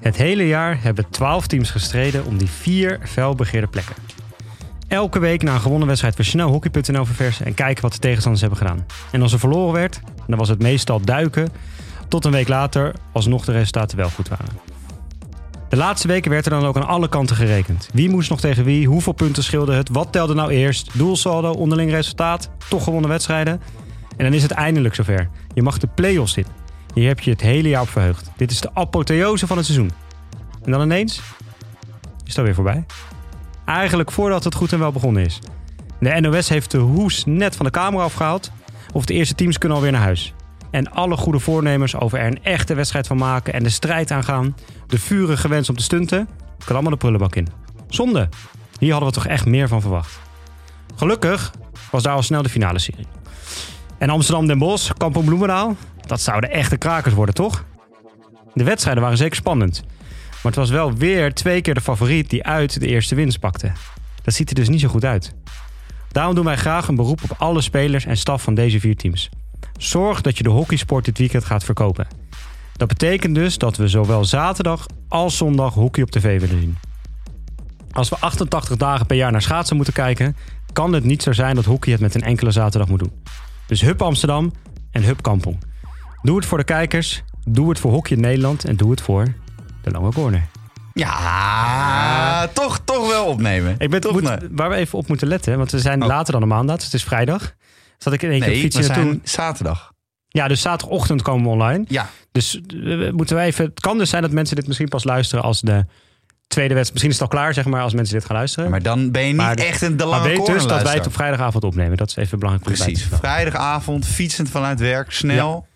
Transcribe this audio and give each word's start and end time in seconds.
Het 0.00 0.16
hele 0.16 0.46
jaar 0.46 0.82
hebben 0.82 1.10
12 1.10 1.46
teams 1.46 1.70
gestreden 1.70 2.24
om 2.24 2.38
die 2.38 2.50
vier 2.50 2.98
felbegeerde 3.02 3.66
plekken. 3.66 3.94
Elke 4.88 5.18
week 5.18 5.42
na 5.42 5.54
een 5.54 5.60
gewonnen 5.60 5.86
wedstrijd 5.86 6.16
van 6.16 6.24
snel 6.24 6.48
hockey.nl 6.48 7.04
verversen 7.04 7.46
en 7.46 7.54
kijken 7.54 7.82
wat 7.82 7.92
de 7.92 7.98
tegenstanders 7.98 8.40
hebben 8.40 8.58
gedaan. 8.58 8.86
En 9.12 9.22
als 9.22 9.32
er 9.32 9.38
verloren 9.38 9.72
werd, 9.72 10.00
dan 10.26 10.38
was 10.38 10.48
het 10.48 10.62
meestal 10.62 11.00
duiken, 11.00 11.48
tot 12.08 12.24
een 12.24 12.32
week 12.32 12.48
later 12.48 12.94
alsnog 13.12 13.44
de 13.44 13.52
resultaten 13.52 13.96
wel 13.96 14.10
goed 14.10 14.28
waren. 14.28 14.69
De 15.70 15.76
laatste 15.76 16.08
weken 16.08 16.30
werd 16.30 16.44
er 16.44 16.50
dan 16.50 16.64
ook 16.64 16.76
aan 16.76 16.86
alle 16.86 17.08
kanten 17.08 17.36
gerekend. 17.36 17.88
Wie 17.92 18.10
moest 18.10 18.30
nog 18.30 18.40
tegen 18.40 18.64
wie? 18.64 18.86
Hoeveel 18.86 19.12
punten 19.12 19.42
scheelde 19.42 19.74
het? 19.74 19.88
Wat 19.88 20.12
telde 20.12 20.34
nou 20.34 20.50
eerst? 20.50 20.98
Doelsaldo, 20.98 21.52
onderling 21.52 21.90
resultaat, 21.90 22.50
toch 22.68 22.84
gewonnen 22.84 23.10
wedstrijden? 23.10 23.60
En 24.16 24.24
dan 24.24 24.34
is 24.34 24.42
het 24.42 24.50
eindelijk 24.50 24.94
zover. 24.94 25.28
Je 25.54 25.62
mag 25.62 25.78
de 25.78 25.86
play-offs 25.86 26.36
in. 26.36 26.46
Hier 26.94 27.08
heb 27.08 27.20
je 27.20 27.30
het 27.30 27.40
hele 27.40 27.68
jaar 27.68 27.82
op 27.82 27.88
verheugd. 27.88 28.30
Dit 28.36 28.50
is 28.50 28.60
de 28.60 28.70
apotheose 28.74 29.46
van 29.46 29.56
het 29.56 29.66
seizoen. 29.66 29.90
En 30.64 30.70
dan 30.70 30.82
ineens 30.82 31.16
is 32.24 32.28
het 32.28 32.38
alweer 32.38 32.54
voorbij. 32.54 32.84
Eigenlijk 33.64 34.10
voordat 34.10 34.44
het 34.44 34.54
goed 34.54 34.72
en 34.72 34.78
wel 34.78 34.92
begonnen 34.92 35.24
is. 35.24 35.38
De 36.00 36.20
NOS 36.20 36.48
heeft 36.48 36.70
de 36.70 36.78
hoes 36.78 37.24
net 37.24 37.56
van 37.56 37.66
de 37.66 37.72
camera 37.72 38.04
afgehaald. 38.04 38.52
Of 38.92 39.04
de 39.04 39.14
eerste 39.14 39.34
teams 39.34 39.58
kunnen 39.58 39.78
alweer 39.78 39.92
naar 39.92 40.02
huis. 40.02 40.34
En 40.70 40.90
alle 40.90 41.16
goede 41.16 41.38
voornemens 41.38 41.96
over 41.96 42.18
er 42.18 42.26
een 42.26 42.44
echte 42.44 42.74
wedstrijd 42.74 43.06
van 43.06 43.16
maken 43.16 43.52
en 43.52 43.62
de 43.62 43.68
strijd 43.68 44.10
aangaan. 44.10 44.56
De 44.86 44.98
vurige 44.98 45.48
wens 45.48 45.68
om 45.68 45.76
te 45.76 45.82
stunten. 45.82 46.28
Kan 46.64 46.74
allemaal 46.74 46.90
de 46.90 46.96
prullenbak 46.96 47.36
in. 47.36 47.48
Zonde. 47.88 48.28
Hier 48.78 48.90
hadden 48.90 49.08
we 49.08 49.14
toch 49.14 49.26
echt 49.26 49.46
meer 49.46 49.68
van 49.68 49.80
verwacht. 49.80 50.18
Gelukkig 50.96 51.52
was 51.90 52.02
daar 52.02 52.14
al 52.14 52.22
snel 52.22 52.42
de 52.42 52.48
finale 52.48 52.78
serie. 52.78 53.06
En 53.98 54.10
Amsterdam 54.10 54.46
Den 54.46 54.58
Bosch, 54.58 54.92
Kampong 54.96 55.24
Bloemendaal. 55.24 55.76
Dat 56.06 56.20
zouden 56.20 56.50
echte 56.50 56.76
krakers 56.76 57.14
worden, 57.14 57.34
toch? 57.34 57.64
De 58.54 58.64
wedstrijden 58.64 59.02
waren 59.02 59.18
zeker 59.18 59.36
spannend. 59.36 59.82
Maar 60.30 60.52
het 60.52 60.54
was 60.54 60.70
wel 60.70 60.94
weer 60.94 61.34
twee 61.34 61.60
keer 61.60 61.74
de 61.74 61.80
favoriet 61.80 62.30
die 62.30 62.44
uit 62.44 62.80
de 62.80 62.86
eerste 62.86 63.14
winst 63.14 63.40
pakte. 63.40 63.72
Dat 64.22 64.34
ziet 64.34 64.48
er 64.48 64.54
dus 64.54 64.68
niet 64.68 64.80
zo 64.80 64.88
goed 64.88 65.04
uit. 65.04 65.34
Daarom 66.12 66.34
doen 66.34 66.44
wij 66.44 66.56
graag 66.56 66.88
een 66.88 66.96
beroep 66.96 67.20
op 67.22 67.36
alle 67.38 67.60
spelers 67.60 68.04
en 68.04 68.16
staf 68.16 68.42
van 68.42 68.54
deze 68.54 68.80
vier 68.80 68.96
teams. 68.96 69.28
Zorg 69.82 70.20
dat 70.20 70.36
je 70.36 70.42
de 70.42 70.48
hockeysport 70.50 71.04
dit 71.04 71.18
weekend 71.18 71.44
gaat 71.44 71.64
verkopen. 71.64 72.06
Dat 72.76 72.88
betekent 72.88 73.34
dus 73.34 73.58
dat 73.58 73.76
we 73.76 73.88
zowel 73.88 74.24
zaterdag 74.24 74.86
als 75.08 75.36
zondag 75.36 75.74
hockey 75.74 76.02
op 76.02 76.10
tv 76.10 76.40
willen 76.40 76.60
zien. 76.60 76.78
Als 77.92 78.08
we 78.08 78.16
88 78.20 78.76
dagen 78.76 79.06
per 79.06 79.16
jaar 79.16 79.32
naar 79.32 79.42
schaatsen 79.42 79.76
moeten 79.76 79.94
kijken, 79.94 80.36
kan 80.72 80.92
het 80.92 81.04
niet 81.04 81.22
zo 81.22 81.32
zijn 81.32 81.54
dat 81.54 81.64
hockey 81.64 81.92
het 81.92 82.00
met 82.00 82.14
een 82.14 82.22
enkele 82.22 82.50
zaterdag 82.50 82.88
moet 82.88 82.98
doen. 82.98 83.22
Dus 83.66 83.80
Hup 83.80 84.02
Amsterdam 84.02 84.52
en 84.90 85.02
Hup 85.02 85.22
Kampong. 85.22 85.58
Doe 86.22 86.36
het 86.36 86.46
voor 86.46 86.58
de 86.58 86.64
kijkers, 86.64 87.22
doe 87.44 87.68
het 87.68 87.78
voor 87.78 87.90
hockey 87.92 88.16
in 88.16 88.22
Nederland 88.22 88.64
en 88.64 88.76
doe 88.76 88.90
het 88.90 89.00
voor 89.00 89.24
de 89.82 89.90
lange 89.90 90.12
corner. 90.12 90.46
Ja, 90.94 92.46
toch, 92.52 92.80
toch 92.84 93.08
wel 93.08 93.26
opnemen. 93.26 93.74
Ik 93.78 93.90
ben 93.90 94.00
toch 94.00 94.12
moet, 94.12 94.38
waar 94.50 94.68
we 94.68 94.74
even 94.74 94.98
op 94.98 95.08
moeten 95.08 95.28
letten, 95.28 95.58
want 95.58 95.70
we 95.70 95.78
zijn 95.78 96.02
Oh. 96.02 96.08
later 96.08 96.32
dan 96.32 96.40
de 96.40 96.46
maandag, 96.46 96.76
dus 96.76 96.84
het 96.84 96.94
is 96.94 97.04
vrijdag. 97.04 97.54
Zat 98.02 98.12
ik 98.12 98.22
in 98.22 98.30
één 98.30 98.40
keer 98.40 98.64
op 98.64 98.72
naartoe. 98.72 98.94
zijn 98.94 99.20
zaterdag. 99.24 99.92
Ja, 100.28 100.48
dus 100.48 100.60
zaterdagochtend 100.60 101.22
komen 101.22 101.44
we 101.44 101.48
online. 101.50 101.84
Ja, 101.88 102.08
Dus 102.32 102.60
eh, 102.84 103.10
moeten 103.10 103.36
wij 103.36 103.46
even. 103.46 103.64
Het 103.64 103.80
kan 103.80 103.98
dus 103.98 104.10
zijn 104.10 104.22
dat 104.22 104.30
mensen 104.30 104.56
dit 104.56 104.66
misschien 104.66 104.88
pas 104.88 105.04
luisteren 105.04 105.44
als 105.44 105.60
de 105.60 105.84
tweede 106.46 106.74
wedstrijd. 106.74 106.90
Misschien 106.92 107.10
is 107.10 107.18
het 107.20 107.22
al 107.30 107.38
klaar, 107.38 107.54
zeg 107.54 107.64
maar, 107.64 107.82
als 107.82 107.94
mensen 107.94 108.14
dit 108.14 108.24
gaan 108.24 108.36
luisteren. 108.36 108.70
maar 108.70 108.82
dan 108.82 109.10
ben 109.10 109.22
je 109.22 109.28
niet 109.28 109.36
Maar- 109.36 109.56
echt 109.56 109.82
een 109.82 109.96
de 109.96 110.04
maar 110.04 110.12
lange 110.20 110.28
weet 110.36 110.46
dus 110.46 110.66
dat 110.66 110.82
wij 110.82 110.94
het 110.94 111.06
op 111.06 111.12
vrijdagavond 111.12 111.64
opnemen. 111.64 111.96
Dat 111.96 112.08
is 112.08 112.16
even 112.16 112.38
belangrijk 112.38 112.68
voor 112.76 112.84
Precies. 112.84 113.08
Vrijdagavond, 113.12 114.06
fietsend 114.06 114.48
vanuit 114.50 114.80
werk, 114.80 115.12
snel. 115.12 115.66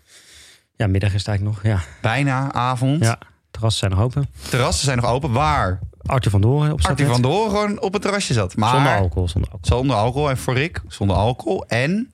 Ja, 0.75 0.87
middag 0.87 1.13
is 1.13 1.17
het 1.19 1.27
eigenlijk 1.27 1.63
nog. 1.63 1.73
Ja, 1.73 1.81
Bijna 2.01 2.53
avond. 2.53 3.03
ja. 3.03 3.17
terrassen 3.51 3.79
zijn 3.79 3.91
nog 3.91 4.01
open. 4.01 4.29
Terrassen 4.49 4.85
zijn 4.85 4.97
nog 4.97 5.09
open. 5.09 5.31
Waar 5.31 5.79
Arthur 6.05 6.31
van 6.31 6.41
Doren 6.41 6.71
op 6.71 6.79
Artie 6.85 6.93
straat. 7.05 7.11
van 7.11 7.21
Doren 7.21 7.49
gewoon 7.51 7.81
op 7.81 7.93
het 7.93 8.01
terrasje 8.01 8.33
zat. 8.33 8.55
Maar 8.55 8.69
Zonder 8.73 8.95
alcohol, 8.97 9.27
zonder 9.29 9.51
alcohol. 9.51 9.77
Zonder 9.77 9.95
alcohol. 9.95 10.29
En 10.29 10.37
voor 10.37 10.53
Rick 10.53 10.81
zonder 10.87 11.15
alcohol. 11.15 11.65
En 11.67 12.11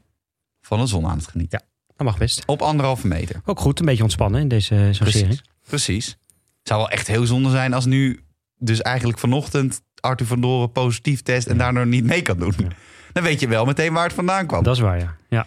van 0.61 0.79
de 0.79 0.85
zon 0.85 1.05
aan 1.07 1.17
het 1.17 1.27
genieten. 1.27 1.63
Dat 1.95 2.07
mag 2.07 2.17
best. 2.17 2.43
Op 2.45 2.61
anderhalve 2.61 3.07
meter. 3.07 3.41
Ook 3.45 3.59
goed, 3.59 3.79
een 3.79 3.85
beetje 3.85 4.03
ontspannen 4.03 4.41
in 4.41 4.47
deze 4.47 4.89
zo'n 4.91 5.07
serie. 5.07 5.41
Precies. 5.67 6.05
Het 6.07 6.67
zou 6.67 6.79
wel 6.79 6.89
echt 6.89 7.07
heel 7.07 7.25
zonde 7.25 7.49
zijn 7.49 7.73
als 7.73 7.85
nu 7.85 8.23
dus 8.57 8.81
eigenlijk 8.81 9.19
vanochtend 9.19 9.81
Arthur 9.99 10.25
van 10.27 10.41
Doren 10.41 10.71
positief 10.71 11.21
test 11.21 11.47
en 11.47 11.57
daardoor 11.57 11.87
niet 11.87 12.03
mee 12.05 12.21
kan 12.21 12.37
doen. 12.37 12.55
Dan 13.13 13.23
weet 13.23 13.39
je 13.39 13.47
wel 13.47 13.65
meteen 13.65 13.93
waar 13.93 14.03
het 14.03 14.13
vandaan 14.13 14.47
kwam. 14.47 14.63
Dat 14.63 14.75
is 14.75 14.81
waar, 14.81 14.99
ja. 14.99 15.15
Ja, 15.29 15.45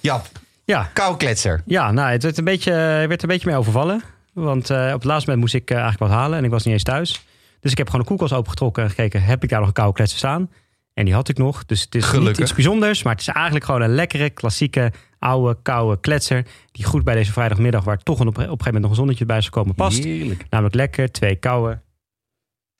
Ja, 0.00 0.22
ja. 0.64 0.90
koukletser. 0.92 1.62
ja 1.66 1.92
nou, 1.92 2.10
het 2.10 2.22
werd 2.22 2.38
een 2.38 2.44
beetje, 2.44 2.72
er 2.72 3.08
werd 3.08 3.22
een 3.22 3.28
beetje 3.28 3.48
mee 3.48 3.56
overvallen. 3.56 4.02
Want 4.32 4.70
eh, 4.70 4.86
op 4.86 4.92
het 4.92 5.04
laatste 5.04 5.30
moment 5.30 5.38
moest 5.38 5.54
ik 5.62 5.70
eh, 5.70 5.76
eigenlijk 5.76 6.10
wat 6.10 6.20
halen 6.20 6.38
en 6.38 6.44
ik 6.44 6.50
was 6.50 6.64
niet 6.64 6.72
eens 6.72 6.82
thuis. 6.82 7.26
Dus 7.60 7.70
ik 7.70 7.78
heb 7.78 7.86
gewoon 7.86 8.00
een 8.00 8.06
koelkast 8.06 8.32
opengetrokken 8.32 8.82
en 8.82 8.88
gekeken, 8.88 9.22
heb 9.22 9.42
ik 9.42 9.48
daar 9.48 9.58
nog 9.58 9.68
een 9.68 9.74
koude 9.74 9.94
kletser 9.94 10.18
staan? 10.18 10.50
En 10.94 11.04
die 11.04 11.14
had 11.14 11.28
ik 11.28 11.38
nog. 11.38 11.64
Dus 11.64 11.80
het 11.80 11.94
is 11.94 12.02
niet 12.02 12.10
Gelukkig. 12.10 12.38
iets 12.44 12.52
bijzonders, 12.54 13.02
maar 13.02 13.12
het 13.12 13.20
is 13.22 13.28
eigenlijk 13.28 13.64
gewoon 13.64 13.82
een 13.82 13.94
lekkere, 13.94 14.30
klassieke, 14.30 14.92
oude, 15.18 15.58
koude 15.62 16.00
kletser. 16.00 16.46
Die 16.72 16.84
goed 16.84 17.04
bij 17.04 17.14
deze 17.14 17.32
vrijdagmiddag, 17.32 17.84
waar 17.84 17.98
toch 17.98 18.20
een, 18.20 18.26
op, 18.26 18.34
op 18.34 18.38
een 18.38 18.42
gegeven 18.48 18.64
moment 18.64 18.82
nog 18.82 18.90
een 18.90 18.96
zonnetje 18.96 19.26
bij 19.26 19.40
zou 19.40 19.52
komen, 19.52 19.74
past. 19.74 20.04
Heerlijk. 20.04 20.44
Namelijk 20.50 20.74
lekker, 20.74 21.12
twee 21.12 21.36
koude. 21.36 21.80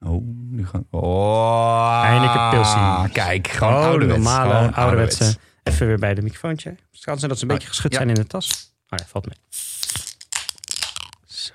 Oh, 0.01 0.23
nu 0.51 0.67
gaan... 0.67 0.87
Oh. 0.91 2.03
Heineken 2.03 2.51
Pilsie. 2.51 3.13
Kijk, 3.13 3.49
gewoon 3.49 3.73
Gewoon 3.73 3.85
ouderwets. 3.89 4.23
normale, 4.25 4.55
Gewoon 4.55 4.75
ouderwetse. 4.75 5.37
Even 5.63 5.87
weer 5.87 5.99
bij 5.99 6.15
de 6.15 6.23
microfoontje. 6.23 6.69
Het 6.93 7.05
kan 7.05 7.17
zijn 7.19 7.29
dat 7.31 7.39
ze 7.39 7.45
een 7.47 7.53
beetje 7.53 7.69
geschud 7.69 7.93
Ja. 7.93 7.97
zijn 7.97 8.09
in 8.09 8.15
de 8.15 8.27
tas. 8.27 8.75
Oh 8.89 8.99
ja, 8.99 9.05
valt 9.07 9.27
mee. 9.27 9.37
Zo. 11.27 11.55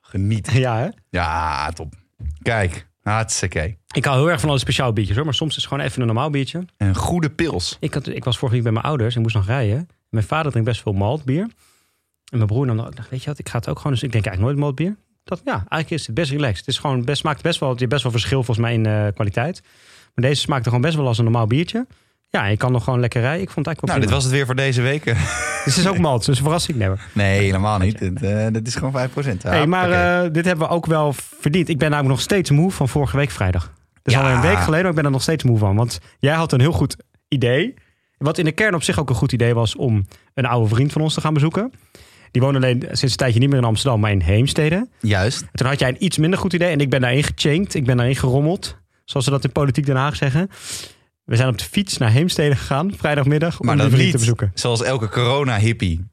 Geniet. 0.00 0.50
Ja, 0.64 0.76
hè? 0.78 0.88
Ja, 1.10 1.70
top. 1.70 1.94
Kijk, 2.42 2.88
hartstikke. 3.02 3.76
Ik 3.94 4.04
hou 4.04 4.18
heel 4.18 4.30
erg 4.30 4.40
van 4.40 4.48
alle 4.48 4.58
speciaal 4.58 4.92
biertjes 4.92 5.16
hoor. 5.16 5.24
Maar 5.24 5.34
soms 5.34 5.50
is 5.50 5.56
het 5.56 5.66
gewoon 5.66 5.84
even 5.84 6.00
een 6.00 6.06
normaal 6.06 6.30
biertje. 6.30 6.64
Een 6.76 6.94
goede 6.94 7.30
pils. 7.30 7.76
Ik, 7.80 7.94
had, 7.94 8.06
ik 8.06 8.24
was 8.24 8.38
vorige 8.38 8.56
week 8.56 8.64
bij 8.64 8.72
mijn 8.72 8.84
ouders 8.84 9.14
en 9.16 9.22
moest 9.22 9.34
nog 9.34 9.46
rijden. 9.46 9.88
Mijn 10.08 10.24
vader 10.24 10.50
drinkt 10.50 10.68
best 10.68 10.82
veel 10.82 10.92
maltbier. 10.92 11.42
En 12.30 12.36
mijn 12.36 12.46
broer 12.46 12.66
nam 12.66 12.76
dan 12.76 12.90
dacht, 12.94 13.10
weet 13.10 13.22
je 13.22 13.28
wat, 13.28 13.38
ik 13.38 13.48
ga 13.48 13.58
het 13.58 13.68
ook 13.68 13.76
gewoon. 13.76 13.92
Dus 13.92 14.02
ik 14.02 14.12
denk 14.12 14.26
eigenlijk 14.26 14.56
nooit 14.56 14.66
maltbier. 14.66 14.96
Dat, 15.24 15.40
ja, 15.44 15.52
eigenlijk 15.52 15.90
is 15.90 16.06
het 16.06 16.14
best 16.14 16.30
relaxed. 16.30 16.58
Het 16.58 16.68
is 16.68 16.78
gewoon 16.78 17.04
best, 17.04 17.20
smaakt 17.20 17.42
best 17.42 17.60
wel, 17.60 17.74
best 17.74 18.02
wel 18.02 18.12
verschil 18.12 18.42
volgens 18.42 18.66
mij 18.66 18.74
in 18.74 18.86
eh, 18.86 19.06
kwaliteit. 19.14 19.62
Maar 20.14 20.24
deze 20.24 20.40
smaakte 20.40 20.64
gewoon 20.64 20.80
best 20.80 20.96
wel 20.96 21.06
als 21.06 21.18
een 21.18 21.24
normaal 21.24 21.46
biertje. 21.46 21.86
Ja, 22.30 22.46
je 22.46 22.56
kan 22.56 22.72
nog 22.72 22.84
gewoon 22.84 23.00
lekker 23.00 23.20
rijden. 23.20 23.42
Ik 23.42 23.50
vond 23.50 23.66
het 23.66 23.80
Nou, 23.80 23.90
eigenlijk 23.90 24.00
dit 24.00 24.08
wel 24.10 24.16
was 24.18 24.24
het 24.24 24.32
weer 24.32 24.46
voor 24.46 24.54
deze 24.54 24.82
week. 24.82 25.04
Dit 25.64 25.76
is 25.76 25.86
ook 25.88 25.98
malt, 25.98 26.24
dus 26.26 26.38
verrassing 26.38 26.78
never. 26.78 27.00
Nee, 27.12 27.40
helemaal 27.40 27.78
niet. 27.78 27.98
Dit, 27.98 28.22
eh, 28.22 28.46
dit 28.52 28.66
is 28.66 28.74
gewoon 28.74 28.92
5%. 28.92 29.42
Ja, 29.42 29.48
hey, 29.50 29.66
maar 29.66 29.86
oké. 29.88 30.24
eh, 30.26 30.32
dit 30.32 30.44
hebben 30.44 30.68
we 30.68 30.74
ook 30.74 30.86
wel 30.86 31.12
verdiend. 31.40 31.68
Ik 31.68 31.78
ben 31.78 31.90
namelijk 31.90 32.14
nog 32.14 32.22
steeds 32.24 32.50
moe 32.50 32.70
van 32.70 32.88
vorige 32.88 33.16
week 33.16 33.30
vrijdag. 33.30 33.62
Dat 33.62 33.72
is 34.02 34.12
Ja. 34.12 34.18
alweer 34.20 34.34
een 34.34 34.40
week 34.42 34.58
geleden, 34.58 34.80
maar 34.80 34.90
ik 34.90 34.96
ben 34.96 35.04
er 35.04 35.10
nog 35.10 35.22
steeds 35.22 35.44
moe 35.44 35.58
van. 35.58 35.76
Want 35.76 35.98
jij 36.18 36.34
had 36.34 36.52
een 36.52 36.60
heel 36.60 36.72
goed 36.72 36.96
idee. 37.28 37.74
Wat 38.18 38.38
in 38.38 38.44
de 38.44 38.52
kern 38.52 38.74
op 38.74 38.82
zich 38.82 38.98
ook 38.98 39.08
een 39.08 39.14
goed 39.14 39.32
idee 39.32 39.54
was 39.54 39.76
om 39.76 40.06
een 40.34 40.46
oude 40.46 40.68
vriend 40.74 40.92
van 40.92 41.02
ons 41.02 41.14
te 41.14 41.20
gaan 41.20 41.34
bezoeken. 41.34 41.72
Die 42.30 42.42
woont 42.42 42.56
alleen 42.56 42.80
sinds 42.82 43.02
een 43.02 43.16
tijdje 43.16 43.40
niet 43.40 43.48
meer 43.48 43.58
in 43.58 43.64
Amsterdam, 43.64 44.00
maar 44.00 44.10
in 44.10 44.20
Heemstede. 44.20 44.88
Juist. 45.00 45.40
En 45.42 45.48
toen 45.52 45.66
had 45.66 45.78
jij 45.78 45.88
een 45.88 46.04
iets 46.04 46.18
minder 46.18 46.38
goed 46.38 46.52
idee 46.52 46.70
en 46.72 46.80
ik 46.80 46.90
ben 46.90 47.00
daarin 47.00 47.24
gechankt. 47.24 47.74
Ik 47.74 47.84
ben 47.84 47.96
daarin 47.96 48.16
gerommeld, 48.16 48.76
zoals 49.04 49.24
ze 49.26 49.32
dat 49.32 49.44
in 49.44 49.52
Politiek 49.52 49.86
Den 49.86 49.96
Haag 49.96 50.16
zeggen. 50.16 50.50
We 51.30 51.36
zijn 51.36 51.48
op 51.48 51.58
de 51.58 51.64
fiets 51.64 51.98
naar 51.98 52.10
Heemstede 52.10 52.56
gegaan, 52.56 52.92
vrijdagmiddag, 52.98 53.60
om 53.60 53.66
Maar 53.66 53.76
vriend 53.76 53.96
niet 53.96 54.10
te 54.10 54.18
bezoeken. 54.18 54.50
zoals 54.54 54.82
elke 54.82 55.08
corona-hippie 55.08 56.04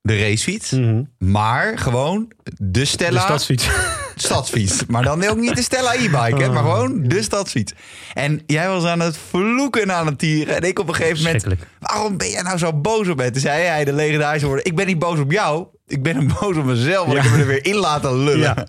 de 0.00 0.18
racefiets. 0.18 0.70
Mhm. 0.70 1.02
Maar 1.18 1.78
gewoon 1.78 2.32
de 2.56 2.84
Stella 2.84 3.18
De 3.18 3.24
stadsfiets. 3.24 3.68
stadsfiets. 4.16 4.86
Maar 4.86 5.02
dan 5.02 5.24
ook 5.28 5.36
niet 5.36 5.56
de 5.56 5.62
Stella 5.62 5.94
e-bike, 5.94 6.42
hè, 6.42 6.48
maar 6.50 6.64
Oh. 6.64 6.72
gewoon 6.72 7.02
de 7.02 7.22
stadsfiets. 7.22 7.72
En 8.14 8.42
jij 8.46 8.68
was 8.68 8.84
aan 8.84 9.00
het 9.00 9.16
vloeken 9.28 9.82
en 9.82 9.92
aan 9.92 10.06
het 10.06 10.18
tieren. 10.18 10.56
En 10.56 10.62
ik 10.62 10.78
op 10.78 10.88
een 10.88 10.94
gegeven 10.94 11.22
moment... 11.24 11.44
Waarom 11.78 12.16
ben 12.16 12.30
jij 12.30 12.42
nou 12.42 12.58
zo 12.58 12.72
boos 12.72 13.08
op 13.08 13.16
me? 13.16 13.30
Toen 13.30 13.40
zei 13.40 13.62
hij 13.62 13.84
de 13.84 13.92
legendarische 13.92 14.46
woorden... 14.46 14.64
Ik 14.64 14.76
ben 14.76 14.86
niet 14.86 14.98
boos 14.98 15.18
op 15.18 15.32
jou. 15.32 15.66
Ik 15.86 16.02
ben 16.02 16.26
boos 16.40 16.56
op 16.56 16.64
mezelf. 16.64 17.06
Want 17.06 17.18
Ja. 17.18 17.18
ik 17.18 17.24
heb 17.24 17.32
me 17.34 17.40
er 17.40 17.46
weer 17.46 17.64
in 17.64 17.76
laten 17.76 18.18
lullen. 18.24 18.38
Ja. 18.38 18.64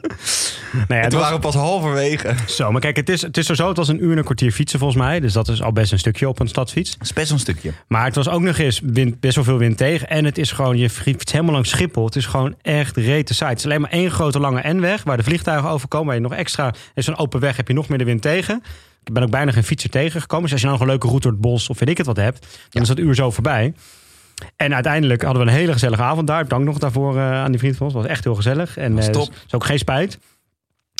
Nou 0.73 0.85
ja, 0.87 1.01
toen 1.01 1.11
was- 1.11 1.21
waren 1.21 1.35
we 1.35 1.39
pas 1.41 1.55
halverwege. 1.55 2.35
Zo, 2.47 2.71
maar 2.71 2.81
kijk, 2.81 2.95
het 2.95 3.09
is, 3.09 3.21
het 3.21 3.37
is 3.37 3.45
zo, 3.45 3.67
het 3.67 3.77
was 3.77 3.87
een 3.87 4.03
uur 4.03 4.11
en 4.11 4.17
een 4.17 4.23
kwartier 4.23 4.51
fietsen 4.51 4.79
volgens 4.79 4.99
mij. 5.01 5.19
Dus 5.19 5.33
dat 5.33 5.47
is 5.47 5.61
al 5.61 5.71
best 5.71 5.91
een 5.91 5.99
stukje 5.99 6.29
op 6.29 6.39
een 6.39 6.47
stadsfiets. 6.47 6.91
Dat 6.97 7.01
is 7.07 7.13
best 7.13 7.31
een 7.31 7.39
stukje. 7.39 7.71
Maar 7.87 8.05
het 8.05 8.15
was 8.15 8.29
ook 8.29 8.41
nog 8.41 8.57
eens 8.57 8.81
wind, 8.83 9.19
best 9.19 9.35
wel 9.35 9.43
veel 9.43 9.57
wind 9.57 9.77
tegen. 9.77 10.09
En 10.09 10.25
het 10.25 10.37
is 10.37 10.51
gewoon, 10.51 10.77
je 10.77 10.89
fietst 10.89 11.31
helemaal 11.31 11.53
langs 11.53 11.69
Schiphol. 11.69 12.05
Het 12.05 12.15
is 12.15 12.25
gewoon 12.25 12.55
echt 12.61 12.97
rete 12.97 13.33
saai. 13.33 13.49
Het 13.49 13.59
is 13.59 13.65
alleen 13.65 13.81
maar 13.81 13.91
één 13.91 14.11
grote 14.11 14.39
lange 14.39 14.73
N-weg 14.73 15.03
waar 15.03 15.17
de 15.17 15.23
vliegtuigen 15.23 15.69
overkomen. 15.69 16.07
Waar 16.07 16.15
je 16.15 16.21
nog 16.21 16.33
extra, 16.33 16.73
is 16.93 17.05
zo'n 17.05 17.17
open 17.17 17.39
weg, 17.39 17.55
heb 17.57 17.67
je 17.67 17.73
nog 17.73 17.87
meer 17.89 17.97
de 17.97 18.03
wind 18.03 18.21
tegen. 18.21 18.63
Ik 19.03 19.13
ben 19.13 19.23
ook 19.23 19.29
bijna 19.31 19.51
geen 19.51 19.63
fietser 19.63 19.89
tegengekomen. 19.89 20.43
Dus 20.43 20.51
als 20.51 20.61
je 20.61 20.67
nou 20.67 20.79
nog 20.79 20.87
een 20.87 20.93
leuke 20.93 21.07
route 21.07 21.27
door 21.27 21.37
het 21.37 21.41
bos 21.41 21.69
of 21.69 21.79
weet 21.79 21.89
ik 21.89 21.97
het 21.97 22.05
wat 22.05 22.17
hebt, 22.17 22.47
dan 22.69 22.81
is 22.81 22.87
dat 22.87 22.99
uur 22.99 23.15
zo 23.15 23.31
voorbij. 23.31 23.73
En 24.55 24.73
uiteindelijk 24.73 25.21
hadden 25.21 25.43
we 25.45 25.51
een 25.51 25.55
hele 25.57 25.71
gezellige 25.71 26.01
avond 26.01 26.27
daar. 26.27 26.47
Dank 26.47 26.65
nog 26.65 26.77
daarvoor 26.77 27.17
eh, 27.17 27.33
aan 27.33 27.51
die 27.51 27.59
vriend 27.59 27.75
van 27.77 27.85
ons. 27.85 27.95
Het 27.95 28.03
was 28.03 28.11
echt 28.11 28.23
heel 28.23 28.35
gezellig. 28.35 28.77
En 28.77 28.95
dus 28.95 29.07
is 29.47 29.53
ook 29.53 29.65
geen 29.65 29.77
spijt. 29.79 30.19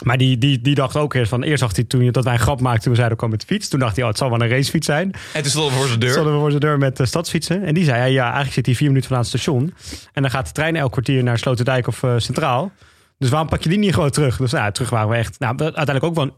Maar 0.03 0.17
die, 0.17 0.37
die, 0.37 0.61
die 0.61 0.75
dacht 0.75 0.95
ook 0.95 1.13
eerst 1.13 1.29
van... 1.29 1.43
Eerst 1.43 1.61
dacht 1.61 1.75
hij 1.75 1.85
toen 1.85 2.11
dat 2.11 2.23
wij 2.23 2.33
een 2.33 2.39
grap 2.39 2.61
maakten 2.61 2.81
toen 2.81 2.91
we 2.91 2.97
zeiden 2.97 3.17
kom 3.17 3.29
met 3.29 3.39
de 3.39 3.45
fiets. 3.45 3.67
Toen 3.67 3.79
dacht 3.79 3.93
hij, 3.95 4.03
oh, 4.03 4.09
het 4.09 4.17
zal 4.17 4.29
wel 4.29 4.41
een 4.41 4.49
racefiets 4.49 4.85
zijn. 4.85 5.11
En 5.33 5.41
toen 5.41 5.51
stonden 5.51 5.71
we 5.71 5.77
voor 5.77 5.87
zijn 5.87 5.99
deur. 5.99 6.11
Stonden 6.11 6.33
we 6.33 6.39
voor 6.39 6.49
zijn 6.49 6.61
deur 6.61 6.77
met 6.77 6.97
de 6.97 7.05
stadsfietsen. 7.05 7.63
En 7.63 7.73
die 7.73 7.83
zei, 7.83 7.97
ja, 7.97 8.05
ja, 8.05 8.23
eigenlijk 8.23 8.53
zit 8.53 8.65
hij 8.65 8.75
vier 8.75 8.87
minuten 8.87 9.07
van 9.07 9.17
aan 9.17 9.23
het 9.23 9.31
station. 9.39 9.73
En 10.13 10.21
dan 10.21 10.31
gaat 10.31 10.45
de 10.45 10.51
trein 10.51 10.75
elk 10.75 10.91
kwartier 10.91 11.23
naar 11.23 11.37
Sloterdijk 11.37 11.87
of 11.87 12.03
eh, 12.03 12.13
Centraal. 12.17 12.71
Dus 13.17 13.29
waarom 13.29 13.49
pak 13.49 13.61
je 13.63 13.69
die 13.69 13.77
niet 13.77 13.93
gewoon 13.93 14.09
terug? 14.09 14.37
Dus 14.37 14.51
nou, 14.51 14.71
terug 14.71 14.89
waren 14.89 15.09
we 15.09 15.15
echt... 15.15 15.39
Nou, 15.39 15.53
we- 15.57 15.63
uiteindelijk 15.63 16.05
ook 16.05 16.15
wel 16.15 16.23
een 16.23 16.33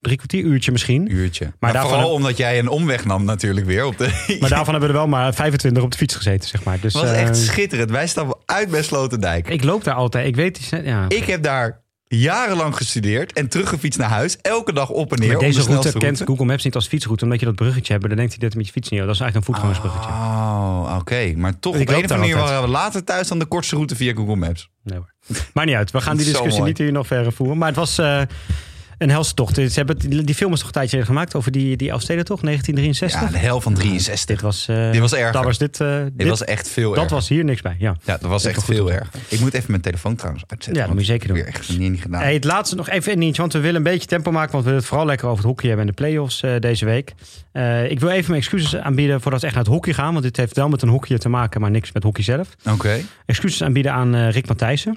drie 0.00 0.16
kwartier 0.16 0.44
uurtje 0.44 0.72
misschien. 0.72 1.12
Uurtje. 1.12 1.44
Maar, 1.44 1.54
Maar 1.60 1.72
daarvan 1.72 1.90
vooral 1.90 2.08
heb- 2.08 2.16
omdat 2.18 2.36
jij 2.36 2.58
een 2.58 2.68
omweg 2.68 3.04
nam 3.04 3.24
natuurlijk 3.24 3.66
weer. 3.66 3.84
Op 3.84 3.98
de... 3.98 4.04
Maar 4.40 4.48
daarvan 4.50 4.74
hebben 4.74 4.80
we 4.80 4.86
er 4.86 5.00
wel 5.00 5.06
maar 5.08 5.34
25 5.34 5.82
op 5.82 5.90
de 5.90 5.98
fiets 5.98 6.14
gezeten, 6.16 6.48
zeg 6.48 6.64
maar. 6.64 6.80
Dus, 6.80 6.92
was 6.92 7.02
eh, 7.04 7.22
echt 7.22 7.36
schitterend. 7.36 7.90
Wij 7.90 8.06
stappen 8.06 8.36
uit 8.44 8.70
bij 8.70 8.82
Sloterdijk. 8.82 9.48
ik 9.48 9.64
loop 9.64 9.84
daar 9.84 9.94
altijd. 9.94 10.26
Ik 10.26 10.36
weet... 10.36 10.70
Ja. 10.84 11.04
Ik 11.08 11.24
heb 11.24 11.42
daar 11.42 11.82
jarenlang 12.18 12.76
gestudeerd 12.76 13.32
en 13.32 13.48
teruggefietst 13.48 13.98
naar 13.98 14.08
huis. 14.08 14.36
Elke 14.40 14.72
dag 14.72 14.88
op 14.90 15.12
en 15.12 15.18
neer. 15.18 15.26
Maar 15.26 15.36
op 15.36 15.42
de 15.42 15.48
deze 15.48 15.62
route 15.62 15.98
kent 15.98 16.22
Google 16.24 16.44
Maps 16.44 16.64
niet 16.64 16.74
als 16.74 16.86
fietsroute. 16.86 17.24
Omdat 17.24 17.40
je 17.40 17.46
dat 17.46 17.54
bruggetje 17.54 17.92
hebt. 17.92 18.08
Dan 18.08 18.16
denkt 18.16 18.32
hij 18.32 18.40
dat 18.40 18.48
het 18.48 18.56
met 18.56 18.66
je 18.66 18.72
fiets 18.72 18.88
niet. 18.88 19.00
Dat 19.00 19.14
is 19.14 19.20
eigenlijk 19.20 19.48
een 19.48 19.54
voetgangersbruggetje. 19.54 20.10
Oh, 20.10 20.96
oké. 20.98 21.32
Maar 21.36 21.58
toch 21.58 21.74
Ik 21.74 21.80
op 21.80 21.88
een 21.88 22.04
of 22.04 22.10
andere 22.10 22.34
manier 22.34 22.62
we 22.62 22.68
later 22.68 23.04
thuis 23.04 23.28
dan 23.28 23.38
de 23.38 23.44
kortste 23.44 23.74
route 23.74 23.96
via 23.96 24.14
Google 24.14 24.36
Maps. 24.36 24.68
Nee 24.82 24.98
hoor. 24.98 25.14
Maar 25.54 25.66
niet 25.66 25.74
uit. 25.74 25.90
We 25.90 26.00
gaan 26.00 26.16
die 26.16 26.26
discussie 26.26 26.62
niet 26.62 26.78
hier 26.78 26.92
nog 26.92 27.06
verder 27.06 27.32
voeren. 27.32 27.58
Maar 27.58 27.68
het 27.68 27.76
was 27.76 27.98
eh, 27.98 28.22
een 28.98 29.10
helse 29.10 29.34
tocht. 29.34 29.54
Ze 29.54 29.70
hebben 29.74 29.96
het- 29.96 30.26
die, 30.26 30.34
film 30.34 30.52
is 30.52 30.58
toch 30.58 30.66
een 30.66 30.72
tijdje 30.74 31.04
gemaakt 31.04 31.34
over 31.34 31.52
die, 31.52 31.76
die 31.76 31.90
Elfstedentocht, 31.90 32.42
1963? 32.42 33.20
Ja, 33.20 33.40
de 33.40 33.46
hel 33.46 33.60
van 33.60 33.74
63. 33.74 34.26
Dit 34.36 34.40
was, 34.40 34.68
eh, 34.68 34.90
Dit 34.90 35.00
was. 35.00 35.10
Dat 35.10 35.44
was 35.44 35.58
dit. 35.58 35.80
eh, 35.80 35.98
Dit 35.98 36.18
dit- 36.18 36.28
was 36.28 36.44
echt 36.44 36.68
veel 36.68 36.88
dat 36.90 36.98
erger. 37.02 37.14
was 37.14 37.28
hier 37.28 37.44
niks 37.44 37.60
bij. 37.62 37.76
Ja. 37.78 37.96
Ja, 38.04 38.16
dat 38.20 38.30
was 38.30 38.44
echt 38.44 38.64
veel 38.64 38.92
erger. 38.92 39.08
Ik 39.28 39.40
moet 39.40 39.54
even 39.54 39.70
mijn 39.70 39.82
telefoon 39.82 40.14
trouwens 40.16 40.44
uitzetten. 40.46 40.82
Ja, 40.82 40.86
dat 40.88 40.96
moet 40.96 41.06
je 41.06 41.12
zeker 41.12 41.28
doen. 41.28 41.36
heb 41.36 41.46
Weer 41.46 41.54
echt 41.54 41.78
niet 41.78 42.00
gedaan. 42.00 42.20
Hey, 42.22 42.34
het 42.34 42.44
laatste 42.44 42.76
nog 42.76 42.88
even 42.88 43.18
niet, 43.18 43.36
want 43.36 43.52
we 43.52 43.58
willen 43.60 43.76
een 43.76 43.82
beetje 43.82 44.06
tempo 44.08 44.30
maken, 44.30 44.52
want 44.52 44.64
we 44.64 44.68
willen 44.68 44.78
het 44.78 44.88
vooral 44.88 45.06
lekker 45.06 45.26
over 45.28 45.38
het 45.38 45.46
hockey 45.46 45.68
hebben 45.68 45.86
en 45.86 45.92
de 45.96 46.02
play-offs 46.02 46.42
eh, 46.42 46.52
deze 46.60 46.84
week. 46.84 47.12
Ik 47.88 48.00
wil 48.00 48.08
even 48.10 48.30
mijn 48.30 48.40
excuses 48.42 48.76
aanbieden 48.76 49.20
voordat 49.20 49.40
we 49.40 49.46
echt 49.46 49.54
naar 49.56 49.64
het 49.64 49.72
hockey 49.72 49.92
gaan, 49.92 50.12
want 50.12 50.24
dit 50.24 50.36
heeft 50.36 50.56
wel 50.56 50.68
met 50.68 50.82
een 50.82 50.88
hockey 50.88 51.18
te 51.18 51.28
maken, 51.28 51.60
maar 51.60 51.70
niks 51.70 51.92
met 51.92 52.02
hockey 52.02 52.24
zelf. 52.24 52.48
Oké. 52.70 53.00
Excuses 53.26 53.62
aanbieden 53.62 53.92
aan 53.92 54.16
Rick 54.28 54.48
Matthijssen. 54.48 54.96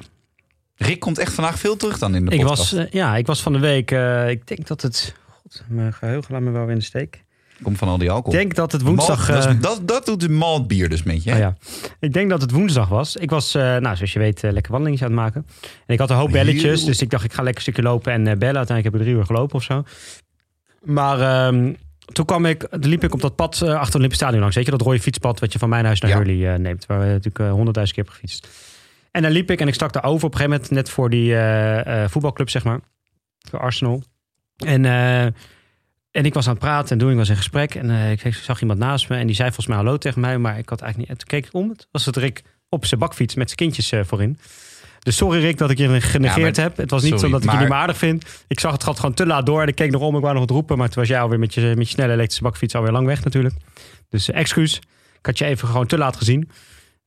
Rick 0.77 0.99
komt 0.99 1.17
echt 1.17 1.33
vandaag 1.33 1.59
veel 1.59 1.77
terug 1.77 1.97
dan 1.97 2.15
in 2.15 2.25
de 2.25 2.31
Ik 2.31 2.39
podcast. 2.41 2.71
was, 2.71 2.85
eh, 2.85 2.91
ja, 2.91 3.15
ik 3.15 3.25
was 3.25 3.41
van 3.41 3.53
de 3.53 3.59
week, 3.59 3.91
eh, 3.91 4.29
ik 4.29 4.47
denk 4.47 4.67
dat 4.67 4.81
het, 4.81 5.15
god, 5.41 5.63
mijn 5.67 5.93
geheugen 5.93 6.33
laat 6.33 6.41
me 6.41 6.51
wel 6.51 6.61
weer 6.61 6.71
in 6.73 6.77
de 6.79 6.83
steek. 6.85 7.25
Komt 7.61 7.77
van 7.77 7.87
al 7.87 7.97
die 7.97 8.07
Ik 8.07 8.13
alcohol. 8.13 8.39
denk 8.39 8.55
dat 8.55 8.71
het 8.71 8.81
woensdag... 8.81 9.17
Malt- 9.29 9.41
dat, 9.41 9.45
eh, 9.51 9.55
is- 9.55 9.61
dat, 9.61 9.87
dat 9.87 10.05
doet 10.05 10.19
de 10.19 10.29
maltbier 10.29 10.89
dus 10.89 11.03
met 11.03 11.23
je. 11.23 11.31
Oh 11.31 11.37
ja. 11.37 11.55
Ik 11.99 12.13
denk 12.13 12.29
dat 12.29 12.41
het 12.41 12.51
woensdag 12.51 12.89
was. 12.89 13.15
Ik 13.15 13.29
was, 13.29 13.53
nou, 13.53 13.95
zoals 13.95 14.13
je 14.13 14.19
weet, 14.19 14.41
lekker 14.41 14.71
wandelingetje 14.71 15.05
aan 15.05 15.11
het 15.11 15.19
maken. 15.21 15.45
En 15.85 15.93
ik 15.93 15.99
had 15.99 16.09
een 16.09 16.15
hoop 16.15 16.31
belletjes, 16.31 16.77
Heel. 16.79 16.85
dus 16.85 17.01
ik 17.01 17.09
dacht 17.09 17.23
ik 17.23 17.33
ga 17.33 17.41
lekker 17.43 17.55
een 17.65 17.73
stukje 17.73 17.89
lopen 17.91 18.11
en 18.13 18.23
bellen. 18.23 18.57
Uiteindelijk 18.57 18.83
heb 18.83 18.93
ik 18.95 19.01
drie 19.01 19.13
uur 19.13 19.25
gelopen 19.25 19.55
of 19.55 19.63
zo. 19.63 19.83
Maar 20.83 21.19
ehm, 21.21 21.73
toen 22.13 22.25
kwam 22.25 22.45
ik, 22.45 22.67
liep 22.71 23.03
ik 23.03 23.13
op 23.13 23.21
dat 23.21 23.35
pad 23.35 23.61
achter 23.61 23.79
het 23.85 23.95
Olympisch 23.95 24.17
Stadion 24.17 24.39
langs. 24.39 24.55
Weet 24.55 24.65
je, 24.65 24.71
dat 24.71 24.81
rode 24.81 24.99
fietspad 24.99 25.39
wat 25.39 25.53
je 25.53 25.59
van 25.59 25.69
mijn 25.69 25.85
huis 25.85 26.01
naar 26.01 26.25
Ja. 26.27 26.53
Eh, 26.53 26.59
neemt. 26.59 26.85
Waar 26.85 26.99
we 26.99 27.05
natuurlijk 27.05 27.37
honderdduizend 27.49 27.95
keer 27.99 28.05
hebben 28.05 28.13
gefietst. 28.13 28.47
En 29.17 29.23
dan 29.23 29.31
liep 29.31 29.51
ik 29.51 29.61
en 29.61 29.67
ik 29.67 29.73
stak 29.73 29.93
daar 29.93 30.03
over 30.03 30.25
op 30.27 30.33
een 30.33 30.37
gegeven 30.39 30.59
moment, 30.59 30.71
net 30.71 30.89
voor 30.89 31.09
die 31.09 31.33
eh, 31.33 32.03
eh, 32.03 32.09
voetbalclub, 32.09 32.49
zeg 32.49 32.63
maar. 32.63 32.79
Voor 33.49 33.59
Arsenal. 33.59 34.03
En, 34.57 34.85
eh, 34.85 35.23
en 36.11 36.25
ik 36.25 36.33
was 36.33 36.45
aan 36.45 36.51
het 36.53 36.61
praten 36.61 36.89
en 36.91 36.97
doen, 36.97 37.11
ik 37.11 37.17
was 37.17 37.29
in 37.29 37.35
gesprek. 37.35 37.75
En 37.75 37.89
ik 38.09 38.33
zag 38.33 38.61
iemand 38.61 38.79
naast 38.79 39.09
me 39.09 39.15
en 39.17 39.25
die 39.25 39.35
zei 39.35 39.47
volgens 39.47 39.67
mij 39.67 39.77
hallo 39.77 39.97
tegen 39.97 40.21
mij. 40.21 40.37
Maar 40.37 40.57
ik 40.57 40.69
had 40.69 40.81
eigenlijk 40.81 40.97
niet. 40.97 41.19
En 41.19 41.27
toen 41.27 41.39
keek 41.39 41.47
ik 41.49 41.53
om. 41.53 41.69
Het 41.69 41.87
was 41.91 42.05
het 42.05 42.15
Rick 42.17 42.43
op 42.69 42.85
zijn 42.85 42.99
bakfiets 42.99 43.35
met 43.35 43.45
zijn 43.45 43.57
kindjes 43.57 44.07
voorin. 44.07 44.39
Dus 44.99 45.15
sorry 45.15 45.39
Rick 45.39 45.57
dat 45.57 45.69
ik 45.69 45.77
je 45.77 46.01
genegeerd 46.01 46.55
Ja, 46.55 46.63
maar- 46.63 46.69
heb. 46.71 46.77
Het 46.77 46.91
was 46.91 47.01
niet 47.01 47.11
sorry, 47.11 47.25
zo 47.25 47.31
dat 47.31 47.43
ik 47.43 47.45
je 47.45 47.51
maar- 47.51 47.59
niet 47.61 47.69
meer 47.71 47.79
aardig 47.81 47.97
vind. 47.97 48.25
Ik 48.47 48.59
zag 48.59 48.71
het 48.71 48.83
gat 48.83 48.99
gewoon 48.99 49.15
te 49.15 49.25
laat 49.25 49.45
door. 49.45 49.61
En 49.61 49.67
ik 49.67 49.75
keek 49.75 49.91
nog 49.91 50.01
om, 50.01 50.15
ik 50.15 50.21
wou 50.21 50.33
nog 50.33 50.41
wat 50.41 50.51
roepen. 50.51 50.77
Maar 50.77 50.87
toen 50.89 51.01
was 51.01 51.07
jij 51.11 51.21
alweer 51.21 51.39
met 51.39 51.53
je, 51.53 51.61
met 51.61 51.87
je 51.87 51.93
snelle 51.93 52.13
elektrische 52.13 52.43
bakfiets 52.43 52.75
alweer 52.75 52.91
lang 52.91 53.05
weg 53.07 53.23
natuurlijk. 53.23 53.55
Dus 54.09 54.29
excuus. 54.31 54.75
Ik 55.19 55.25
had 55.25 55.37
je 55.37 55.45
even 55.45 55.67
gewoon 55.67 55.87
te 55.87 55.97
laat 55.97 56.15
gezien. 56.15 56.49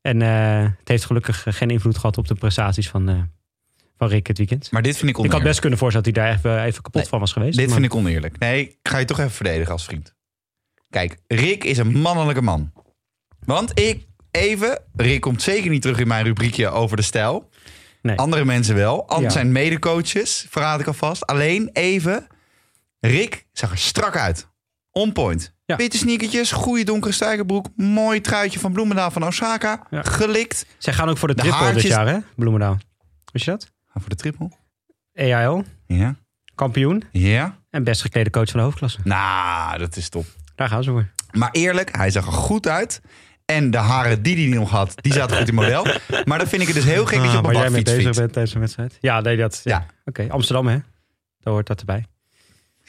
En 0.03 0.23
eh, 0.23 0.63
het 0.79 0.89
heeft 0.89 1.05
gelukkig 1.05 1.47
eh, 1.47 1.53
geen 1.55 1.71
invloed 1.71 1.99
gehad 1.99 2.19
op 2.19 2.29
de 2.29 2.35
prestaties 2.35 2.89
van, 2.89 3.09
eh, 3.09 3.21
van 3.99 4.09
Rick 4.09 4.27
het 4.27 4.39
weekend. 4.39 4.71
Maar 4.71 4.83
dit 4.83 4.93
vind 4.97 5.03
ik 5.05 5.09
Ik 5.09 5.15
oneerlijk. 5.17 5.39
had 5.43 5.49
best 5.51 5.61
kunnen 5.61 5.79
voorstellen 5.79 6.13
dat 6.13 6.17
hij 6.17 6.25
daar 6.27 6.37
even, 6.37 6.63
even 6.65 6.83
kapot 6.83 7.01
Nee, 7.01 7.11
van 7.11 7.21
was 7.21 7.33
geweest. 7.33 7.57
Dit 7.57 7.67
maar- 7.67 7.75
vind 7.81 7.87
ik 7.93 7.95
oneerlijk. 7.99 8.39
Nee, 8.39 8.61
ik 8.69 8.77
ga 8.83 8.99
je 8.99 9.05
toch 9.05 9.19
even 9.19 9.31
verdedigen 9.31 9.73
als 9.73 9.85
vriend. 9.85 10.15
Kijk, 10.91 11.19
Rick 11.27 11.65
is 11.65 11.79
een 11.79 11.93
mannelijke 12.01 12.43
man. 12.43 12.73
Want 13.45 13.79
ik, 13.79 14.07
even, 14.31 14.83
Rick 14.97 15.21
komt 15.21 15.43
zeker 15.43 15.71
niet 15.71 15.83
terug 15.83 15.99
in 15.99 16.09
mijn 16.09 16.25
rubriekje 16.25 16.69
over 16.69 16.97
de 16.97 17.03
stijl. 17.03 17.49
Nee. 18.03 18.17
Andere 18.17 18.45
mensen 18.45 18.75
wel. 18.75 19.09
Al 19.09 19.21
Ja. 19.21 19.31
zijn 19.31 19.53
medecoaches, 19.53 20.47
verraad 20.51 20.81
ik 20.81 20.87
alvast. 20.87 21.27
Alleen 21.27 21.71
even, 21.73 22.27
Rick 23.01 23.47
zag 23.53 23.71
er 23.71 23.79
strak 23.79 24.17
uit. 24.17 24.49
On 24.93 25.13
point. 25.13 25.55
Ja. 25.65 25.77
Witte 25.77 25.97
sneakertjes, 25.97 26.53
goede 26.53 26.85
donkere 26.85 27.13
stijgerbroek, 27.13 27.67
mooi 27.77 28.21
truitje 28.21 28.59
van 28.61 28.73
Bloemendaal 28.73 29.11
van 29.11 29.25
Osaka, 29.27 29.87
Ja. 29.91 30.03
gelikt. 30.03 30.67
Zij 30.79 30.93
gaan 30.93 31.09
ook 31.09 31.19
voor 31.19 31.29
de 31.29 31.35
De 31.35 31.41
triple 31.41 31.73
dit 31.73 31.83
jaar, 31.83 32.07
hè? 32.09 32.19
Bloemendaal. 32.37 32.79
Wist 33.33 33.45
je 33.45 33.51
dat? 33.51 33.71
Ga 33.87 34.01
voor 34.01 34.09
de 34.09 34.15
triple. 34.17 34.51
EAL, 35.13 35.65
Ja. 35.87 36.15
kampioen 36.55 37.03
Ja. 37.13 37.57
en 37.71 37.85
best 37.85 38.01
geklede 38.01 38.31
coach 38.31 38.49
van 38.51 38.59
de 38.59 38.65
hoofdklasse. 38.65 38.99
Nou, 39.05 39.79
dat 39.79 39.97
is 39.97 40.09
top. 40.09 40.27
Daar 40.55 40.69
gaan 40.69 40.83
ze 40.85 40.91
voor. 40.91 41.09
Maar 41.33 41.51
eerlijk, 41.53 41.97
hij 41.97 42.11
zag 42.11 42.27
er 42.27 42.33
goed 42.33 42.69
uit. 42.69 43.01
En 43.45 43.71
de 43.71 43.79
haren 43.79 44.23
die 44.23 44.49
hij 44.49 44.59
nog 44.59 44.71
had, 44.71 44.93
die 44.97 45.13
zaten 45.13 45.37
goed 45.37 45.49
in 45.49 45.55
model. 45.55 45.85
Maar 46.25 46.39
dan 46.39 46.47
vind 46.49 46.63
ik 46.63 46.69
het 46.69 46.77
dus 46.77 46.85
heel 46.85 47.07
gek 47.07 47.19
dat 47.19 47.31
je 47.33 47.39
op 47.39 47.45
Ah, 47.45 47.51
een 47.51 47.55
waar 47.55 47.63
jij 47.63 47.71
mee 47.71 47.83
bakfiets 47.83 48.05
bezig 48.05 48.17
bent 48.21 48.33
tijdens 48.33 48.55
een 48.55 48.61
wedstrijd. 48.61 48.99
Ja, 49.01 49.21
nee, 49.21 49.37
dat. 49.37 49.61
Ja. 49.65 49.79
Ja. 49.79 49.87
Oké, 50.05 50.27
Amsterdam, 50.29 50.67
hè? 50.67 50.79
Daar 51.41 51.53
hoort 51.53 51.67
dat 51.67 51.81
erbij. 51.81 52.05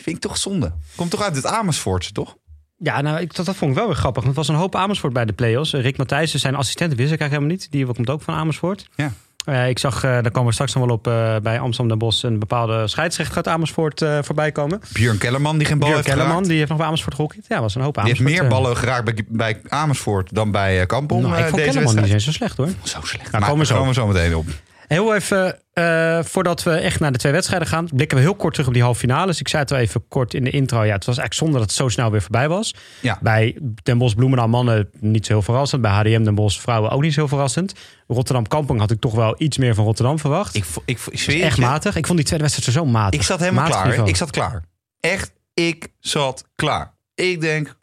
Vind 0.02 0.16
ik 0.16 0.22
toch 0.22 0.38
zonde. 0.38 0.72
Komt 0.96 1.12
toch 1.12 1.22
uit 1.22 1.36
het 1.36 1.46
Amersfoortse, 1.46 2.12
toch? 2.12 2.36
Ja, 2.78 3.02
nou, 3.02 3.20
ik, 3.20 3.36
dat, 3.36 3.46
dat 3.46 3.56
vond 3.56 3.72
ik 3.72 3.78
wel 3.78 3.88
weer 3.88 3.96
grappig. 3.96 4.24
Want 4.24 4.36
het 4.36 4.46
was 4.46 4.56
een 4.56 4.62
hoop 4.62 4.76
Amersfoort 4.76 5.14
bij 5.14 5.26
de 5.26 5.34
play-offs. 5.34 5.74
Rick 5.74 5.98
Matthijssen, 5.98 6.40
zijn 6.40 6.56
assistent, 6.56 6.96
wist 6.96 7.12
ik 7.12 7.20
eigenlijk 7.20 7.32
helemaal 7.32 7.58
niet. 7.58 7.72
Die 7.72 7.86
komt 7.96 8.10
ook 8.10 8.22
van 8.22 8.34
Amersfoort. 8.34 8.88
Ja. 8.96 9.14
Eh, 9.46 9.70
ik 9.70 9.80
zag, 9.80 9.96
eh, 9.96 10.02
daar 10.02 10.32
komen 10.32 10.48
we 10.48 10.54
straks 10.54 10.74
nog 10.74 10.86
wel 10.86 10.96
op, 10.96 11.08
eh, 11.08 11.36
bij 11.44 11.60
Amsterdam 11.60 11.88
Den 11.88 11.98
Bosch... 11.98 12.24
een 12.24 12.40
bepaalde 12.40 12.88
scheidsrechter 12.88 13.36
uit 13.36 13.48
Amersfoort 13.48 14.06
voorbij 14.22 14.52
komen. 14.52 14.82
Björn 14.94 15.18
Kellerman, 15.18 15.58
die 15.58 15.68
geen 15.68 15.80
bal 15.80 15.88
Björn 15.88 16.04
heeft 16.04 16.14
Kellerman, 16.14 16.32
geraakt. 16.32 16.50
die 16.50 16.58
heeft 16.58 16.70
nog 16.70 16.78
bij 16.78 16.88
Amersfoort 16.88 17.16
gehockeyd. 17.16 17.46
Ja, 17.48 17.62
was 17.62 17.76
een 17.76 17.82
hoop 17.82 17.94
Die 17.94 18.04
heeft 18.04 18.20
Amersfoort. 18.20 18.50
meer 18.50 18.60
ballen 18.60 18.78
geraakt 18.78 19.04
bij, 19.04 19.26
bij 19.28 19.62
Amersfoort 19.68 20.36
dan 20.36 20.52
bij 20.52 20.86
Kampong. 20.86 21.22
Nou, 21.22 21.38
ik 21.38 21.44
vond 21.44 21.56
deze 21.56 21.68
Kellerman 21.68 21.96
niet 21.96 22.12
wedstrijd. 22.12 22.24
zo 22.24 22.32
slecht, 22.32 22.58
hoor. 22.58 22.70
Zo 22.84 23.00
slecht. 23.04 23.32
Nou, 23.32 23.46
komen 23.46 23.66
zo. 23.66 23.74
komen 23.74 23.88
we 23.88 23.94
zo 23.94 24.08
meteen 24.08 24.36
op. 24.36 24.46
Heel 24.92 25.16
even, 25.16 25.60
eh, 25.74 26.20
voordat 26.24 26.64
we 26.64 26.72
echt 26.72 27.00
naar 27.00 27.12
de 27.12 27.18
twee 27.18 27.32
wedstrijden 27.32 27.68
gaan, 27.68 27.88
blikken 27.94 28.18
we 28.18 28.24
heel 28.24 28.36
kort 28.36 28.52
terug 28.54 28.68
op 28.68 28.74
die 28.74 28.84
halve 28.84 29.00
finales. 29.00 29.40
Ik 29.40 29.48
zei 29.48 29.62
het 29.62 29.72
al 29.72 29.78
even 29.78 30.08
kort 30.08 30.34
in 30.34 30.44
de 30.44 30.50
intro. 30.50 30.78
Ja, 30.84 30.94
het 30.94 31.06
was 31.06 31.18
eigenlijk 31.18 31.34
zonde 31.34 31.54
dat 31.54 31.62
het 31.62 31.72
zo 31.72 31.88
snel 31.90 32.12
weer 32.12 32.22
voorbij 32.22 32.50
was. 32.50 32.76
Ja. 33.02 33.18
Bij 33.22 33.58
Den 33.84 33.98
Bosch 33.98 34.16
Bloemendaal 34.16 34.48
mannen 34.48 34.90
niet 35.00 35.26
zo 35.26 35.34
heel 35.34 35.42
verrassend. 35.42 35.82
Bij 35.82 35.92
HDM 35.92 36.24
Den 36.24 36.36
Bosch 36.36 36.60
vrouwen 36.62 36.92
ook 36.92 37.02
niet 37.02 37.14
zo 37.14 37.20
heel 37.20 37.30
verrassend. 37.30 37.74
Rotterdam 38.08 38.48
Kampong 38.48 38.80
had 38.80 38.92
ik 38.92 39.00
toch 39.00 39.14
wel 39.16 39.36
iets 39.38 39.58
meer 39.58 39.76
van 39.76 39.86
Rotterdam 39.86 40.20
verwacht. 40.20 40.56
Ik, 40.56 40.66
ik, 40.86 41.00
ik 41.10 41.20
zweer 41.20 41.44
Echt 41.44 41.56
je, 41.56 41.62
matig. 41.62 41.96
Ik 41.96 42.06
vond 42.06 42.18
die 42.18 42.28
tweede 42.28 42.44
wedstrijd 42.46 42.78
zo 42.78 42.86
matig. 42.86 43.20
Ik 43.20 43.26
zat 43.26 43.40
helemaal 43.40 43.62
Matig 43.62 43.76
klaar. 43.78 43.90
niveau. 43.90 44.10
Ik 44.10 44.16
zat 44.16 44.32
klaar. 44.32 44.64
Echt, 45.00 45.32
ik 45.54 45.88
zat 46.00 46.46
klaar. 46.56 46.94
Ik 47.16 47.42
denk, 47.42 47.76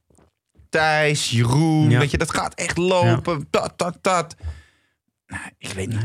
Thijs, 0.69 1.31
Jeroen, 1.31 1.91
Ja. 1.91 1.99
weet 1.99 2.11
je, 2.11 2.19
dat 2.19 2.35
gaat 2.35 2.55
echt 2.55 2.77
lopen. 2.77 3.47
Dat, 3.51 3.73
dat, 3.77 3.99
dat. 4.01 4.37
Nou, 5.29 5.43
ik 5.59 5.73
weet 5.73 5.89
niet. 5.89 5.99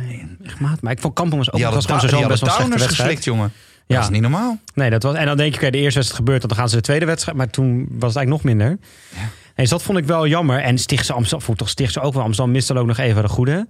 Echt 0.44 0.60
matig. 0.60 0.82
Maar 0.82 0.92
ik 0.92 1.00
vond 1.00 1.14
Kampong 1.14 1.38
was 1.38 1.48
ook 1.52 1.56
Die 1.56 1.66
het 1.66 1.74
was 1.74 1.86
gewoon 1.86 2.00
zo 2.00 2.28
best 2.28 2.42
wel 2.42 2.60
een 2.60 2.66
slechte 2.66 2.96
geslikt, 2.96 3.24
jongen. 3.24 3.52
Ja. 3.86 3.96
Dat 3.96 4.04
is 4.04 4.10
niet 4.10 4.22
normaal. 4.22 4.60
Nee, 4.74 4.90
dat 4.90 5.04
was, 5.04 5.16
en 5.16 5.26
dan 5.26 5.38
denk 5.38 5.54
je, 5.54 5.60
oké, 5.60 5.70
de 5.70 5.78
eerste 5.78 6.00
wedstrijd 6.00 6.24
gebeurt, 6.24 6.42
dat, 6.42 6.50
dan 6.50 6.60
gaan 6.60 6.70
ze 6.70 6.76
de 6.76 6.82
tweede 6.82 7.06
wedstrijd. 7.06 7.38
Maar 7.38 7.50
toen 7.50 7.78
was 7.78 7.88
het 7.90 8.02
eigenlijk 8.18 8.30
nog 8.30 8.44
minder. 8.44 8.68
Ja. 9.16 9.20
Nee, 9.20 9.30
dus 9.56 9.70
dat 9.70 9.84
vond 9.84 9.98
ik 9.98 10.06
wel 10.06 10.28
jammer. 10.28 10.60
En 10.60 10.78
Stichtse 10.78 11.14
Amsterdam, 11.14 11.50
ik 11.50 11.58
toch 11.58 11.70
Stichtse 11.70 12.00
ook 12.02 12.14
wel. 12.14 12.24
Amsterdam 12.24 12.54
miste 12.54 12.74
ook 12.74 12.88
nog 12.88 12.98
even 12.98 13.22
de 13.22 13.30
goede. 13.30 13.68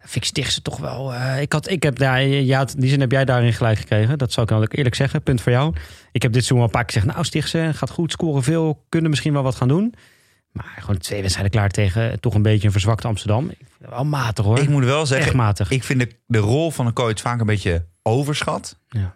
Vind 0.00 0.14
ik 0.16 0.24
Stichtse 0.24 0.62
toch 0.62 0.78
wel... 0.78 1.14
eh, 1.14 1.40
ik, 1.40 1.52
had, 1.52 1.70
ik 1.70 1.82
heb 1.82 1.98
daar, 1.98 2.22
ja, 2.22 2.60
in 2.60 2.80
die 2.80 2.90
zin 2.90 3.00
heb 3.00 3.10
jij 3.10 3.24
daarin 3.24 3.52
gelijk 3.52 3.78
gekregen. 3.78 4.18
Dat 4.18 4.32
zou 4.32 4.46
ik 4.46 4.52
dan 4.52 4.62
ook 4.62 4.76
eerlijk 4.76 4.94
zeggen. 4.94 5.22
Punt 5.22 5.40
voor 5.40 5.52
jou. 5.52 5.74
Ik 6.12 6.22
heb 6.22 6.32
dit 6.32 6.44
seizoen 6.44 6.56
wel 6.56 6.66
een 6.66 6.72
paar 6.72 6.84
keer 6.84 6.92
gezegd. 6.92 7.12
Nou, 7.12 7.24
Stichtse 7.24 7.70
gaat 7.74 7.90
goed, 7.90 8.12
scoren 8.12 8.42
veel. 8.42 8.84
Kunnen 8.88 9.10
misschien 9.10 9.32
wel 9.32 9.42
wat 9.42 9.54
gaan 9.54 9.68
doen. 9.68 9.94
Maar 10.52 10.76
gewoon 10.78 10.98
twee 10.98 11.20
wedstrijden 11.20 11.52
klaar 11.52 11.68
tegen 11.70 12.10
eh, 12.10 12.16
toch 12.16 12.34
een 12.34 12.42
beetje 12.42 12.66
een 12.66 12.72
verzwakte 12.72 13.06
Amsterdam. 13.06 13.50
Wel 13.78 14.04
matig 14.04 14.44
hoor. 14.44 14.58
Ik 14.58 14.68
moet 14.68 14.84
wel 14.84 14.98
Echt 15.00 15.08
zeggen, 15.08 15.36
matig. 15.36 15.70
ik 15.70 15.84
vind 15.84 16.00
de, 16.00 16.16
de 16.26 16.38
rol 16.38 16.70
van 16.70 16.86
een 16.86 16.92
coach 16.92 17.20
vaak 17.20 17.40
een 17.40 17.46
beetje 17.46 17.86
overschat. 18.02 18.78
Ja. 18.88 19.14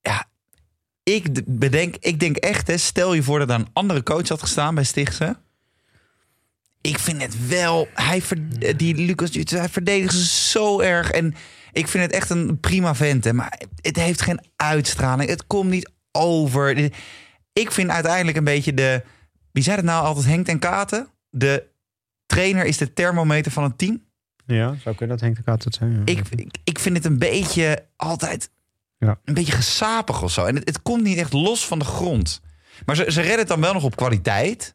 Ja, 0.00 0.26
ik 1.02 1.28
bedenk, 1.46 1.96
ik 1.96 2.20
denk 2.20 2.36
echt, 2.36 2.66
hè, 2.66 2.76
stel 2.76 3.14
je 3.14 3.22
voor 3.22 3.38
dat 3.38 3.48
er 3.50 3.54
een 3.54 3.70
andere 3.72 4.02
coach 4.02 4.28
had 4.28 4.40
gestaan 4.40 4.74
bij 4.74 4.84
Stichtse. 4.84 5.36
Ik 6.80 6.98
vind 6.98 7.22
het 7.22 7.48
wel, 7.48 7.88
hij 7.94 8.22
ver- 8.22 8.76
die 8.76 8.94
Lucas 8.94 9.30
hij 9.44 9.68
verdedigt 9.68 10.14
ze 10.14 10.24
zo 10.50 10.80
erg. 10.80 11.10
En 11.10 11.34
ik 11.72 11.88
vind 11.88 12.04
het 12.04 12.12
echt 12.12 12.30
een 12.30 12.60
prima 12.60 12.94
vent, 12.94 13.24
hè, 13.24 13.32
maar 13.32 13.60
het 13.80 13.96
heeft 13.96 14.22
geen 14.22 14.40
uitstraling. 14.56 15.30
Het 15.30 15.46
komt 15.46 15.70
niet 15.70 15.90
over. 16.12 16.90
Ik 17.52 17.70
vind 17.70 17.90
uiteindelijk 17.90 18.36
een 18.36 18.44
beetje 18.44 18.74
de, 18.74 19.02
wie 19.52 19.62
zei 19.62 19.76
het 19.76 19.84
nou 19.84 20.04
altijd, 20.04 20.26
Henk 20.26 20.46
en 20.48 20.58
Katen? 20.58 21.08
De 21.30 21.64
trainer 22.26 22.64
is 22.64 22.76
de 22.76 22.92
thermometer 22.92 23.52
van 23.52 23.62
het 23.62 23.78
team. 23.78 24.02
Ja, 24.46 24.74
zou 24.82 24.94
kunnen 24.96 25.16
dat 25.16 25.24
Henk 25.24 25.36
de 25.36 25.42
Kaat 25.42 25.64
het 25.64 25.74
zijn. 25.74 25.92
ja. 25.92 26.00
Ik, 26.04 26.28
ik, 26.28 26.56
ik 26.64 26.78
vind 26.78 26.96
het 26.96 27.04
een 27.04 27.18
beetje 27.18 27.84
altijd 27.96 28.50
Ja. 28.98 29.18
een 29.24 29.34
beetje 29.34 29.52
gesapig 29.52 30.22
of 30.22 30.32
zo. 30.32 30.44
En 30.44 30.54
het, 30.54 30.68
het 30.68 30.82
komt 30.82 31.02
niet 31.02 31.18
echt 31.18 31.32
los 31.32 31.66
van 31.66 31.78
de 31.78 31.84
grond. 31.84 32.40
Maar 32.86 32.96
ze, 32.96 33.04
ze 33.08 33.20
redden 33.20 33.38
het 33.38 33.48
dan 33.48 33.60
wel 33.60 33.72
nog 33.72 33.84
op 33.84 33.96
kwaliteit. 33.96 34.74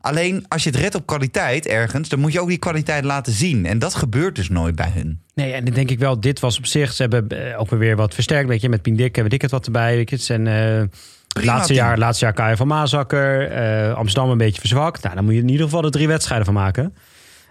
Alleen 0.00 0.44
als 0.48 0.62
je 0.64 0.70
het 0.70 0.78
redt 0.78 0.94
op 0.94 1.06
kwaliteit 1.06 1.66
ergens, 1.66 2.08
dan 2.08 2.20
moet 2.20 2.32
je 2.32 2.40
ook 2.40 2.48
die 2.48 2.58
kwaliteit 2.58 3.04
laten 3.04 3.32
zien. 3.32 3.66
En 3.66 3.78
dat 3.78 3.94
gebeurt 3.94 4.36
dus 4.36 4.48
nooit 4.48 4.74
bij 4.76 4.90
hun. 4.94 5.22
Nee, 5.34 5.52
en 5.52 5.64
dan 5.64 5.74
denk 5.74 5.90
ik 5.90 5.98
wel, 5.98 6.20
dit 6.20 6.40
was 6.40 6.58
op 6.58 6.66
zich... 6.66 6.92
Ze 6.92 7.02
hebben 7.02 7.28
eh, 7.28 7.60
ook 7.60 7.70
weer 7.70 7.96
wat 7.96 8.14
versterkt. 8.14 8.48
Weet 8.48 8.60
je, 8.60 8.68
met 8.68 8.82
Pindik 8.82 9.14
hebben 9.14 9.32
ik 9.32 9.42
het 9.42 9.50
wat 9.50 9.66
erbij. 9.66 9.96
Weet 9.96 10.10
je, 10.10 10.16
het 10.16 10.24
zijn... 10.24 10.46
eh, 10.46 10.82
laatste 11.32 11.72
team. 11.72 11.86
jaar, 11.86 11.98
laatste 11.98 12.24
jaar 12.24 12.34
Kaya 12.34 12.56
van 12.56 12.66
Maasakker. 12.66 13.50
eh, 13.50 13.94
Amsterdam 13.94 14.30
een 14.30 14.38
beetje 14.38 14.60
verzwakt. 14.60 15.02
Nou, 15.02 15.14
dan 15.14 15.24
moet 15.24 15.34
je 15.34 15.40
in 15.40 15.48
ieder 15.48 15.64
geval 15.64 15.82
de 15.82 15.90
drie 15.90 16.08
wedstrijden 16.08 16.46
van 16.46 16.54
maken. 16.54 16.94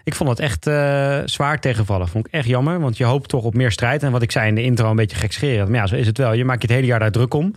Ik 0.04 0.14
vond 0.14 0.30
het 0.30 0.38
echt 0.38 0.66
eh, 0.66 1.18
zwaar 1.24 1.60
tegenvallen. 1.60 2.08
Vond 2.08 2.26
ik 2.26 2.32
echt 2.32 2.46
jammer, 2.46 2.80
want 2.80 2.96
je 2.96 3.04
hoopt 3.04 3.28
toch 3.28 3.44
op 3.44 3.54
meer 3.54 3.70
strijd. 3.72 4.02
En 4.02 4.12
wat 4.12 4.22
ik 4.22 4.30
zei 4.30 4.48
in 4.48 4.54
de 4.54 4.62
intro, 4.62 4.90
een 4.90 4.96
beetje 4.96 5.16
gekscherend. 5.16 5.68
Maar 5.68 5.78
ja, 5.78 5.86
zo 5.86 5.94
is 5.94 6.06
het 6.06 6.18
wel. 6.18 6.32
Je 6.32 6.44
maakt 6.44 6.62
je 6.62 6.66
het 6.66 6.76
hele 6.76 6.86
jaar 6.86 6.98
daar 6.98 7.10
druk 7.10 7.34
om. 7.34 7.54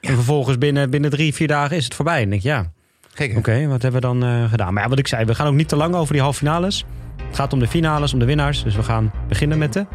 En 0.00 0.14
vervolgens 0.14 0.58
binnen, 0.58 0.90
binnen 0.90 1.10
drie, 1.10 1.34
vier 1.34 1.48
dagen 1.48 1.76
is 1.76 1.84
het 1.84 1.94
voorbij. 1.94 2.14
En 2.14 2.20
dan 2.20 2.30
denk 2.30 2.42
ik, 2.42 2.48
ja, 2.48 3.36
oké, 3.36 3.66
wat 3.66 3.82
hebben 3.82 4.00
we 4.00 4.06
dan 4.06 4.24
eh, 4.24 4.50
gedaan? 4.50 4.74
Maar 4.74 4.82
ja, 4.82 4.88
wat 4.88 4.98
ik 4.98 5.06
zei, 5.08 5.24
we 5.24 5.34
gaan 5.34 5.46
ook 5.46 5.54
niet 5.54 5.68
te 5.68 5.76
lang 5.76 5.94
over 5.94 6.12
die 6.12 6.22
halve 6.22 6.38
finales. 6.38 6.84
Het 7.26 7.36
gaat 7.36 7.52
om 7.52 7.58
de 7.58 7.68
finales, 7.68 8.12
om 8.12 8.18
de 8.18 8.24
winnaars. 8.24 8.62
Dus 8.62 8.76
we 8.76 8.82
gaan 8.82 9.12
beginnen 9.28 9.58
met 9.58 9.72
de 9.72 9.86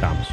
dames. 0.00 0.28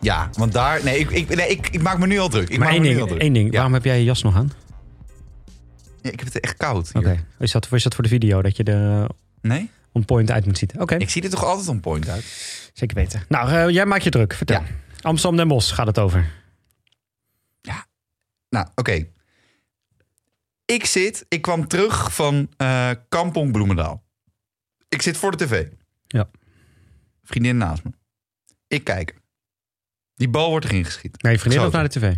Ja, 0.00 0.30
want 0.32 0.52
daar... 0.52 0.84
Nee, 0.84 0.98
ik, 0.98 1.10
ik, 1.10 1.34
nee, 1.36 1.48
ik, 1.48 1.68
ik 1.68 1.82
maak 1.82 1.98
me 1.98 2.06
nu 2.06 2.18
al 2.18 2.28
druk. 2.28 2.48
Ik 2.48 2.58
maar 2.58 2.58
maak 2.58 2.68
één 2.70 2.80
me 2.82 2.86
nu 2.88 2.92
ding, 2.92 3.00
al 3.02 3.08
druk. 3.08 3.20
één 3.22 3.32
ding. 3.32 3.46
Ja. 3.46 3.52
waarom 3.52 3.72
heb 3.72 3.84
jij 3.84 3.98
je 3.98 4.04
jas 4.04 4.22
nog 4.22 4.34
aan? 4.36 4.52
Ja, 6.02 6.10
ik 6.10 6.18
heb 6.18 6.32
het 6.32 6.40
echt 6.40 6.56
koud. 6.56 6.90
Oké, 6.94 7.24
is, 7.38 7.52
dat, 7.52 7.72
is 7.72 7.82
dat 7.82 7.94
voor 7.94 8.02
de 8.04 8.10
video 8.10 8.42
dat 8.42 8.56
je 8.56 8.62
er 8.64 9.02
eh, 9.02 9.08
Nee? 9.40 9.70
on 9.92 10.04
point 10.04 10.30
uit 10.30 10.46
moet 10.46 10.58
zitten? 10.58 10.80
Oké, 10.80 10.94
Ik 10.94 11.10
zie 11.10 11.22
er 11.22 11.30
toch 11.30 11.44
altijd 11.44 11.68
on 11.68 11.80
point 11.80 12.08
uit? 12.08 12.24
zeker 12.72 12.96
weten. 12.96 13.22
Nou, 13.28 13.50
eh, 13.50 13.68
jij 13.68 13.86
maakt 13.86 14.04
je 14.04 14.10
druk. 14.10 14.32
Vertel. 14.34 14.60
Ja. 14.60 14.66
Amsterdam 15.00 15.38
Den 15.38 15.48
Bosch 15.48 15.74
gaat 15.74 15.86
het 15.86 15.98
over. 15.98 16.36
Nou, 18.50 18.66
oké. 18.74 19.06
Ik 20.64 20.84
zit... 20.84 21.24
Ik 21.28 21.42
kwam 21.42 21.68
terug 21.68 22.14
van 22.14 22.48
eh 22.56 22.90
Kampong 23.08 23.52
Bloemendaal. 23.52 24.02
Ik 24.88 25.02
zit 25.02 25.16
voor 25.16 25.36
de 25.36 25.44
tv. 25.46 25.66
Ja. 26.06 26.28
Vriendin 27.22 27.56
naast 27.56 27.84
me. 27.84 27.90
Ik 28.68 28.84
kijk. 28.84 29.14
Die 30.18 30.28
bal 30.28 30.50
wordt 30.50 30.64
erin 30.66 30.84
geschiet. 30.84 31.22
Nee, 31.22 31.32
je 31.32 31.38
vriendin 31.38 31.60
of 31.66 31.72
naar 31.72 31.88
de 31.88 31.98
tv? 32.00 32.14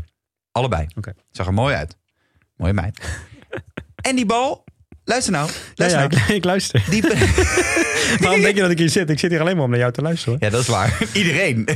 Allebei. 0.52 0.86
Oké. 0.96 1.12
Zag 1.30 1.46
er 1.46 1.54
mooi 1.54 1.74
uit. 1.74 1.96
Mooie 2.56 2.72
meid. 2.72 3.00
en 4.08 4.16
die 4.16 4.26
bal... 4.26 4.64
Luister 5.04 5.32
nou. 5.32 5.50
Luister 5.74 6.00
ja, 6.00 6.06
nou. 6.08 6.22
ik, 6.22 6.28
ik 6.38 6.44
luister. 6.44 6.84
Die, 6.90 7.02
Waarom 8.22 8.40
denk 8.40 8.54
je 8.54 8.60
dat 8.60 8.70
ik 8.70 8.78
hier 8.78 8.88
zit? 8.88 9.10
Ik 9.10 9.18
zit 9.18 9.30
hier 9.30 9.40
alleen 9.40 9.54
maar 9.56 9.64
om 9.64 9.70
naar 9.70 9.78
jou 9.78 9.92
te 9.92 10.02
luisteren. 10.02 10.34
hoor. 10.34 10.44
Ja, 10.44 10.50
dat 10.50 10.60
is 10.60 10.68
waar. 10.68 10.98
Iedereen. 11.12 11.68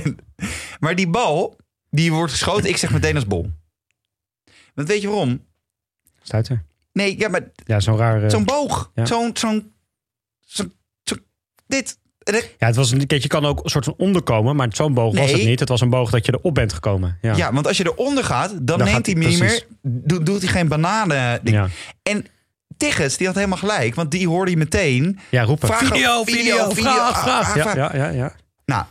maar 0.81 0.95
die 0.95 1.09
bal, 1.09 1.57
die 1.91 2.13
wordt 2.13 2.33
geschoten. 2.33 2.69
Ik 2.69 2.77
zeg 2.77 2.91
meteen 2.93 3.15
als 3.15 3.27
bol. 3.27 3.51
Want 4.75 4.89
weet 4.89 5.01
je 5.01 5.09
waarom? 5.09 5.45
Stuiter. 6.23 6.65
Nee, 6.93 7.19
ja, 7.19 7.29
maar 7.29 7.51
Ja, 7.65 7.81
zo'n 7.81 7.97
raar... 7.97 8.31
zo'n 8.31 8.45
boog. 8.45 8.91
ja. 8.95 9.07
Zo'n, 9.07 9.31
zo'n, 9.37 9.73
zo'n, 10.41 10.73
zo- 11.03 11.17
dit. 11.67 11.99
Ja, 12.59 12.67
het 12.67 12.77
was 12.77 12.91
een, 12.91 13.07
kijk, 13.07 13.23
je 13.23 13.29
kan 13.29 13.45
ook 13.45 13.65
een 13.65 13.71
soort 13.71 13.85
van 13.85 13.95
onderkomen, 13.97 14.57
maar 14.57 14.69
zo'n 14.71 14.95
boog 14.95 15.17
was 15.19 15.33
het 15.33 15.45
niet. 15.45 15.61
Het 15.61 15.69
was 15.69 15.81
een 15.81 15.91
boog 15.91 16.11
dat 16.11 16.27
je 16.27 16.33
erop 16.33 16.55
bent 16.55 16.73
gekomen. 16.73 17.19
Ja. 17.23 17.37
Ja. 17.37 17.53
want 17.53 17.67
als 17.67 17.77
je 17.77 17.85
eronder 17.85 18.25
gaat, 18.25 18.51
dan, 18.51 18.79
Dan 18.79 18.85
neemt 18.87 19.07
hij 19.07 19.15
hij- 19.19 19.29
niet 19.31 19.39
meer, 19.41 19.67
do- 19.83 20.23
doet 20.23 20.43
hij 20.43 20.51
geen 20.51 20.69
bananen. 20.69 21.41
Ja. 21.45 21.69
En 22.03 22.27
Tigges, 22.77 23.17
die 23.17 23.27
had 23.27 23.37
helemaal 23.37 23.59
gelijk, 23.59 23.95
want 23.95 24.11
die 24.11 24.29
hoorde 24.29 24.51
je 24.51 24.57
meteen. 24.57 25.19
ja, 25.31 25.43
roepen. 25.43 25.69
Vraag- 25.69 25.79
video, 25.89 26.25
video, 26.25 26.41
video, 26.43 26.71
video, 26.71 26.83
vraag, 26.91 27.11
ah, 27.17 27.23
vraag. 27.23 27.67
ah, 27.67 27.75
Ja, 27.75 27.91
ja, 27.95 28.05
ja, 28.05 28.09
ja. 28.09 28.35
Nou, 28.65 28.85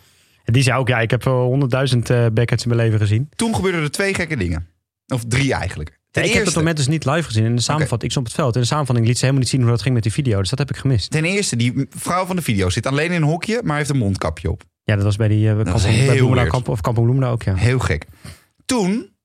En 0.43 0.53
die 0.53 0.63
zei 0.63 0.77
ook, 0.79 0.87
ja, 0.87 0.99
ik 0.99 1.11
heb 1.11 1.23
wel 1.23 1.43
honderdduizend 1.45 2.09
eh 2.09 2.25
Beckett's 2.33 2.63
in 2.65 2.69
mijn 2.75 2.81
leven 2.87 2.99
gezien. 2.99 3.29
toen 3.35 3.55
gebeurden 3.55 3.81
er 3.81 3.91
twee 3.91 4.13
gekke 4.13 4.37
dingen. 4.37 4.67
Of 5.07 5.23
drie 5.27 5.53
eigenlijk. 5.53 5.99
Ten 6.13 6.23
ik 6.23 6.29
heb 6.29 6.37
eerste, 6.37 6.49
het 6.49 6.57
moment 6.57 6.77
dus 6.77 6.87
niet 6.87 7.05
live 7.05 7.23
gezien. 7.23 7.45
In 7.45 7.55
de 7.55 7.61
samenvatting, 7.61 8.03
ik 8.03 8.11
stond 8.11 8.25
op 8.25 8.31
het 8.31 8.41
veld. 8.41 8.55
In 8.55 8.61
de 8.61 8.67
samenvatting 8.67 9.07
liet 9.07 9.17
ze 9.17 9.21
helemaal 9.21 9.43
niet 9.43 9.51
zien 9.53 9.61
hoe 9.61 9.69
dat 9.69 9.81
ging 9.81 9.93
met 9.93 10.03
die 10.03 10.11
video. 10.11 10.39
Dus 10.39 10.49
dat 10.49 10.59
heb 10.59 10.69
ik 10.69 10.77
gemist. 10.77 11.11
ten 11.11 11.25
eerste, 11.25 11.55
die 11.55 11.85
vrouw 11.89 12.25
van 12.25 12.35
de 12.35 12.41
video 12.41 12.69
zit 12.69 12.85
alleen 12.85 13.11
in 13.11 13.21
een 13.21 13.27
hokje, 13.27 13.61
maar 13.63 13.77
heeft 13.77 13.89
een 13.89 13.97
mondkapje 13.97 14.51
op. 14.51 14.63
Ja, 14.83 14.95
dat 14.95 15.03
was 15.03 15.15
bij 15.15 15.27
die 15.27 15.47
uh, 15.47 15.63
was 15.63 15.85
heel 15.85 16.29
bij. 16.29 16.47
Kamp, 16.47 16.67
of 16.67 16.87
ook, 16.87 17.43
ja. 17.43 17.55
Heel 17.55 17.79
gek. 17.79 18.05
Toen 18.65 19.15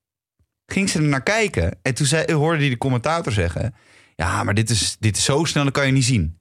ging 0.67 0.89
ze 0.89 0.99
er 0.99 1.05
naar 1.05 1.23
kijken. 1.23 1.79
En 1.83 1.95
toen 1.95 2.07
zei, 2.07 2.33
hoorde 2.33 2.59
hij 2.61 2.69
de 2.69 2.79
commentator 2.79 3.33
zeggen... 3.33 3.75
Ja, 4.15 4.43
maar 4.45 4.55
dit 4.55 4.71
is, 4.71 4.97
dit 5.01 5.17
is 5.17 5.25
zo 5.25 5.45
snel, 5.45 5.65
dat 5.65 5.73
kan 5.73 5.87
je 5.87 5.93
niet 5.93 6.05
zien. 6.05 6.39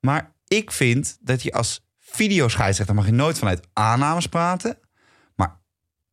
Maar 0.00 0.34
ik 0.46 0.70
vind 0.72 1.18
dat 1.20 1.42
je 1.42 1.52
als 1.52 1.80
videoscheidsrechter... 1.98 2.94
mag 2.94 3.06
je 3.06 3.12
nooit 3.12 3.38
vanuit 3.38 3.66
aannames 3.72 4.26
praten. 4.26 4.78
Maar 5.36 5.60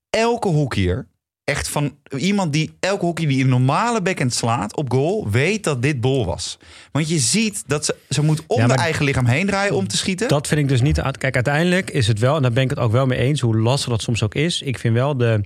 elke 0.09 0.47
hoekier... 0.47 1.07
Echt 1.47 1.69
van 1.69 1.97
iemand 2.17 2.53
die 2.53 2.73
elke 2.79 3.05
hockey 3.05 3.25
die 3.25 3.43
een 3.43 3.49
normale 3.49 4.01
backhand 4.01 4.33
slaat 4.33 4.75
op 4.75 4.91
goal, 4.91 5.29
weet 5.29 5.63
dat 5.63 5.81
dit 5.81 6.01
bol 6.01 6.25
was. 6.25 6.57
Want 6.91 7.09
je 7.09 7.17
ziet 7.17 7.63
dat 7.67 7.85
ze, 7.85 7.95
ze 8.09 8.23
moet 8.23 8.43
om 8.47 8.59
Ja, 8.59 8.67
de 8.67 8.73
eigen 8.73 9.05
lichaam 9.05 9.25
heen 9.25 9.47
draaien 9.47 9.75
om 9.75 9.87
te 9.87 9.97
schieten. 9.97 10.27
Dat 10.27 10.47
vind 10.47 10.61
ik 10.61 10.67
dus 10.67 10.81
niet. 10.81 11.01
Kijk, 11.17 11.35
uiteindelijk 11.35 11.89
is 11.89 12.07
het 12.07 12.19
wel, 12.19 12.35
en 12.35 12.41
daar 12.41 12.51
ben 12.51 12.63
ik 12.63 12.69
het 12.69 12.79
ook 12.79 12.91
wel 12.91 13.05
mee 13.05 13.19
eens, 13.19 13.41
hoe 13.41 13.57
lastig 13.57 13.89
dat 13.89 14.01
soms 14.01 14.23
ook 14.23 14.35
is. 14.35 14.61
Ik 14.61 14.79
vind 14.79 14.93
wel 14.93 15.17
de 15.17 15.43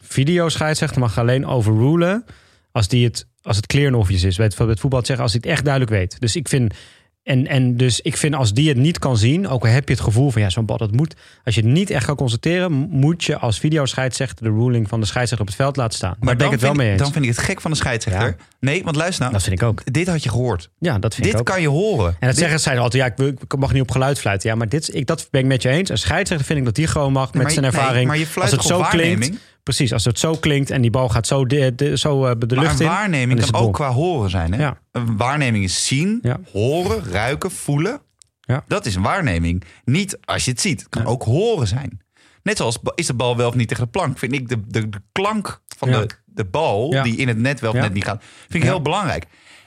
videoscheidsrechter 0.00 1.00
mag 1.00 1.18
alleen 1.18 1.46
overrulen 1.46 2.24
als, 2.72 2.88
die 2.88 3.04
het, 3.04 3.26
als 3.42 3.56
het 3.56 3.66
clear 3.66 3.94
obvious 3.94 4.22
is. 4.22 4.36
Weet, 4.36 4.58
het 4.58 4.80
voetbal 4.80 5.00
te 5.00 5.06
zeggen, 5.06 5.24
als 5.24 5.32
hij 5.32 5.40
het 5.42 5.52
echt 5.52 5.64
duidelijk 5.64 5.92
weet. 5.92 6.20
Dus 6.20 6.36
ik 6.36 6.48
vind. 6.48 6.74
En, 7.22 7.46
en 7.46 7.76
dus 7.76 8.00
ik 8.00 8.16
vind 8.16 8.34
als 8.34 8.52
die 8.52 8.68
het 8.68 8.76
niet 8.76 8.98
kan 8.98 9.16
zien, 9.16 9.48
ook 9.48 9.64
al 9.64 9.70
heb 9.70 9.88
je 9.88 9.94
het 9.94 10.02
gevoel 10.02 10.30
van 10.30 10.42
ja, 10.42 10.50
zo'n 10.50 10.64
bal 10.66 10.76
dat 10.76 10.92
moet. 10.92 11.14
Als 11.44 11.54
je 11.54 11.60
het 11.60 11.70
niet 11.70 11.90
echt 11.90 12.04
kan 12.06 12.16
constateren, 12.16 12.72
moet 12.72 13.24
je 13.24 13.38
als 13.38 13.58
videoscheidsrechter 13.58 14.44
de 14.44 14.50
ruling 14.50 14.88
van 14.88 15.00
de 15.00 15.06
scheidsrechter 15.06 15.40
op 15.40 15.46
het 15.46 15.56
veld 15.62 15.76
laten 15.76 15.96
staan. 15.96 16.16
Maar, 16.20 16.40
ik 16.40 16.50
het 16.50 16.60
wel 16.60 16.72
mee 16.74 16.90
eens. 16.90 16.98
dan 17.02 17.12
vind 17.12 17.24
ik 17.24 17.30
het 17.30 17.40
gek 17.40 17.60
van 17.60 17.70
de 17.70 17.76
scheidsrechter. 17.76 18.26
Ja. 18.26 18.36
Nee, 18.60 18.84
want 18.84 18.96
luister 18.96 19.20
nou. 19.20 19.32
dat 19.32 19.42
vind 19.42 19.60
ik 19.60 19.66
ook. 19.66 19.92
Dit 19.92 20.08
had 20.08 20.22
je 20.22 20.28
gehoord. 20.28 20.70
Ja, 20.78 20.98
dat 20.98 21.14
vind 21.14 21.26
ik 21.26 21.32
Dit 21.32 21.40
ook. 21.40 21.46
kan 21.46 21.60
je 21.60 21.68
horen. 21.68 22.06
En 22.06 22.16
dat 22.20 22.28
Dit- 22.28 22.38
zeggen 22.38 22.60
zij 22.60 22.78
altijd, 22.78 23.16
ja, 23.18 23.24
ik, 23.26 23.38
ik 23.40 23.56
mag 23.58 23.72
niet 23.72 23.82
op 23.82 23.90
geluid 23.90 24.18
fluiten. 24.18 24.48
Ja, 24.50 24.54
maar 24.56 24.68
dit, 24.68 24.94
ik, 24.94 25.06
dat 25.06 25.28
ben 25.30 25.40
ik 25.40 25.46
met 25.46 25.62
je 25.62 25.68
eens. 25.68 25.90
Een 25.90 25.98
scheidsrechter 25.98 26.46
vind 26.46 26.58
ik 26.58 26.64
dat 26.64 26.74
die 26.74 26.86
gewoon 26.86 27.12
mag 27.12 27.32
met 27.32 27.42
maar- 27.42 27.50
zijn 27.52 27.64
nee, 27.64 27.72
ervaring. 27.74 28.06
maar 28.06 28.18
je 28.18 28.26
fluit 28.26 28.50
als 28.52 28.58
het 28.58 28.68
zo 28.68 28.82
klinkt, 28.82 28.96
waarneming? 28.96 29.38
Precies, 29.62 29.92
als 29.92 30.04
het 30.04 30.18
zo 30.18 30.34
klinkt 30.34 30.70
en 30.70 30.80
die 30.82 30.90
bal 30.90 31.08
gaat 31.08 31.26
zo, 31.26 31.46
de, 31.46 31.74
de- 31.74 31.98
zo 31.98 32.26
eh, 32.26 32.32
de 32.38 32.54
Maar 32.54 32.64
lucht 32.64 32.80
een 32.80 32.86
in. 32.86 32.92
waarneming 32.92 33.50
kan 33.50 33.60
ook 33.60 33.74
qua 33.74 33.90
horen 33.92 34.30
zijn. 34.30 34.52
Hè? 34.52 34.60
Ja. 34.62 34.78
Een 34.92 35.16
waarneming 35.16 35.64
is 35.64 35.86
zien, 35.86 36.18
Ja. 36.22 36.40
horen, 36.52 37.04
ruiken, 37.12 37.50
voelen. 37.50 38.00
Ja. 38.40 38.64
Dat 38.68 38.86
is 38.86 38.94
een 38.94 39.02
waarneming. 39.02 39.64
Niet 39.84 40.18
als 40.24 40.44
je 40.44 40.50
het 40.50 40.60
ziet. 40.60 40.80
Het 40.80 40.88
kan 40.88 41.06
ook 41.06 41.22
horen 41.22 41.66
zijn. 41.66 42.00
Net 42.42 42.56
zoals 42.56 42.78
is 42.94 43.06
de 43.06 43.14
bal 43.14 43.36
wel 43.36 43.48
of 43.48 43.54
niet 43.54 43.68
tegen 43.68 43.84
de 43.84 43.90
plank. 43.90 44.18
Vind 44.18 44.32
ik 44.32 44.48
de, 44.48 44.60
de, 44.66 44.88
de 44.88 45.00
klank 45.12 45.60
van 45.78 45.90
de, 45.90 46.06
de 46.24 46.44
bal 46.44 46.90
die 47.02 47.16
in 47.16 47.28
het 47.28 47.38
net 47.38 47.60
wel 47.60 47.70
of 47.70 47.76
net 47.76 47.92
niet 47.92 48.04
gaat. 48.04 48.22
Vind 48.48 48.54
ik 48.64 48.68
heel 48.70 48.82
belangrijk. 48.82 49.24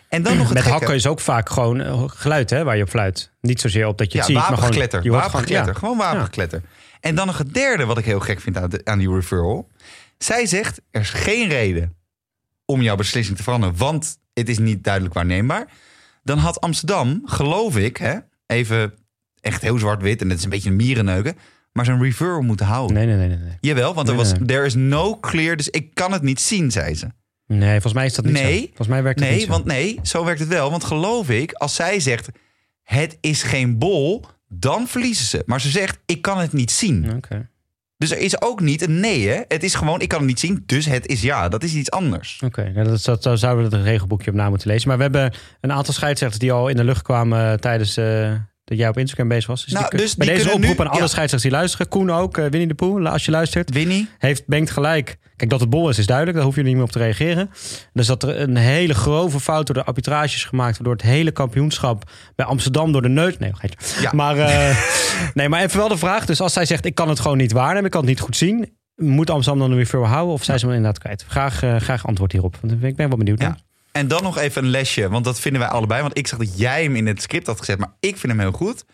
En 0.09 0.23
dan 0.23 0.33
nog 0.38 0.45
het 0.45 0.53
Met 0.53 0.63
gekke. 0.63 0.77
hakken 0.77 0.95
is 0.95 1.07
ook 1.07 1.19
vaak 1.19 1.50
gewoon 1.50 1.81
eh, 1.81 2.03
geluid 2.07 2.50
hè, 2.50 2.63
waar 2.63 2.77
je 2.77 2.83
op 2.83 2.89
fluit. 2.89 3.31
Niet 3.41 3.62
zozeer 3.62 3.88
op 3.88 3.97
dat 3.97 4.12
je 4.12 4.17
Ja, 4.17 4.23
het 4.23 4.25
ziet, 4.25 4.35
maar 4.35 4.43
gewoon... 4.45 4.59
wapengekletter. 4.59 5.03
je 5.03 5.09
hoort 5.09 5.77
gewoon- 5.77 5.97
wapengekletter. 5.97 6.62
En 7.00 7.15
dan 7.15 7.27
nog 7.27 7.38
het 7.38 7.53
derde 7.53 7.85
wat 7.85 7.97
ik 7.97 8.05
heel 8.05 8.19
gek 8.19 8.39
vind 8.41 8.57
aan, 8.57 8.69
de- 8.69 8.81
aan 8.83 9.00
die 9.00 9.13
referral. 9.13 9.67
Zij 10.24 10.46
zegt, 10.46 10.82
er 10.92 11.01
is 11.01 11.10
geen 11.10 11.48
reden 11.50 11.96
om 12.65 12.82
jouw 12.82 12.96
beslissing 12.96 13.38
te 13.38 13.44
veranderen, 13.44 13.77
want 13.77 14.18
het 14.34 14.50
is 14.50 14.58
niet 14.60 14.84
duidelijk 14.84 15.13
waarneembaar. 15.13 15.68
Dan 16.24 16.38
had 16.38 16.62
Amsterdam, 16.62 17.22
geloof 17.25 17.77
ik, 17.77 17.98
hè, 17.98 18.18
even 18.48 18.94
echt 19.42 19.62
heel 19.62 19.77
zwart-wit 19.80 20.22
en 20.22 20.30
het 20.30 20.38
is 20.38 20.44
een 20.44 20.50
beetje 20.50 20.70
een 20.70 20.75
mierenneuken, 20.75 21.38
maar 21.72 21.86
zo'n 21.86 22.01
referral 22.03 22.42
moeten 22.42 22.65
houden. 22.65 22.96
Nee, 22.96 23.06
nee, 23.06 23.15
nee, 23.15 23.27
nee. 23.27 23.38
nee. 23.38 23.58
Jawel, 23.60 23.94
want 23.94 24.10
er 24.10 24.15
was, 24.15 24.32
nee. 24.34 24.46
there 24.46 24.65
is 24.65 24.75
no 24.75 25.20
clear, 25.20 25.56
dus 25.58 25.70
ik 25.70 25.94
kan 25.94 26.12
het 26.12 26.22
niet 26.22 26.39
zien, 26.42 26.72
zei 26.72 26.96
ze. 26.96 27.08
Nee, 27.48 27.72
volgens 27.72 27.94
mij 27.94 28.06
is 28.06 28.13
dat 28.13 28.25
niet 28.25 28.34
Nee. 28.34 28.60
zo. 28.60 28.65
Volgens 28.65 28.88
mij 28.88 29.03
werkt 29.03 29.20
het 29.20 29.30
Nee, 29.30 29.38
niet 29.38 29.46
zo. 29.48 29.51
want 29.51 29.65
nee, 29.65 30.00
zo 30.03 30.25
werkt 30.25 30.39
het 30.39 30.50
wel. 30.50 30.72
Want 30.72 30.84
geloof 30.84 31.30
ik, 31.30 31.51
als 31.53 31.75
zij 31.75 32.00
zegt, 32.00 32.30
het 32.84 33.18
is 33.22 33.44
geen 33.44 33.77
bol, 33.77 34.25
dan 34.48 34.88
verliezen 34.88 35.25
ze. 35.25 35.44
Maar 35.46 35.62
ze 35.62 35.70
zegt, 35.70 36.00
ik 36.06 36.22
kan 36.22 36.39
het 36.39 36.53
niet 36.53 36.72
zien. 36.72 37.15
Oké. 37.15 37.50
Dus 38.03 38.12
er 38.12 38.24
is 38.24 38.41
ook 38.41 38.62
niet 38.62 38.81
een 38.81 39.00
nee, 39.00 39.27
hè? 39.27 39.41
Het 39.48 39.63
is 39.63 39.75
gewoon, 39.75 40.01
ik 40.01 40.07
kan 40.07 40.19
het 40.19 40.27
niet 40.27 40.39
zien, 40.39 40.63
dus 40.65 40.86
het 40.86 41.07
is 41.07 41.22
ja. 41.22 41.50
Dat 41.50 41.63
is 41.63 41.74
iets 41.74 41.91
anders. 41.91 42.41
Oké, 42.45 42.72
nou, 42.74 42.88
dat, 42.88 43.03
dat, 43.03 43.24
daar 43.24 43.38
zouden 43.38 43.69
we 43.69 43.75
het 43.75 43.86
regelboekje 43.86 44.31
op 44.31 44.36
na 44.36 44.50
moeten 44.50 44.67
lezen. 44.67 44.88
Maar 44.88 44.98
we 44.98 45.03
hebben 45.03 45.33
een 45.62 45.72
aantal 45.72 45.93
scheidsrechters 45.93 46.41
die 46.41 46.51
al 46.51 46.67
in 46.67 46.75
de 46.75 46.83
lucht 46.83 47.01
kwamen 47.01 47.51
eh, 47.51 47.53
tijdens 47.53 47.98
eh, 47.98 48.31
dat 48.63 48.77
jij 48.77 48.88
op 48.88 48.98
Instagram 48.98 49.27
bezig 49.27 49.48
was. 49.48 49.65
Nou, 49.67 49.89
die, 49.89 50.00
dus 50.00 50.15
bij 50.15 50.27
die 50.27 50.36
deze 50.36 50.48
oproep 50.48 50.77
nu- 50.77 50.83
aan 50.83 50.88
alle 50.88 51.00
ja. 51.00 51.07
scheidsrechters 51.07 51.41
die 51.41 51.51
luisteren. 51.51 51.88
Koen 51.88 52.12
ook, 52.12 52.38
eh, 52.38 52.43
Winnie 52.43 52.67
de 52.67 52.74
Poel, 52.74 53.07
als 53.07 53.25
je 53.25 53.31
luistert. 53.31 53.74
Winnie? 53.74 54.07
Heeft 54.17 54.48
Bengt 54.48 54.72
gelijk. 54.72 55.17
Kijk, 55.36 55.50
dat 55.50 55.60
het 55.60 55.70
bol 55.70 55.90
is, 55.90 55.98
is 55.98 56.06
duidelijk. 56.06 56.38
Daar 56.38 56.46
hoef 56.46 56.56
je 56.56 56.63
niet 56.63 56.75
meer 56.75 56.84
op 56.84 56.92
te 56.92 57.00
reageren. 57.00 57.50
Dus 57.94 58.08
dat 58.08 58.24
er 58.24 58.40
een 58.40 58.56
hele 58.56 58.94
grove 58.94 59.40
fout 59.40 59.66
door 59.66 59.75
de 59.75 59.84
arbitrage 59.84 60.36
is 60.36 60.46
gemaakt... 60.46 60.78
waardoor 60.78 60.94
het 60.94 61.02
hele 61.02 61.32
kampioenschap 61.32 62.12
bij 62.36 62.46
Amsterdam 62.46 62.92
door 62.92 63.02
de 63.02 63.10
neus... 63.10 63.38
Nee. 63.38 63.52
Ja. 64.02 64.12
Maar, 64.13 64.38
eh, 64.38 64.78
nee, 65.34 65.50
maar 65.50 65.62
even 65.62 65.78
wel 65.78 65.88
de 65.88 65.98
vraag. 65.98 66.25
Dus 66.25 66.42
als 66.42 66.54
zij 66.54 66.66
zegt, 66.66 66.86
ik 66.86 66.96
kan 66.96 67.10
het 67.10 67.20
gewoon 67.20 67.38
niet 67.38 67.52
waarnemen... 67.52 67.86
ik 67.86 67.92
kan 67.92 68.02
het 68.02 68.10
niet 68.10 68.20
goed 68.20 68.38
zien... 68.38 68.78
moet 68.96 69.30
Amsterdam 69.30 69.62
dan 69.62 69.72
een 69.72 69.78
referral 69.78 70.08
houden... 70.08 70.34
of 70.34 70.44
zijn 70.44 70.60
ze 70.60 70.66
hem 70.66 70.75
inderdaad 70.75 71.02
kwijt? 71.02 71.25
Graag, 71.28 71.63
eh, 71.63 71.75
graag 71.75 72.08
antwoord 72.08 72.32
hierop. 72.32 72.58
Want 72.62 72.84
ik 72.84 72.96
ben 72.96 73.08
wel 73.08 73.18
benieuwd. 73.18 73.42
Ja. 73.42 73.58
En 73.92 74.08
dan 74.08 74.24
nog 74.24 74.38
even 74.38 74.63
een 74.63 74.70
lesje, 74.70 75.10
want 75.10 75.25
dat 75.25 75.40
vinden 75.40 75.62
wij 75.62 75.70
allebei. 75.70 76.02
Want 76.02 76.18
ik 76.18 76.28
zag 76.28 76.40
dat 76.40 76.58
jij 76.58 76.84
hem 76.84 76.96
in 76.96 77.08
het 77.08 77.22
script 77.22 77.48
had 77.48 77.60
gezet, 77.60 77.80
maar 77.80 77.94
ik 78.00 78.18
vind 78.18 78.32
hem 78.32 78.42
heel 78.42 78.52
goed. 78.52 78.86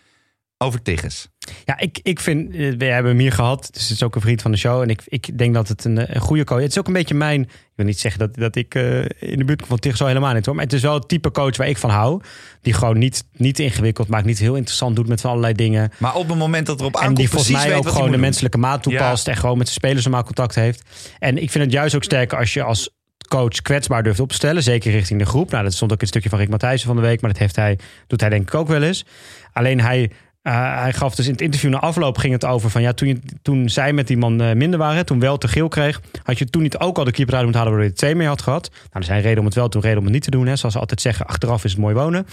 Over 0.62 0.82
Tigges. 0.82 1.28
Ja, 1.64 1.78
ik, 1.78 2.00
ik 2.02 2.20
vind, 2.20 2.54
eh, 2.54 2.74
we 2.76 2.84
hebben 2.84 3.10
hem 3.10 3.20
hier 3.20 3.32
gehad. 3.32 3.68
Dus 3.72 3.82
het 3.82 3.90
is 3.90 4.02
ook 4.02 4.14
een 4.14 4.20
vriend 4.20 4.42
van 4.42 4.50
de 4.50 4.56
show. 4.56 4.82
En 4.82 4.88
ik, 4.88 5.02
ik 5.06 5.38
denk 5.38 5.54
dat 5.54 5.68
het 5.68 5.84
een, 5.84 6.14
een 6.14 6.20
goede 6.20 6.44
coach 6.44 6.58
is. 6.58 6.64
Het 6.64 6.72
is 6.72 6.78
ook 6.78 6.86
een 6.86 6.92
beetje 6.92 7.14
mijn. 7.14 7.40
Ik 7.42 7.72
wil 7.74 7.86
niet 7.86 8.00
zeggen 8.00 8.20
dat, 8.20 8.34
dat 8.34 8.56
ik 8.56 8.74
eh, 8.74 8.98
in 9.00 9.38
de 9.38 9.44
buurt 9.44 9.58
kom 9.58 9.68
van 9.68 9.78
Tig 9.78 9.96
zo 9.96 10.06
helemaal 10.06 10.34
niet 10.34 10.46
hoor. 10.46 10.54
Maar 10.54 10.64
het 10.64 10.72
is 10.72 10.82
wel 10.82 10.94
het 10.94 11.08
type 11.08 11.30
coach 11.30 11.56
waar 11.56 11.68
ik 11.68 11.76
van 11.76 11.90
hou. 11.90 12.22
Die 12.62 12.72
gewoon 12.72 12.98
niet, 12.98 13.24
niet 13.36 13.58
ingewikkeld 13.58 14.08
maakt, 14.08 14.24
niet 14.24 14.38
heel 14.38 14.54
interessant 14.54 14.96
doet 14.96 15.08
met 15.08 15.20
van 15.20 15.30
allerlei 15.30 15.54
dingen. 15.54 15.92
Maar 15.98 16.14
op 16.14 16.28
het 16.28 16.38
moment 16.38 16.66
dat 16.66 16.80
erop 16.80 16.94
En 16.94 17.00
aankomt, 17.00 17.16
die 17.16 17.28
volgens 17.28 17.52
mij 17.52 17.76
ook 17.76 17.88
gewoon 17.88 18.10
de 18.10 18.16
menselijke 18.16 18.58
maat 18.58 18.82
toepast. 18.82 19.28
En 19.28 19.36
gewoon 19.36 19.58
met 19.58 19.66
de 19.66 19.72
spelers 19.72 20.04
normaal 20.04 20.24
contact 20.24 20.54
heeft. 20.54 20.82
En 21.18 21.42
ik 21.42 21.50
vind 21.50 21.64
het 21.64 21.72
juist 21.72 21.94
ook 21.94 22.04
sterker 22.04 22.38
als 22.38 22.52
je 22.52 22.62
als 22.62 22.90
coach 23.28 23.62
kwetsbaar 23.62 24.02
durft 24.02 24.20
op 24.20 24.28
te 24.28 24.34
stellen. 24.34 24.62
Zeker 24.62 24.90
richting 24.92 25.18
de 25.18 25.26
groep. 25.26 25.50
Nou, 25.50 25.64
dat 25.64 25.72
stond 25.72 25.92
ook 25.92 26.00
een 26.00 26.06
stukje 26.06 26.28
van 26.28 26.38
Rick 26.38 26.48
Matthijssen 26.48 26.88
van 26.88 26.96
de 26.96 27.02
week. 27.02 27.20
Maar 27.20 27.30
dat 27.30 27.38
heeft 27.38 27.56
hij, 27.56 27.78
doet 28.06 28.20
hij 28.20 28.30
denk 28.30 28.42
ik 28.42 28.54
ook 28.54 28.68
wel 28.68 28.82
eens. 28.82 29.04
Alleen 29.52 29.80
hij, 29.80 30.10
eh, 30.42 30.80
hij 30.80 30.92
gaf 30.92 31.14
dus 31.14 31.26
in 31.26 31.32
het 31.32 31.40
interview 31.40 31.70
na 31.70 31.78
afloop 31.78 32.18
ging 32.18 32.32
het 32.32 32.44
over 32.44 32.70
van 32.70 32.82
ja, 32.82 32.92
toen, 32.92 33.08
je, 33.08 33.18
toen 33.42 33.68
zij 33.68 33.92
met 33.92 34.06
die 34.06 34.16
man 34.16 34.40
eh, 34.40 34.54
minder 34.54 34.78
waren, 34.78 35.06
toen 35.06 35.20
wel 35.20 35.38
te 35.38 35.48
geel 35.48 35.68
kreeg, 35.68 36.00
had 36.22 36.38
je 36.38 36.44
toen 36.44 36.62
niet 36.62 36.78
ook 36.78 36.98
al 36.98 37.04
de 37.04 37.10
keeper 37.10 37.34
uit 37.34 37.42
moeten 37.42 37.60
halen 37.60 37.76
waardoor 37.76 37.92
je 37.92 37.98
twee 37.98 38.14
meer 38.14 38.28
had 38.28 38.42
gehad. 38.42 38.70
Nou, 38.72 38.88
er 38.92 39.04
zijn 39.04 39.20
reden 39.20 39.38
om 39.38 39.44
het 39.44 39.54
wel 39.54 39.68
te 39.68 39.70
doen, 39.70 39.82
reden 39.82 39.98
om 39.98 40.04
het 40.04 40.12
niet 40.12 40.22
te 40.22 40.30
doen. 40.30 40.46
Hè. 40.46 40.56
Zoals 40.56 40.74
ze 40.74 40.80
altijd 40.80 41.00
zeggen, 41.00 41.26
achteraf 41.26 41.64
is 41.64 41.70
het 41.70 41.80
mooi 41.80 41.94
wonen. 41.94 42.26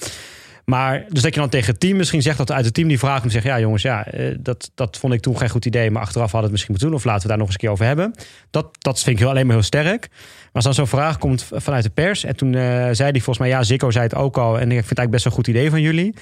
Maar 0.66 1.06
dus 1.10 1.22
dat 1.22 1.34
je 1.34 1.40
dan 1.40 1.50
tegen 1.50 1.72
het 1.72 1.80
team 1.80 1.98
misschien 1.98 2.22
zegt 2.22 2.38
dat 2.38 2.52
uit 2.52 2.66
het 2.66 2.74
team 2.74 2.88
die 2.88 3.00
vraagt 3.00 3.24
en 3.24 3.32
zegt: 3.32 3.46
Ja, 3.46 3.60
jongens, 3.60 3.82
ja, 3.82 4.06
eh, 4.06 4.36
dat, 4.40 4.72
dat 4.76 4.98
vond 4.98 5.14
ik 5.14 5.22
toen 5.22 5.38
geen 5.38 5.50
goed 5.50 5.66
idee, 5.66 5.92
maar 5.92 6.02
achteraf 6.02 6.32
hadden 6.32 6.42
het 6.42 6.52
misschien 6.52 6.72
moeten 6.72 6.90
doen. 6.90 7.00
Of 7.00 7.06
laten 7.06 7.22
we 7.22 7.28
daar 7.28 7.38
nog 7.38 7.46
eens 7.46 7.56
een 7.56 7.62
keer 7.62 7.72
over 7.72 7.86
hebben. 7.86 8.14
Dat, 8.50 8.78
dat 8.80 9.00
vind 9.00 9.16
ik 9.16 9.22
heel, 9.22 9.30
alleen 9.30 9.46
maar 9.46 9.56
heel 9.56 9.64
sterk. 9.64 10.08
Maar 10.10 10.50
als 10.52 10.64
dan 10.64 10.74
zo'n 10.74 10.88
vraag 10.88 11.18
komt 11.18 11.50
vanuit 11.54 11.84
de 11.84 11.90
pers. 11.90 12.24
En 12.24 12.36
toen 12.36 12.54
zei 12.92 12.96
hij 12.96 13.12
volgens 13.12 13.38
mij: 13.38 13.48
Ja, 13.48 13.64
Zico 13.64 13.92
zei 13.92 14.04
het 14.04 14.16
ook 14.16 14.38
al. 14.38 14.60
En 14.60 14.72
ik 14.72 14.86
vind 14.86 14.90
het 14.90 14.98
eigenlijk 14.98 15.12
best 15.12 15.26
een 15.26 15.32
goed 15.32 15.48
idee 15.48 15.70
van 15.70 15.82
jullie. 15.82 16.14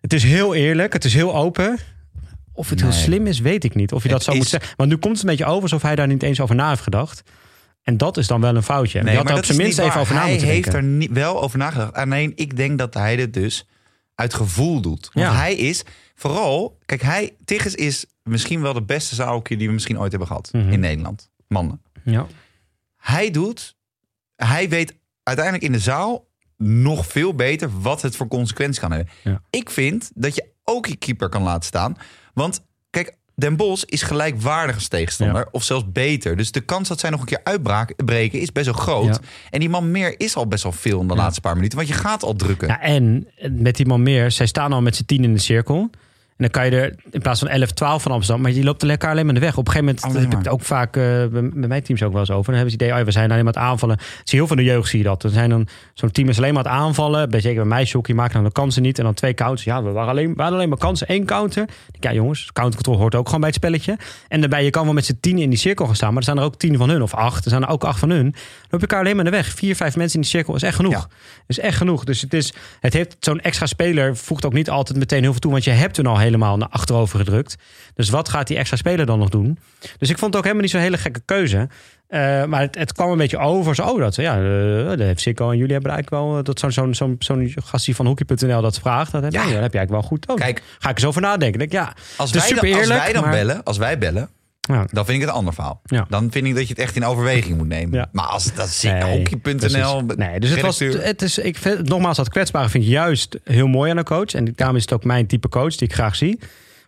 Het 0.00 0.12
is 0.12 0.22
heel 0.22 0.54
eerlijk, 0.54 0.92
het 0.92 1.04
is 1.04 1.14
heel 1.14 1.34
open. 1.36 1.78
Of 2.52 2.70
het 2.70 2.80
heel 2.80 2.92
slim 2.92 3.26
is, 3.26 3.38
weet 3.38 3.64
ik 3.64 3.74
niet. 3.74 3.92
Of 3.92 4.02
je 4.02 4.08
dat 4.08 4.18
Het 4.18 4.26
zo 4.26 4.34
moet 4.34 4.44
is- 4.44 4.50
zeggen. 4.50 4.74
Want 4.76 4.90
nu 4.90 4.96
komt 4.96 5.12
het 5.14 5.22
een 5.22 5.28
beetje 5.36 5.44
over 5.44 5.62
alsof 5.62 5.82
hij 5.82 5.94
daar 5.94 6.06
niet 6.06 6.22
eens 6.22 6.40
over 6.40 6.54
na 6.54 6.68
heeft 6.68 6.82
gedacht. 6.82 7.22
En 7.82 7.96
dat 7.96 8.16
is 8.16 8.26
dan 8.26 8.40
wel 8.40 8.56
een 8.56 8.62
foutje. 8.62 9.02
Nee, 9.02 9.12
je 9.12 9.18
had 9.18 9.30
er 9.30 9.36
op 9.36 9.44
zijn 9.44 9.58
minst 9.58 9.78
even 9.78 10.00
over 10.00 10.14
na 10.14 10.20
Hij 10.20 10.30
moeten 10.30 10.48
heeft 10.48 10.72
er 10.74 10.82
niet, 10.82 11.10
wel 11.10 11.42
over 11.42 11.58
nagedacht. 11.58 11.94
Alleen 11.94 12.32
ik 12.34 12.56
denk 12.56 12.78
dat 12.78 12.94
hij 12.94 13.16
dit 13.16 13.34
dus 13.34 13.66
uit 14.14 14.34
gevoel 14.34 14.80
doet. 14.80 15.10
Want 15.12 15.26
Ja. 15.26 15.34
hij 15.34 15.54
is 15.54 15.82
vooral... 16.14 16.78
Kijk, 16.86 17.02
hij, 17.02 17.34
Tigges 17.44 17.74
is 17.74 18.06
misschien 18.22 18.60
wel 18.62 18.72
de 18.72 18.82
beste 18.82 19.14
zaalhockey 19.14 19.56
die 19.56 19.66
we 19.66 19.72
misschien 19.72 19.98
ooit 19.98 20.10
hebben 20.10 20.28
gehad 20.28 20.48
Mhm. 20.52 20.72
in 20.72 20.80
Nederland. 20.80 21.30
Mannen. 21.48 21.82
Ja. 22.04 22.26
Hij 22.96 23.30
doet... 23.30 23.76
Hij 24.36 24.68
weet 24.68 24.94
uiteindelijk 25.22 25.64
in 25.64 25.72
de 25.72 25.78
zaal 25.78 26.25
nog 26.56 27.06
veel 27.06 27.34
beter 27.34 27.80
wat 27.80 28.02
het 28.02 28.16
voor 28.16 28.28
consequenties 28.28 28.80
kan 28.80 28.92
hebben. 28.92 29.12
Ja. 29.22 29.42
Ik 29.50 29.70
vind 29.70 30.10
dat 30.14 30.34
je 30.34 30.44
ook 30.64 30.86
je 30.86 30.96
keeper 30.96 31.28
kan 31.28 31.42
laten 31.42 31.64
staan. 31.64 31.96
Want 32.34 32.60
kijk, 32.90 33.16
Den 33.34 33.56
Bos 33.56 33.84
is 33.84 34.02
gelijkwaardig 34.02 34.74
als 34.74 34.88
tegenstander. 34.88 35.48
Of 35.50 35.62
zelfs 35.62 35.84
beter. 35.92 36.36
Dus 36.36 36.50
de 36.50 36.60
kans 36.60 36.88
dat 36.88 37.00
zij 37.00 37.10
nog 37.10 37.20
een 37.20 37.26
keer 37.26 37.40
uitbreken 37.44 38.40
is 38.40 38.52
best 38.52 38.66
wel 38.66 38.74
groot. 38.74 39.04
Ja. 39.04 39.20
En 39.50 39.60
die 39.60 39.68
man 39.68 39.90
meer 39.90 40.20
is 40.20 40.36
al 40.36 40.46
best 40.46 40.62
wel 40.62 40.72
veel 40.72 41.00
in 41.00 41.08
de 41.08 41.14
laatste 41.14 41.40
paar 41.40 41.54
minuten. 41.54 41.78
Want 41.78 41.90
je 41.90 41.94
gaat 41.94 42.22
al 42.22 42.34
drukken. 42.34 42.68
Ja, 42.68 42.80
en 42.80 43.28
met 43.50 43.76
die 43.76 43.86
man 43.86 44.02
meer, 44.02 44.30
zij 44.30 44.46
staan 44.46 44.72
al 44.72 44.82
met 44.82 44.96
z'n 44.96 45.04
tien 45.04 45.24
in 45.24 45.32
de 45.32 45.40
cirkel. 45.40 45.90
En 46.36 46.44
dan 46.44 46.50
kan 46.50 46.64
je 46.64 46.70
er 46.70 46.94
in 47.10 47.20
plaats 47.20 47.40
van 47.40 47.48
11, 47.48 47.70
12 47.70 48.02
van 48.02 48.12
Amsterdam, 48.12 48.42
maar 48.42 48.52
je 48.52 48.64
loopt 48.64 48.80
er 48.82 48.86
lekker 48.86 49.08
alleen 49.08 49.26
maar 49.26 49.34
in 49.34 49.40
de 49.40 49.46
weg. 49.46 49.56
Op 49.56 49.66
een 49.66 49.72
gegeven 49.72 49.98
moment 50.02 50.22
heb 50.22 50.32
ik 50.32 50.38
het 50.38 50.48
ook 50.48 50.62
vaak 50.62 50.96
eh, 50.96 51.02
bij, 51.02 51.28
bij 51.28 51.68
mijn 51.68 51.82
teams 51.82 52.02
ook 52.02 52.12
wel 52.12 52.20
eens 52.20 52.30
over. 52.30 52.44
Dan 52.44 52.54
hebben 52.54 52.70
ze 52.70 52.76
het 52.76 52.86
idee, 52.86 53.00
oh, 53.00 53.06
we 53.06 53.12
zijn 53.12 53.30
alleen 53.30 53.44
maar 53.44 53.54
aan 53.54 53.62
het 53.62 53.70
aanvallen. 53.70 53.98
Zie 54.24 54.38
heel 54.38 54.46
veel 54.46 54.56
de 54.56 54.64
jeugd 54.64 54.88
zie 54.88 54.98
je 54.98 55.04
dat. 55.04 55.22
Er 55.22 55.30
zijn 55.30 55.50
dan 55.50 55.68
zo'n 55.94 56.10
team 56.10 56.28
is 56.28 56.38
alleen 56.38 56.54
maar 56.54 56.64
aan 56.64 56.72
het 56.72 56.82
aanvallen. 56.82 57.30
Bij 57.30 57.40
zeker 57.40 57.60
bij 57.60 57.68
mij 57.68 57.88
hockey 57.92 58.14
maken 58.14 58.34
dan 58.34 58.44
de 58.44 58.52
kansen 58.52 58.82
niet 58.82 58.98
en 58.98 59.04
dan 59.04 59.14
twee 59.14 59.34
counters. 59.34 59.64
Ja, 59.64 59.82
we 59.82 59.90
waren 59.90 60.10
alleen, 60.10 60.34
we 60.34 60.40
hadden 60.40 60.54
alleen 60.54 60.68
maar 60.68 60.78
kansen, 60.78 61.06
één 61.06 61.24
counter. 61.24 61.68
Ja, 62.00 62.12
jongens, 62.12 62.52
countercontrol 62.52 62.96
hoort 62.96 63.14
ook 63.14 63.26
gewoon 63.26 63.40
bij 63.40 63.48
het 63.48 63.58
spelletje. 63.58 63.98
En 64.28 64.40
daarbij 64.40 64.64
je 64.64 64.70
kan 64.70 64.84
wel 64.84 64.92
met 64.92 65.04
z'n 65.04 65.18
tien 65.20 65.38
in 65.38 65.50
die 65.50 65.58
cirkel 65.58 65.86
gaan 65.86 65.96
staan, 65.96 66.08
maar 66.08 66.18
er 66.18 66.24
zijn 66.24 66.38
er 66.38 66.44
ook 66.44 66.56
tien 66.56 66.76
van 66.76 66.88
hun 66.88 67.02
of 67.02 67.14
acht. 67.14 67.44
Er 67.44 67.50
zijn 67.50 67.62
er 67.62 67.68
ook 67.68 67.84
acht 67.84 67.98
van 67.98 68.10
hun. 68.10 68.30
Dan 68.30 68.32
loop 68.70 68.80
je 68.80 68.86
elkaar 68.86 69.00
alleen 69.00 69.16
maar 69.16 69.24
in 69.24 69.30
de 69.30 69.36
weg. 69.36 69.46
Vier, 69.46 69.76
vijf 69.76 69.96
mensen 69.96 70.14
in 70.14 70.20
die 70.20 70.30
cirkel 70.30 70.54
is 70.54 70.62
echt 70.62 70.76
genoeg. 70.76 70.92
Ja. 70.92 71.08
is 71.46 71.58
echt 71.58 71.76
genoeg. 71.76 72.04
Dus 72.04 72.20
het, 72.20 72.34
is, 72.34 72.52
het 72.80 72.92
heeft 72.92 73.16
zo'n 73.20 73.40
extra 73.40 73.66
speler 73.66 74.16
voegt 74.16 74.44
ook 74.44 74.52
niet 74.52 74.70
altijd 74.70 74.98
meteen 74.98 75.22
heel 75.22 75.30
veel 75.30 75.40
toe. 75.40 75.50
Want 75.50 75.64
je 75.64 75.70
hebt 75.70 75.96
hem 75.96 76.06
al 76.06 76.18
helemaal 76.26 76.56
naar 76.56 76.68
achterover 76.68 77.18
gedrukt. 77.18 77.56
Dus 77.94 78.08
wat 78.10 78.28
gaat 78.28 78.46
die 78.46 78.56
extra 78.56 78.76
speler 78.76 79.06
dan 79.06 79.18
nog 79.18 79.28
doen? 79.28 79.58
Dus 79.98 80.10
ik 80.10 80.18
vond 80.18 80.26
het 80.30 80.36
ook 80.36 80.42
helemaal 80.42 80.62
niet 80.62 80.70
zo'n 80.70 80.80
hele 80.80 80.98
gekke 80.98 81.20
keuze. 81.24 81.68
Eh, 82.08 82.44
maar 82.44 82.60
het, 82.60 82.78
het 82.78 82.92
kwam 82.92 83.10
een 83.10 83.16
beetje 83.18 83.38
over. 83.38 83.74
Zo, 83.74 83.82
oh, 83.82 83.98
dat, 84.00 84.14
ja, 84.16 84.36
eh, 84.36 84.86
dat 84.88 84.98
heeft 84.98 85.20
Sikko 85.20 85.50
en 85.50 85.56
jullie 85.56 85.72
hebben 85.72 85.90
eigenlijk 85.92 86.22
wel... 86.22 86.36
eh, 86.38 86.44
Dat 86.44 86.58
zo'n 86.58 86.72
zo'n 86.72 86.94
zo'n 86.94 87.16
zo'n 87.18 87.52
gastie 87.64 87.94
van 87.96 88.06
hockey.nl 88.06 88.60
dat 88.62 88.78
vraagt. 88.78 89.12
Dat 89.12 89.22
heb, 89.22 89.32
Ja. 89.32 89.38
dat 89.38 89.48
heb 89.48 89.72
je 89.72 89.78
eigenlijk 89.78 89.90
wel 89.90 90.02
goed. 90.02 90.26
Kijk, 90.26 90.62
Ga 90.78 90.88
ik 90.90 90.96
eens 90.96 91.04
over 91.06 91.20
nadenken. 91.20 91.58
Denk, 91.58 91.72
ja, 91.72 91.92
als 92.16 92.30
wij, 92.30 92.42
als 92.78 92.86
wij 92.88 93.12
dan 93.12 93.22
maar- 93.22 93.30
bellen, 93.30 93.62
als 93.64 93.76
wij 93.78 93.98
bellen, 93.98 94.28
ja. 94.66 94.84
dan 94.92 95.04
vind 95.04 95.16
ik 95.16 95.20
het 95.20 95.28
een 95.30 95.36
ander 95.36 95.54
verhaal. 95.54 95.80
Ja. 95.84 96.06
Dan 96.08 96.30
vind 96.30 96.46
ik 96.46 96.54
dat 96.54 96.62
je 96.62 96.68
het 96.68 96.78
echt 96.78 96.96
in 96.96 97.04
overweging 97.04 97.56
moet 97.56 97.66
nemen. 97.66 97.98
Ja. 97.98 98.08
Maar 98.12 98.26
als 98.26 98.54
dat 98.54 98.68
zit 98.68 98.92
Nee, 98.92 99.18
hockey.nl. 99.18 100.02
Nee, 100.02 100.40
dus 100.40 100.50
het 100.50 100.60
was, 100.60 100.78
het 100.78 101.22
is, 101.22 101.38
ik 101.38 101.56
vind, 101.58 101.88
nogmaals, 101.88 102.16
dat 102.16 102.28
kwetsbare 102.28 102.68
vind 102.68 102.84
ik 102.84 102.90
juist 102.90 103.38
heel 103.44 103.66
mooi 103.66 103.90
aan 103.90 103.96
een 103.96 104.04
coach. 104.04 104.34
En 104.34 104.52
daarom 104.54 104.76
is 104.76 104.82
het 104.82 104.92
ook 104.92 105.04
mijn 105.04 105.26
type 105.26 105.48
coach 105.48 105.74
die 105.76 105.88
ik 105.88 105.94
graag 105.94 106.16
zie. 106.16 106.38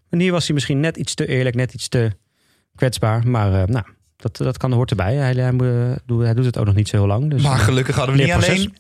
Maar 0.08 0.20
hier 0.20 0.32
was 0.32 0.44
hij 0.46 0.54
misschien 0.54 0.80
net 0.80 0.96
iets 0.96 1.14
te 1.14 1.26
eerlijk, 1.26 1.56
net 1.56 1.74
iets 1.74 1.88
te 1.88 2.10
kwetsbaar. 2.74 3.28
Maar 3.28 3.60
eh, 3.62 3.66
nou, 3.66 3.84
dat, 4.16 4.36
dat 4.36 4.56
kan 4.56 4.72
hoort 4.72 4.90
erbij. 4.90 5.14
Hij, 5.14 5.34
doet- 6.06 6.22
hij 6.22 6.34
doet 6.34 6.44
het 6.44 6.58
ook 6.58 6.66
nog 6.66 6.74
niet 6.74 6.88
zo 6.88 6.96
heel 6.96 7.06
lang. 7.06 7.30
Dus, 7.30 7.42
Maar 7.42 7.58
eh, 7.58 7.64
gelukkig 7.64 7.96
hadden 7.96 8.16
we 8.16 8.22
niet 8.22 8.32
alleen 8.32 8.76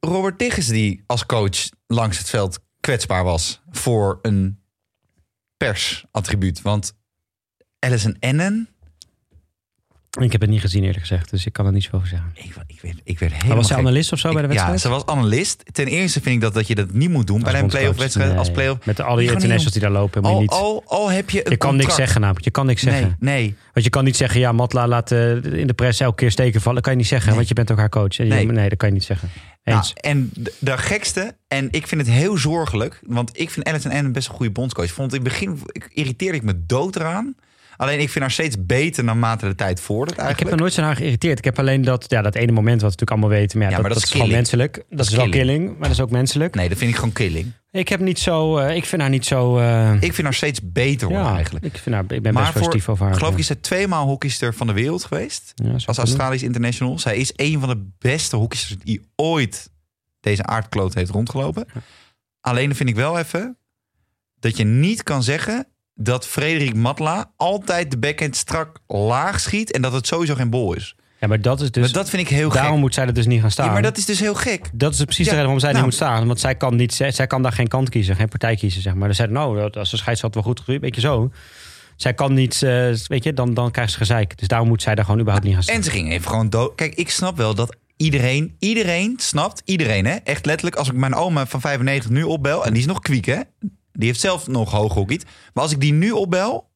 Robert 0.00 0.38
Tigges 0.38 0.66
die 0.66 1.02
als 1.06 1.26
coach 1.26 1.68
langs 1.86 2.18
het 2.18 2.28
veld 2.30 2.58
kwetsbaar 2.80 3.24
was 3.24 3.60
voor 3.70 4.18
een 4.22 4.58
persattribuut. 5.56 6.62
Want 6.62 6.94
Alison 7.78 8.16
Ennen, 8.20 8.68
ik 10.20 10.32
heb 10.32 10.40
het 10.40 10.50
niet 10.50 10.60
gezien 10.60 10.80
eerlijk 10.82 11.00
gezegd, 11.00 11.30
dus 11.30 11.46
ik 11.46 11.52
kan 11.52 11.66
er 11.66 11.72
niet 11.72 11.82
zoveel 11.82 11.98
over 11.98 12.10
zeggen. 12.10 12.30
ik, 12.34 12.44
ik, 12.66 12.80
werd, 12.80 13.00
ik 13.04 13.18
werd 13.18 13.32
Maar 13.32 13.40
helemaal 13.42 13.56
was 13.56 13.68
hij 13.68 13.76
gek. 13.76 13.86
analist 13.86 14.12
of 14.12 14.18
zo 14.18 14.32
bij 14.32 14.42
de 14.42 14.48
Ik- 14.48 14.54
Ja, 14.54 14.68
wedstrijd? 14.68 14.80
ze 14.96 15.04
was 15.04 15.16
analist. 15.16 15.62
Ten 15.72 15.86
eerste 15.86 16.20
vind 16.20 16.34
ik 16.34 16.40
dat, 16.40 16.54
dat 16.54 16.66
je 16.66 16.74
dat 16.74 16.92
niet 16.92 17.10
moet 17.10 17.26
doen 17.26 17.42
bij 17.42 17.58
een 17.60 17.66
playoff 17.66 17.98
wedstrijd. 17.98 18.36
Als 18.36 18.46
Nee. 18.46 18.56
playoff. 18.56 18.86
Met 18.86 19.00
al 19.00 19.16
die 19.16 19.30
internationals 19.30 19.72
die 19.72 19.80
daar 19.82 19.90
lopen, 19.90 20.22
moet 20.22 20.30
je 20.30 20.34
Al, 20.36 20.40
niet... 20.40 20.50
al, 20.50 20.82
al 20.86 21.10
heb 21.10 21.30
je 21.30 21.44
een 21.44 21.50
je 21.50 21.56
kan 21.56 21.76
niks 21.76 21.94
zeggen 21.94 22.20
namelijk. 22.20 22.44
Je 22.44 22.50
kan 22.50 22.66
niks 22.66 22.82
zeggen. 22.82 23.16
Nee, 23.20 23.40
nee. 23.42 23.56
Want 23.72 23.84
je 23.84 23.90
kan 23.90 24.04
niet 24.04 24.16
zeggen, 24.16 24.40
ja, 24.40 24.52
Matla 24.52 24.88
laat 24.88 25.10
eh, 25.12 25.34
in 25.44 25.66
de 25.66 25.74
press 25.74 26.00
elke 26.00 26.16
keer 26.16 26.30
steken 26.30 26.60
vallen. 26.60 26.74
Dat 26.74 26.82
kan 26.84 26.92
je 26.92 26.98
niet 26.98 27.08
zeggen, 27.08 27.26
Nee. 27.28 27.36
want 27.36 27.48
je 27.48 27.54
bent 27.54 27.70
ook 27.70 27.78
haar 27.78 27.88
coach. 27.88 28.18
En 28.18 28.26
je- 28.26 28.32
Nee. 28.32 28.46
nee, 28.46 28.68
dat 28.68 28.78
kan 28.78 28.88
je 28.88 28.94
niet 28.94 29.04
zeggen. 29.04 29.28
Nou, 29.64 29.84
en 29.94 30.30
de, 30.34 30.52
de 30.58 30.78
gekste, 30.78 31.36
en 31.48 31.68
ik 31.70 31.86
vind 31.86 32.00
het 32.00 32.10
heel 32.10 32.36
zorgelijk, 32.38 33.00
want 33.06 33.38
ik 33.38 33.50
vind 33.50 33.66
Alison 33.66 33.90
Ennen 33.90 34.12
best 34.12 34.28
een 34.28 34.34
goede 34.34 34.52
bondscoach. 34.52 34.90
Vond 34.90 35.14
in 35.14 35.20
het 35.20 35.28
begin 35.28 35.60
irriteerde 35.88 36.36
ik 36.36 36.42
me 36.42 36.66
dood 36.66 36.96
eraan. 36.96 37.34
Alleen 37.76 38.00
ik 38.00 38.08
vind 38.10 38.24
haar 38.24 38.30
steeds 38.32 38.56
beter 38.66 39.04
naarmate 39.04 39.46
de 39.46 39.54
tijd 39.54 39.80
vordert 39.80 40.10
Ik 40.10 40.16
heb 40.16 40.26
eigenlijk. 40.26 40.54
er 40.56 40.60
nooit 40.60 40.72
zo 40.72 40.82
naar 40.82 40.96
geïrriteerd. 40.96 41.38
Ik 41.38 41.44
heb 41.44 41.58
alleen 41.58 41.82
dat, 41.82 42.04
ja, 42.08 42.22
dat 42.22 42.34
ene 42.34 42.52
moment 42.52 42.80
wat 42.82 42.94
we 42.94 42.96
natuurlijk 43.00 43.10
allemaal 43.10 43.28
weten. 43.38 43.58
Maar 43.58 43.66
ja, 43.70 43.76
Ja, 43.76 43.82
dat, 43.82 43.86
maar 43.86 43.94
dat, 43.94 44.02
dat 44.02 44.14
is 44.14 44.20
gewoon 44.20 44.36
menselijk. 44.36 44.82
Dat, 44.90 45.06
is 45.06 45.14
wel 45.14 45.28
killing. 45.28 45.66
maar 45.68 45.80
dat 45.88 45.90
is 45.90 46.00
ook 46.00 46.10
menselijk. 46.10 46.54
Nee, 46.54 46.68
dat 46.68 46.78
vind 46.78 46.90
ik 46.90 46.96
gewoon 46.96 47.12
killing. 47.12 47.52
Ik 47.70 47.88
heb 47.88 48.00
niet 48.00 48.18
zo, 48.18 48.56
eh, 48.58 48.76
ik 48.76 48.84
vind 48.84 49.00
haar 49.02 49.10
niet 49.10 49.26
zo. 49.26 49.58
eh, 49.58 49.92
Ik 50.00 50.12
vind 50.12 50.22
haar 50.22 50.34
steeds 50.34 50.60
beter 50.62 51.08
worden 51.08 51.26
ja, 51.26 51.34
eigenlijk. 51.34 51.64
Ik, 51.64 51.76
vind 51.78 51.94
haar, 51.94 52.04
ik 52.08 52.22
ben 52.22 52.32
Maar 52.34 52.42
best 52.42 52.54
positief 52.54 52.88
over 52.88 53.06
haar. 53.06 53.14
geloof 53.14 53.32
ik 53.32 53.38
is 53.38 53.46
zij 53.46 53.56
tweemaal 53.56 54.06
hockeyster 54.06 54.54
van 54.54 54.66
de 54.66 54.72
wereld 54.72 55.04
geweest. 55.04 55.54
Als. 55.86 55.98
Australisch 55.98 56.42
international. 56.42 56.98
Zij 56.98 57.16
is 57.16 57.32
een 57.36 57.60
van 57.60 57.68
de 57.68 57.86
beste 57.98 58.36
hockeysters 58.36 58.76
die 58.84 59.00
ooit 59.16 59.70
deze 60.20 60.42
aardkloot 60.44 60.94
heeft 60.94 61.10
rondgelopen. 61.10 61.66
Alleen 62.40 62.74
vind 62.74 62.88
ik 62.88 62.94
wel 62.94 63.18
even 63.18 63.56
dat 64.38 64.56
je 64.56 64.64
niet 64.64 65.02
kan 65.02 65.22
zeggen 65.22 65.66
dat 65.96 66.26
Frederik 66.26 66.74
Matla 66.74 67.30
altijd 67.36 67.90
de 67.90 67.98
backhand 67.98 68.36
strak 68.36 68.78
laag 68.86 69.40
schiet 69.40 69.72
en 69.72 69.82
dat 69.82 69.92
het 69.92 70.06
sowieso 70.06 70.34
geen 70.34 70.50
bol 70.50 70.74
is. 70.74 70.96
Ja, 71.20 71.26
maar 71.26 71.40
dat 71.40 71.60
is 71.60 71.70
dus. 71.70 71.82
maar 71.82 71.92
dat 71.92 72.10
vind 72.10 72.22
ik 72.22 72.28
heel 72.28 72.50
daarom 72.50 72.72
gek. 72.72 72.80
moet 72.80 72.94
zij 72.94 73.06
er 73.06 73.14
dus 73.14 73.26
niet 73.26 73.40
gaan 73.40 73.50
staan. 73.50 73.66
Ja, 73.66 73.72
maar 73.72 73.82
dat 73.82 73.96
is 73.96 74.04
dus 74.04 74.20
heel 74.20 74.34
gek. 74.34 74.70
Dat 74.72 74.92
is 74.92 75.04
precies 75.04 75.16
Ja, 75.16 75.30
de 75.32 75.36
reden 75.36 75.42
waarom 75.42 75.60
zij 75.60 75.72
nou. 75.72 75.84
niet 75.84 75.92
moet 75.92 76.00
staan. 76.00 76.26
Want 76.26 76.40
zij 76.40 76.54
kan, 76.54 76.76
niet, 76.76 76.94
zij, 76.94 77.10
zij 77.10 77.26
kan 77.26 77.42
daar 77.42 77.52
geen 77.52 77.68
kant 77.68 77.88
kiezen, 77.88 78.16
geen 78.16 78.28
partij 78.28 78.56
kiezen, 78.56 78.82
zeg 78.82 78.94
maar. 78.94 79.08
Dus 79.08 79.16
zij, 79.16 79.26
nou, 79.26 79.70
als 79.70 79.90
de 79.90 79.96
scheidsrechter 79.96 80.42
wel 80.42 80.52
goed 80.52 80.60
gebeurt, 80.60 80.80
weet 80.80 80.94
je 80.94 81.00
zo. 81.00 81.30
Zij 81.96 82.14
kan 82.14 82.34
niet, 82.34 82.62
eh, 82.62 82.92
weet 83.06 83.24
je, 83.24 83.32
dan, 83.32 83.54
dan 83.54 83.70
krijgt 83.70 83.92
ze 83.92 83.98
gezeik. 83.98 84.38
Dus 84.38 84.48
daarom 84.48 84.68
moet 84.68 84.82
zij 84.82 84.94
daar 84.94 85.04
gewoon 85.04 85.20
überhaupt 85.20 85.46
niet 85.46 85.54
gaan 85.56 85.64
staan. 85.64 85.76
En 85.76 85.84
ze 85.84 85.90
ging 85.90 86.10
even 86.10 86.30
gewoon 86.30 86.50
dood. 86.50 86.74
Kijk, 86.74 86.94
ik 86.94 87.10
snap 87.10 87.36
wel 87.36 87.54
dat 87.54 87.76
iedereen, 87.96 88.56
iedereen 88.58 89.14
snapt, 89.16 89.62
iedereen 89.64 90.06
hè. 90.06 90.14
Echt 90.14 90.46
letterlijk, 90.46 90.76
als 90.76 90.88
ik 90.88 90.94
mijn 90.94 91.14
oma 91.14 91.46
van 91.46 91.60
95 91.60 92.10
nu 92.10 92.22
opbel, 92.22 92.64
en 92.64 92.72
die 92.72 92.80
is 92.80 92.86
nog 92.86 93.00
kwiek 93.00 93.24
hè. 93.24 93.40
Die 93.96 94.06
heeft 94.08 94.20
zelf 94.20 94.46
nog 94.46 94.70
hoog 94.70 94.94
hockeyd. 94.94 95.24
Maar 95.54 95.62
als 95.62 95.72
ik 95.72 95.80
die 95.80 95.92
nu 95.92 96.10
opbel, 96.10 96.70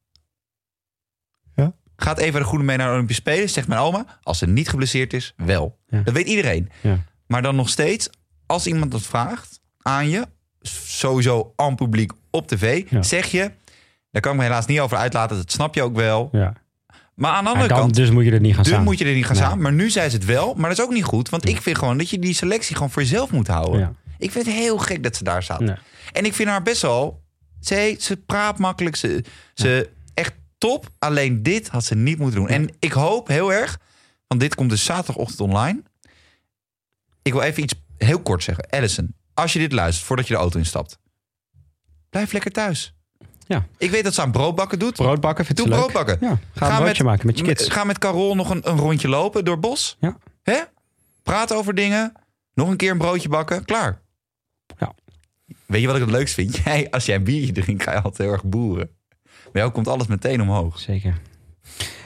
Ja. 1.54 1.72
gaat 1.96 2.18
even 2.18 2.40
de 2.40 2.46
goede 2.46 2.64
mee 2.64 2.76
naar 2.76 2.86
de 2.86 2.92
Olympische 2.92 3.20
Spelen, 3.22 3.48
zegt 3.50 3.68
mijn 3.68 3.80
oma, 3.80 4.18
als 4.22 4.38
ze 4.38 4.46
niet 4.46 4.68
geblesseerd 4.68 5.12
is, 5.12 5.32
wel. 5.36 5.78
Ja. 5.86 6.00
Dat 6.02 6.14
weet 6.14 6.26
iedereen. 6.26 6.68
Ja. 6.80 6.98
Maar 7.26 7.42
dan 7.42 7.56
nog 7.56 7.68
steeds, 7.68 8.08
als 8.46 8.66
iemand 8.66 8.90
dat 8.90 9.02
vraagt 9.02 9.60
aan 9.82 10.08
je, 10.08 10.26
sowieso 10.86 11.52
aan 11.56 11.74
publiek 11.74 12.12
op 12.30 12.46
tv, 12.48 12.84
zeg 13.00 13.26
je, 13.26 13.50
daar 14.10 14.22
kan 14.22 14.32
ik 14.32 14.38
me 14.38 14.44
helaas 14.44 14.66
niet 14.66 14.80
over 14.80 14.96
uitlaten, 14.96 15.36
dat 15.36 15.52
snap 15.52 15.74
je 15.74 15.82
ook 15.82 15.96
wel. 15.96 16.28
Ja. 16.32 16.52
Maar 17.14 17.32
aan 17.32 17.44
de 17.44 17.50
andere 17.50 17.68
dan, 17.68 17.78
kant, 17.78 17.94
dus 17.94 18.10
moet 18.10 18.24
je 18.24 18.30
er 18.30 18.40
niet 18.40 18.54
gaan 18.54 18.62
dan 18.62 18.72
staan. 18.72 18.84
moet 18.84 18.98
je 18.98 19.04
er 19.04 19.14
niet 19.14 19.24
gaan 19.26 19.36
Nee. 19.36 19.44
staan. 19.44 19.60
Maar 19.60 19.72
nu 19.72 19.90
zei 19.90 20.08
ze 20.10 20.16
het 20.16 20.24
wel. 20.24 20.54
Maar 20.54 20.68
dat 20.68 20.78
is 20.78 20.84
ook 20.84 20.92
niet 20.92 21.04
goed. 21.04 21.28
Want 21.28 21.48
ik 21.48 21.60
vind 21.62 21.78
gewoon 21.78 21.98
dat 21.98 22.10
je 22.10 22.18
die 22.18 22.34
selectie 22.34 22.74
gewoon 22.74 22.90
voor 22.90 23.02
jezelf 23.02 23.30
moet 23.30 23.46
houden. 23.46 23.80
Ja. 23.80 23.92
Ik 24.20 24.30
vind 24.30 24.46
het 24.46 24.54
heel 24.54 24.78
gek 24.78 25.02
dat 25.02 25.16
ze 25.16 25.24
daar 25.24 25.42
staat. 25.42 25.60
Nee. 25.60 25.76
En 26.12 26.24
ik 26.24 26.34
vind 26.34 26.48
haar 26.48 26.62
best 26.62 26.82
wel... 26.82 27.22
Ze, 27.60 27.96
ze 28.00 28.16
praat 28.16 28.58
makkelijk. 28.58 28.96
Ze, 28.96 29.24
ze 29.54 29.90
echt 30.14 30.32
top. 30.58 30.88
Alleen 30.98 31.42
dit 31.42 31.68
had 31.68 31.84
ze 31.84 31.94
niet 31.94 32.18
moeten 32.18 32.38
doen. 32.38 32.48
En 32.48 32.70
ik 32.78 32.92
hoop 32.92 33.28
heel 33.28 33.52
erg... 33.52 33.78
Want 34.26 34.40
dit 34.40 34.54
komt 34.54 34.70
dus 34.70 34.84
zaterdagochtend 34.84 35.40
online. 35.40 35.82
Ik 37.22 37.32
wil 37.32 37.42
even 37.42 37.62
iets 37.62 37.74
heel 37.96 38.20
kort 38.20 38.42
zeggen. 38.42 38.64
Edison, 38.70 39.14
als 39.34 39.52
je 39.52 39.58
dit 39.58 39.72
luistert 39.72 40.06
voordat 40.06 40.26
je 40.26 40.34
de 40.34 40.40
auto 40.40 40.58
instapt. 40.58 40.98
Blijf 42.10 42.32
lekker 42.32 42.50
thuis. 42.50 42.94
Ja. 43.46 43.66
Ik 43.78 43.90
weet 43.90 44.04
dat 44.04 44.14
ze 44.14 44.22
aan 44.22 44.32
broodbakken 44.32 44.78
doet. 44.78 44.94
Broodbakken 44.94 45.44
vindt 45.44 45.60
Doe 45.60 45.70
broodbakken. 45.70 46.18
Ja, 46.20 46.38
ga, 46.54 46.70
een 46.70 46.82
broodje 46.82 47.04
maken 47.04 47.26
met 47.26 47.38
je 47.38 47.44
kids. 47.44 47.68
Ga 47.68 47.84
met 47.84 47.98
Carol 47.98 48.34
nog 48.34 48.50
een, 48.50 48.68
een 48.68 48.78
rondje 48.78 49.08
lopen 49.08 49.44
door 49.44 49.54
het 49.54 49.62
bos. 49.62 49.96
Ja. 50.00 50.16
Hè? 50.42 50.60
Praat 51.22 51.52
over 51.52 51.74
dingen. 51.74 52.12
Nog 52.54 52.68
een 52.68 52.76
keer 52.76 52.90
een 52.90 52.98
broodje 52.98 53.28
bakken. 53.28 53.64
Klaar. 53.64 54.02
Weet 55.70 55.80
je 55.80 55.86
wat 55.86 55.96
ik 55.96 56.02
het 56.02 56.10
leukst 56.10 56.34
vind? 56.34 56.56
Jij, 56.64 56.90
als 56.90 57.06
jij 57.06 57.16
een 57.16 57.24
biertje 57.24 57.52
drinkt, 57.52 57.82
ga 57.82 57.90
je 57.92 58.00
altijd 58.00 58.18
heel 58.18 58.32
erg 58.32 58.44
boeren. 58.44 58.90
Bij 59.52 59.62
jou 59.62 59.70
komt 59.70 59.88
alles 59.88 60.06
meteen 60.06 60.42
omhoog. 60.42 60.78
Zeker. 60.78 61.14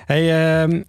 Hey, 0.07 0.63
ehm, 0.63 0.83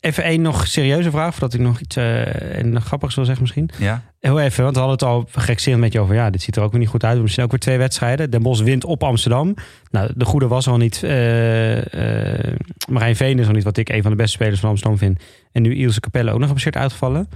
even 0.00 0.24
één 0.24 0.42
nog 0.42 0.66
serieuze 0.66 1.10
vraag, 1.10 1.30
voordat 1.34 1.54
ik 1.54 1.60
nog 1.60 1.80
iets 1.80 1.96
en 1.96 2.70
nog 2.70 2.84
grappigs 2.84 3.14
wil 3.14 3.24
zeggen 3.24 3.42
misschien. 3.42 3.70
Ja? 3.78 4.02
Heel 4.20 4.40
even, 4.40 4.62
want 4.62 4.76
we 4.76 4.82
hadden 4.82 4.98
het 5.08 5.16
al 5.16 5.42
gekserend 5.42 5.80
met 5.80 5.92
je 5.92 6.00
over. 6.00 6.14
Ja, 6.14 6.30
dit 6.30 6.42
ziet 6.42 6.56
er 6.56 6.62
ook 6.62 6.70
weer 6.70 6.80
niet 6.80 6.88
goed 6.88 7.04
uit. 7.04 7.20
We 7.20 7.28
zijn 7.28 7.46
ook 7.46 7.50
weer 7.52 7.60
twee 7.60 7.78
wedstrijden. 7.78 8.30
Den 8.30 8.42
Bosch 8.42 8.62
wint 8.62 8.84
op 8.84 9.02
Amsterdam. 9.02 9.54
Nou, 9.90 10.10
de 10.16 10.24
goede 10.24 10.46
was 10.46 10.68
al 10.68 10.76
niet. 10.76 11.02
eh 11.02 12.52
Marijn 12.90 13.16
Veen 13.16 13.38
is 13.38 13.46
al 13.46 13.52
niet 13.52 13.64
wat 13.64 13.76
ik 13.76 13.88
een 13.88 14.02
van 14.02 14.10
de 14.10 14.16
beste 14.16 14.32
spelers 14.32 14.60
van 14.60 14.68
Amsterdam 14.70 14.98
vind. 14.98 15.22
En 15.52 15.62
nu 15.62 15.74
Ilse 15.74 16.00
Capelle 16.00 16.30
ook 16.30 16.36
nog 16.36 16.46
geblesseerd 16.46 16.76
uitgevallen. 16.76 17.28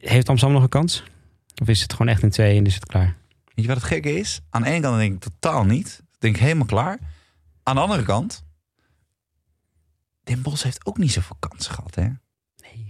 Heeft 0.00 0.28
Amsterdam 0.28 0.52
nog 0.52 0.62
een 0.62 0.78
kans? 0.78 1.02
Of 1.62 1.68
is 1.68 1.82
het 1.82 1.92
gewoon 1.92 2.08
echt 2.12 2.22
in 2.22 2.30
twee 2.30 2.56
en 2.56 2.66
is 2.66 2.74
het 2.74 2.86
klaar? 2.86 3.16
Weet 3.54 3.64
je 3.64 3.66
wat 3.66 3.76
het 3.76 3.86
gekke 3.86 4.18
is? 4.18 4.40
Aan 4.50 4.62
de 4.62 4.68
ene 4.68 4.80
kant 4.80 4.96
denk 4.96 5.12
ik 5.14 5.20
totaal 5.20 5.64
niet. 5.64 6.02
Denk 6.18 6.34
ik 6.34 6.40
helemaal 6.40 6.66
klaar. 6.66 6.98
Aan 7.62 7.74
de 7.74 7.80
andere 7.80 8.02
kant... 8.02 8.44
Den 10.22 10.42
Bos 10.42 10.62
heeft 10.62 10.86
ook 10.86 10.98
niet 10.98 11.12
zoveel 11.12 11.36
kansen 11.38 11.74
gehad, 11.74 11.94
hè? 11.94 12.08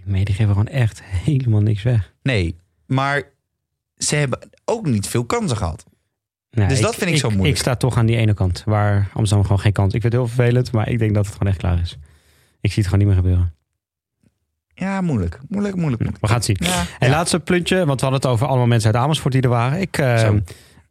Nee, 0.05 0.25
die 0.25 0.35
geven 0.35 0.53
gewoon 0.53 0.69
echt 0.69 1.03
helemaal 1.03 1.61
niks 1.61 1.83
weg. 1.83 2.15
Nee, 2.23 2.57
maar 2.87 3.23
ze 3.97 4.17
hebben 4.17 4.51
ook 4.65 4.87
niet 4.87 5.07
veel 5.07 5.25
kansen 5.25 5.57
gehad. 5.57 5.85
Nee, 6.51 6.69
Dus 6.69 6.81
dat 6.81 6.95
vind 6.95 7.11
ik 7.11 7.17
zo 7.17 7.29
moeilijk. 7.29 7.55
Ik 7.55 7.61
sta 7.61 7.77
toch 7.77 7.97
aan 7.97 8.07
die 8.07 8.17
ene 8.17 8.35
kant, 8.35 8.63
waar 8.65 9.11
Amsterdam 9.15 9.47
gewoon 9.47 9.61
geen 9.61 9.73
kans. 9.73 9.95
Ik 9.95 10.01
vind 10.01 10.13
het 10.13 10.23
heel 10.23 10.33
vervelend, 10.33 10.73
maar 10.73 10.89
ik 10.89 10.99
denk 10.99 11.15
dat 11.15 11.25
het 11.25 11.35
gewoon 11.35 11.49
echt 11.49 11.59
klaar 11.61 11.81
is. 11.81 11.99
Ik 12.61 12.73
zie 12.73 12.83
het 12.83 12.93
gewoon 12.93 12.99
niet 12.99 13.07
meer 13.07 13.17
gebeuren. 13.17 13.55
Ja, 14.81 15.01
moeilijk. 15.01 15.39
Moeilijk, 15.49 15.75
moeilijk, 15.77 16.03
moeilijk. 16.03 16.21
We 16.21 16.27
gaan 16.27 16.37
het 16.37 16.45
zien. 16.45 16.57
Ja, 16.61 16.85
En 16.99 17.09
ja. 17.09 17.15
laatste 17.17 17.41
puntje, 17.41 17.77
want 17.87 18.01
we 18.01 18.07
hadden 18.07 18.21
het 18.21 18.27
over 18.31 18.47
allemaal 18.47 18.67
mensen 18.67 18.93
uit 18.95 19.03
Amersfoort 19.03 19.33
die 19.33 19.43
er 19.43 19.49
waren. 19.49 19.81
Ik, 19.81 19.99
eh, 19.99 20.31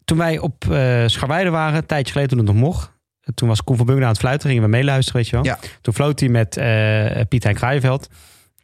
toen 0.06 0.18
wij 0.18 0.38
op 0.40 0.66
eh 0.72 1.04
Scharweide 1.06 1.50
waren, 1.50 1.78
een 1.78 1.86
tijdje 1.86 2.12
geleden 2.12 2.38
toen 2.38 2.46
het 2.46 2.56
nog 2.56 2.64
mocht. 2.66 2.92
Toen 3.34 3.48
was 3.48 3.64
Koen 3.64 3.78
van 3.78 3.86
Bungen 3.86 4.04
aan 4.04 4.10
het 4.10 4.18
fluiten, 4.20 4.48
gingen 4.50 4.64
we 4.64 4.70
meeluisteren, 4.70 5.22
weet 5.22 5.30
je 5.30 5.36
wel. 5.36 5.46
Ja. 5.46 5.58
Toen 5.82 5.94
floot 5.94 6.20
hij 6.20 6.30
met 6.30 6.58
eh 6.58 7.22
Piet 7.30 7.44
Hein 7.44 7.56
Kraaienveld. 7.56 8.10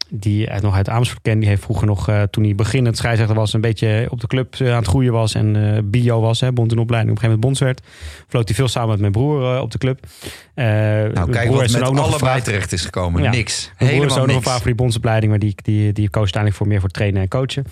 Die 0.10 0.50
nog 0.62 0.76
uit 0.76 0.89
Amersfoort 0.89 1.22
kent. 1.22 1.39
Die 1.39 1.50
heeft 1.50 1.62
vroeger 1.62 1.88
nog, 1.88 2.10
eh, 2.10 2.22
toen 2.22 2.44
hij 2.44 2.56
beginnend 2.56 2.98
scheidsrechter 2.98 3.36
was, 3.36 3.54
een 3.54 3.62
beetje 3.62 4.08
op 4.10 4.22
de 4.22 4.28
club 4.28 4.56
eh, 4.56 4.70
aan 4.70 4.76
het 4.78 4.88
groeien 4.88 5.12
was. 5.12 5.34
En 5.34 5.76
eh, 5.76 5.82
bio 5.84 6.22
was, 6.22 6.39
hè, 6.39 6.52
bond 6.52 6.72
in 6.72 6.78
opleiding, 6.78 7.18
op 7.18 7.24
een 7.24 7.30
gegeven 7.30 7.50
moment 7.50 7.60
bonds 7.60 7.60
werd. 7.60 7.82
Floot 8.28 8.48
hij 8.48 8.56
veel 8.56 8.68
samen 8.68 8.89
met 8.89 9.00
mijn 9.00 9.12
broer 9.12 9.62
op 9.62 9.72
de 9.72 9.78
club. 9.78 10.00
Nou, 10.56 11.30
kijk 11.32 11.50
wat 11.50 11.72
met 11.72 11.84
ook 11.84 11.98
allebei 11.98 12.41
terecht 12.41 12.72
is 12.72 12.86
gekomen. 12.86 13.24
Ja. 13.24 13.30
Niks. 13.30 13.72
mijn 13.78 13.78
broer 13.78 13.89
is 13.89 13.91
Helemaal 13.96 14.18
nog 14.18 14.26
niks. 14.26 14.38
gevraagd 14.38 14.58
voor 14.58 14.68
die 14.68 14.76
bondsopleiding, 14.76 15.32
maar 15.32 15.39
die, 15.39 15.56
die, 15.56 15.94
die 15.94 16.10
koos 16.10 16.22
uiteindelijk 16.22 16.56
voor 16.56 16.68
meer 16.68 16.80
voor 16.80 16.89
trainen 16.89 17.22
en 17.22 17.28
coachen. 17.28 17.65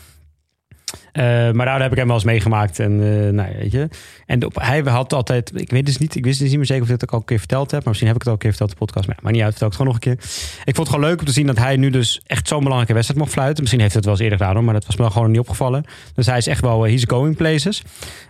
Eh, 1.13 1.23
maar 1.51 1.65
daar 1.65 1.81
heb 1.81 1.91
ik 1.91 1.97
hem 1.97 2.07
wel 2.07 2.15
eens 2.15 2.25
meegemaakt. 2.25 2.79
En, 2.79 2.91
eh, 2.91 3.33
nou, 3.33 3.57
weet 3.57 3.71
je. 3.71 3.87
en 4.25 4.45
op, 4.45 4.55
hij 4.55 4.79
had 4.79 5.13
altijd, 5.13 5.51
ik 5.59 5.69
weet 5.69 5.85
dus 5.85 5.97
niet, 5.97 6.15
ik 6.15 6.25
wist 6.25 6.39
dus 6.39 6.47
niet 6.49 6.57
meer 6.57 6.65
zeker 6.65 6.83
of 6.83 6.89
ik 6.89 6.99
dit 6.99 7.03
ook 7.03 7.13
al 7.13 7.19
een 7.19 7.25
keer 7.25 7.39
verteld 7.39 7.71
heb. 7.71 7.79
Maar 7.79 7.87
misschien 7.87 8.07
heb 8.07 8.15
ik 8.15 8.21
het 8.21 8.29
al 8.29 8.33
een 8.33 8.39
keer 8.39 8.49
verteld 8.49 8.69
in 8.71 8.77
de 8.79 8.85
podcast. 8.85 9.21
Maar, 9.21 9.31
niet 9.31 9.41
uit, 9.41 9.49
vertel 9.49 9.67
het 9.67 9.77
gewoon 9.77 9.93
nog 9.93 10.03
een 10.03 10.17
keer. 10.17 10.23
Ik 10.65 10.75
vond 10.75 10.87
het 10.87 10.89
gewoon 10.89 11.05
leuk 11.09 11.19
om 11.19 11.25
te 11.25 11.31
zien 11.31 11.47
dat 11.47 11.57
hij 11.57 11.75
nu 11.75 11.89
dus 11.89 12.21
echt 12.25 12.47
zo'n 12.47 12.59
belangrijke 12.59 12.93
wedstrijd 12.93 13.21
mocht 13.21 13.33
fluiten. 13.33 13.61
Misschien 13.61 13.81
heeft 13.81 13.93
het 13.93 14.05
wel 14.05 14.13
eens 14.13 14.23
eerder 14.23 14.37
gedaan, 14.37 14.63
maar 14.63 14.73
dat 14.73 14.85
was 14.85 14.95
me 14.95 15.11
gewoon 15.11 15.31
niet 15.31 15.39
opgevallen. 15.39 15.85
Dus 16.13 16.25
hij 16.25 16.37
is 16.37 16.47
echt 16.47 16.61
wel, 16.61 16.85
eh, 16.85 16.91
he's 16.91 17.03
going 17.07 17.35
places. 17.35 17.83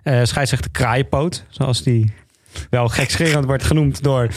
Scheidsrechter 0.04 0.72
Kraaienpoot, 0.72 1.46
zoals 1.50 1.84
die 1.84 2.14
wel 2.70 2.88
gekscherend 2.88 3.46
wordt 3.46 3.64
genoemd 3.64 4.04
door 4.04 4.28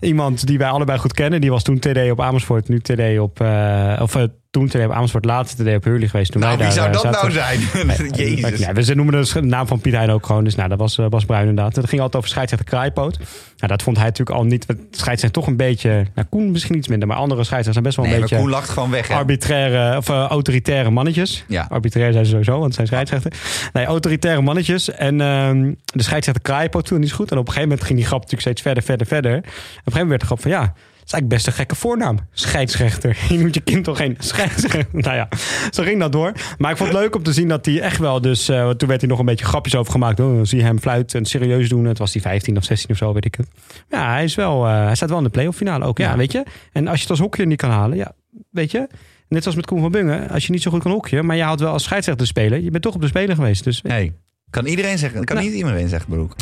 iemand 0.00 0.46
die 0.46 0.58
wij 0.58 0.68
allebei 0.68 0.98
goed 0.98 1.12
kennen. 1.12 1.40
Die 1.40 1.50
was 1.50 1.62
toen 1.62 1.78
TD 1.78 2.10
op 2.10 2.20
Amersfoort, 2.20 2.68
nu 2.68 2.80
TD 2.80 3.18
op... 3.18 3.40
eh, 3.40 3.98
of 4.02 4.16
toen 4.54 4.68
TD 4.68 4.74
op 4.84 4.90
Amersfoort, 4.90 5.46
TD 5.46 5.74
op 5.74 5.84
Hurley 5.84 6.08
geweest. 6.08 6.32
Toen 6.32 6.40
Nou, 6.40 6.58
wij 6.58 6.66
wie 6.66 6.76
daar, 6.76 6.84
zou 6.84 6.86
eh, 6.86 6.92
dat 6.92 7.32
zaten. 7.32 7.32
nou 7.32 7.90
zijn? 7.90 8.16
Jezus. 8.26 8.58
Ja, 8.58 8.72
we 8.72 8.94
noemen 8.94 9.24
de 9.24 9.40
naam 9.40 9.66
van 9.66 9.80
Piet 9.80 9.94
Hein 9.94 10.10
ook 10.10 10.26
gewoon. 10.26 10.44
Dus 10.44 10.54
nou, 10.54 10.68
dat 10.68 10.78
was 10.78 10.98
eh, 10.98 11.06
Bas 11.06 11.24
Bruin 11.24 11.48
inderdaad. 11.48 11.74
Dat 11.74 11.88
ging 11.88 12.00
altijd 12.00 12.16
over 12.16 12.28
scheidsrechter 12.34 12.68
Kraaipoot. 12.68 13.18
Nou, 13.56 13.72
dat 13.72 13.82
vond 13.82 13.96
hij 13.96 14.06
natuurlijk 14.06 14.36
al 14.36 14.44
niet. 14.44 14.66
Scheidsrechter 14.90 15.30
toch 15.30 15.46
een 15.46 15.56
beetje... 15.56 16.06
Nou, 16.14 16.28
Koen 16.30 16.50
misschien 16.50 16.76
iets 16.76 16.88
minder. 16.88 17.08
Maar 17.08 17.16
andere 17.16 17.44
scheidsrechters 17.44 17.72
zijn 17.72 17.84
best 17.84 17.96
wel 17.96 18.04
Nee, 18.04 18.14
een 18.14 18.20
maar 18.20 18.28
beetje... 18.28 18.44
Koen 18.44 18.52
lacht 18.52 18.68
gewoon 18.68 18.90
weg. 18.90 19.08
Hè? 19.08 19.14
Arbitraire 19.14 19.96
of 19.96 20.08
eh, 20.08 20.26
autoritaire 20.26 20.90
mannetjes. 20.90 21.44
Ja. 21.48 21.66
Arbitrair 21.68 22.12
zijn 22.12 22.24
ze 22.24 22.30
sowieso, 22.30 22.52
want 22.52 22.64
het 22.64 22.74
zijn 22.74 22.86
scheidsrechten. 22.86 23.30
Nee, 23.72 23.84
autoritaire 23.84 24.42
mannetjes. 24.42 24.90
En 24.90 25.20
ehm, 25.20 25.72
de 25.84 26.02
scheidsrechter 26.02 26.42
Kraaipoot 26.42 26.86
toen 26.86 27.00
niet 27.00 27.12
goed. 27.12 27.30
En 27.30 27.38
op 27.38 27.46
een 27.46 27.52
gegeven 27.52 27.68
moment 27.68 27.86
ging 27.86 27.98
die 27.98 28.08
grap 28.08 28.20
natuurlijk 28.20 28.48
steeds 28.48 28.62
verder, 28.62 28.82
verder, 28.82 29.06
verder. 29.06 29.36
Op 29.36 29.44
een 29.44 29.52
gegeven 29.52 29.92
moment 29.92 30.08
werd 30.08 30.20
de 30.20 30.26
grap 30.26 30.40
van 30.40 30.50
ja. 30.50 30.74
Is 31.04 31.12
eigenlijk 31.12 31.28
best 31.28 31.46
een 31.46 31.52
gekke 31.52 31.74
voornaam. 31.74 32.18
Scheidsrechter. 32.32 33.16
Je 33.28 33.38
noemt 33.38 33.54
je 33.54 33.60
kind 33.60 33.84
toch 33.84 33.96
geen 33.96 34.16
scheidsrechter? 34.18 34.86
Nou 35.02 35.16
ja, 35.16 35.28
zo 35.70 35.82
ging 35.82 36.00
dat 36.00 36.12
door. 36.12 36.32
Maar 36.58 36.70
ik 36.70 36.76
vond 36.76 36.88
het 36.92 36.98
leuk 36.98 37.16
om 37.16 37.22
te 37.22 37.32
zien 37.32 37.48
dat 37.48 37.66
hij 37.66 37.80
echt 37.80 37.98
wel 37.98 38.20
dus... 38.20 38.48
eh, 38.48 38.70
toen 38.70 38.88
werd 38.88 39.00
hij 39.00 39.10
nog 39.10 39.18
een 39.18 39.24
beetje 39.24 39.44
grapjes 39.44 39.74
over 39.76 39.92
gemaakt. 39.92 40.20
Oh, 40.20 40.36
dan 40.36 40.46
zie 40.46 40.58
je 40.58 40.64
hem 40.64 40.78
fluiten 40.80 41.18
en 41.18 41.24
serieus 41.26 41.68
doen. 41.68 41.84
Het 41.84 41.98
was 41.98 42.12
hij 42.12 42.22
15 42.22 42.56
of 42.56 42.64
16 42.64 42.90
of 42.90 42.96
zo, 42.96 43.12
weet 43.12 43.24
ik 43.24 43.34
het. 43.34 43.46
Ja, 43.90 44.10
hij, 44.12 44.24
is 44.24 44.34
wel, 44.34 44.66
eh, 44.66 44.84
hij 44.84 44.94
staat 44.94 45.08
wel 45.08 45.18
in 45.18 45.24
de 45.24 45.30
playoff 45.30 45.56
finale 45.56 45.84
ook. 45.84 45.98
Ja, 45.98 46.10
Ja. 46.10 46.16
weet 46.16 46.32
je. 46.32 46.44
En 46.72 46.86
als 46.86 46.96
je 46.96 47.02
het 47.02 47.10
als 47.10 47.20
hockeyer 47.20 47.46
niet 47.48 47.58
kan 47.60 47.70
halen, 47.70 47.96
ja, 47.96 48.12
weet 48.50 48.70
je. 48.70 48.88
Net 49.28 49.42
zoals 49.42 49.56
met 49.56 49.66
Koen 49.66 49.80
van 49.80 49.90
Bungen. 49.90 50.28
Als 50.30 50.46
je 50.46 50.52
niet 50.52 50.62
zo 50.62 50.70
goed 50.70 50.82
kan 50.82 50.92
hockeyen, 50.92 51.26
maar 51.26 51.36
je 51.36 51.42
houdt 51.42 51.60
wel 51.60 51.72
als 51.72 51.82
scheidsrechter 51.82 52.26
spelen. 52.26 52.62
Je 52.64 52.70
bent 52.70 52.82
toch 52.82 52.94
op 52.94 53.00
de 53.00 53.06
speler 53.06 53.34
geweest. 53.34 53.64
Dus, 53.64 53.82
Nee. 53.82 54.12
Kan 54.54 54.66
iedereen 54.66 54.98
zeggen. 54.98 55.24
Kan 55.24 55.36
Nou. 55.36 55.48
niet 55.48 55.56
iedereen 55.56 55.88
zeggen, 55.88 56.08
Broek. 56.10 56.34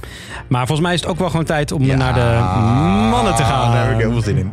Maar 0.48 0.66
volgens 0.66 0.80
mij 0.86 0.94
is 0.94 1.00
het 1.00 1.10
ook 1.10 1.18
wel 1.18 1.30
gewoon 1.30 1.44
tijd 1.44 1.72
om 1.72 1.82
Ja, 1.82 1.96
naar 1.96 2.14
de 2.14 2.38
mannen 3.10 3.34
te 3.34 3.42
gaan. 3.42 3.72
Daar 3.72 3.84
heb 3.84 3.94
ik 3.94 4.00
heel 4.00 4.12
veel 4.12 4.22
zin 4.22 4.36
in. 4.36 4.50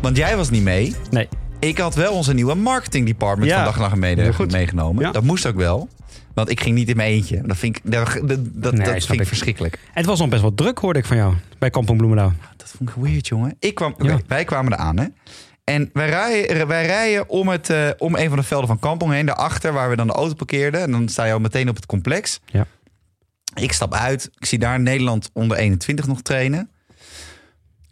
Want 0.00 0.16
jij 0.16 0.36
was 0.36 0.50
niet 0.50 0.62
mee. 0.62 0.94
Nee. 1.10 1.28
Ik 1.58 1.78
had 1.78 1.94
wel 1.94 2.12
onze 2.12 2.34
nieuwe 2.34 2.54
marketing 2.54 3.06
department 3.06 3.50
Ja. 3.50 3.56
van 3.56 3.64
Dag 3.64 3.74
en 3.74 3.80
Nacht 3.80 3.94
Mede 3.96 4.22
Heel 4.22 4.32
goed. 4.32 4.52
meegenomen. 4.52 5.04
Ja. 5.04 5.10
Dat 5.12 5.22
moest 5.22 5.46
ook 5.46 5.56
wel. 5.56 5.88
Want 6.36 6.50
ik 6.50 6.60
ging 6.60 6.74
niet 6.74 6.88
in 6.88 6.96
mijn 6.96 7.10
eentje. 7.10 7.42
Dat 7.46 7.56
vind 7.56 7.76
ik, 7.76 7.90
dat, 7.92 8.06
dat, 8.06 8.28
dat, 8.28 8.72
Nee, 8.72 8.84
dat 8.86 8.94
snap 8.94 9.00
vind 9.00 9.12
ik 9.12 9.20
ik. 9.20 9.26
verschrikkelijk. 9.26 9.78
Het 9.92 10.06
was 10.06 10.18
nog 10.18 10.28
best 10.28 10.42
wel 10.42 10.54
druk, 10.54 10.78
hoorde 10.78 10.98
ik 10.98 11.04
van 11.04 11.16
jou. 11.16 11.34
Bij 11.58 11.70
Kampong 11.70 11.98
Bloemendaal. 11.98 12.32
Dat 12.56 12.70
vond 12.76 12.90
ik 12.90 12.94
weird, 12.96 13.26
jongen. 13.28 13.56
Ik 13.58 13.74
kwam, 13.74 13.94
Ja. 13.98 14.20
Wij 14.26 14.44
kwamen 14.44 14.72
eraan, 14.72 14.98
hè. 14.98 15.06
En 15.64 15.90
wij 15.92 16.08
rijden, 16.08 16.66
wij 16.66 16.86
rijden 16.86 17.28
om, 17.28 17.48
het, 17.48 17.70
eh, 17.70 17.90
om 17.98 18.14
een 18.14 18.28
van 18.28 18.38
de 18.38 18.44
velden 18.44 18.66
van 18.68 18.78
Kampong 18.78 19.12
heen. 19.12 19.26
Daarachter, 19.26 19.72
waar 19.72 19.90
we 19.90 19.96
dan 19.96 20.06
de 20.06 20.12
auto 20.12 20.34
parkeerden. 20.34 20.80
En 20.80 20.90
dan 20.90 21.08
sta 21.08 21.24
je 21.24 21.32
al 21.32 21.38
meteen 21.40 21.68
op 21.68 21.76
het 21.76 21.86
complex. 21.86 22.40
Ja. 22.46 22.66
Ik 23.54 23.72
stap 23.72 23.94
uit. 23.94 24.30
Ik 24.38 24.44
zie 24.46 24.58
daar 24.58 24.80
Nederland 24.80 25.30
onder 25.32 25.56
21 25.56 26.06
nog 26.06 26.22
trainen. 26.22 26.70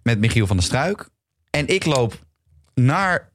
Met 0.02 0.18
Michiel 0.18 0.46
van 0.46 0.56
der 0.56 0.64
Struik. 0.64 1.08
En 1.50 1.66
ik 1.68 1.84
loop 1.84 2.24
naar 2.74 3.28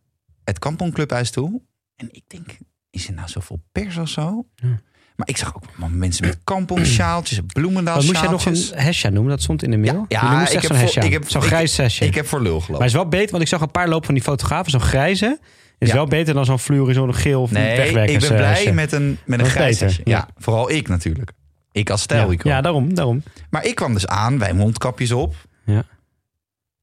het 0.43 0.60
Kampong 0.60 0.93
Clubhuis 0.93 1.32
toe. 1.32 1.62
En 1.95 2.08
ik 2.12 2.24
denk, 2.28 2.58
is 2.89 3.08
er 3.08 3.13
nou 3.13 3.28
zoveel 3.30 3.62
pers 3.72 3.98
of 3.98 4.10
zo? 4.10 4.45
Ja. 4.56 4.80
Maar 5.19 5.27
ik 5.29 5.38
zag 5.38 5.55
ook 5.55 5.63
mensen 5.91 6.25
met 6.25 6.38
Kampong 6.43 6.86
sjaaltjes, 6.86 7.39
Bloemendaal 7.53 7.95
Wat 7.95 8.05
moest 8.05 8.21
jij 8.21 8.29
nog 8.29 8.45
een 8.45 8.63
hesja 8.84 9.10
noemen? 9.10 9.32
Dat 9.32 9.41
stond 9.41 9.63
in 9.63 9.71
de 9.71 9.77
mail. 9.77 10.05
Ja, 10.08 10.41
ik 10.41 10.51
heb 10.51 10.62
zo'n 10.62 10.69
voor- 10.75 10.75
hesja. 10.86 11.01
ik 11.01 11.12
heb- 11.12 11.29
Zo'n 11.29 11.41
grijs 11.41 11.77
hesje. 11.77 12.05
Ik 12.05 12.15
heb 12.15 12.27
voor 12.27 12.41
lul 12.41 12.53
gelopen. 12.60 12.77
Maar 12.77 12.86
is 12.88 12.93
wel 12.93 13.08
beter, 13.08 13.29
want 13.32 13.43
ik 13.43 13.49
zag 13.49 13.62
een 13.62 13.71
paar 13.71 13.88
lopen 13.88 14.05
van 14.05 14.13
die 14.13 14.23
fotografen. 14.23 14.71
Zo'n 14.71 14.82
grijze 14.82 15.39
is 15.77 15.88
Ja. 15.88 15.93
wel 15.93 16.05
beter 16.05 16.34
dan 16.34 16.45
zo'n 16.45 16.60
fluorizone 16.60 17.13
geel 17.13 17.41
of 17.41 17.51
Nee, 17.51 17.77
wegwerkers. 17.77 18.13
ik 18.13 18.19
ben 18.19 18.29
eh, 18.29 18.36
blij 18.36 18.49
hesje. 18.53 18.71
met 18.71 18.91
een, 18.91 19.17
met 19.25 19.39
een 19.39 19.45
grijs 19.45 19.79
hesje. 19.79 20.01
ja. 20.03 20.17
Ja. 20.17 20.27
vooral 20.38 20.71
ik 20.71 20.88
natuurlijk. 20.88 21.32
Ik 21.71 21.89
als 21.89 21.99
Ja, 21.99 22.05
stijl. 22.05 22.32
ja, 22.43 22.62
daarom, 22.62 22.93
daarom. 22.93 23.23
Maar 23.49 23.65
ik 23.65 23.75
kwam 23.75 23.93
dus 23.93 24.08
aan, 24.08 24.39
wij 24.39 24.53
mondkapjes 24.53 25.12
op. 25.12 25.36
Ja. 25.65 25.84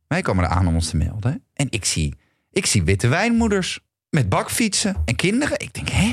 Wij 0.08 0.22
kwamen 0.22 0.44
er 0.44 0.50
aan 0.50 0.66
om 0.66 0.74
ons 0.74 0.88
te 0.90 0.96
melden. 0.96 1.42
En 1.54 1.66
ik 1.70 1.84
zie, 1.84 2.14
ik 2.50 2.66
zie 2.66 2.82
witte 2.82 3.08
wijnmoeders 3.08 3.80
met 4.10 4.28
bakfietsen 4.28 4.96
en 5.04 5.16
kinderen. 5.16 5.58
Ik 5.60 5.74
denk, 5.74 5.88
hè? 5.88 6.12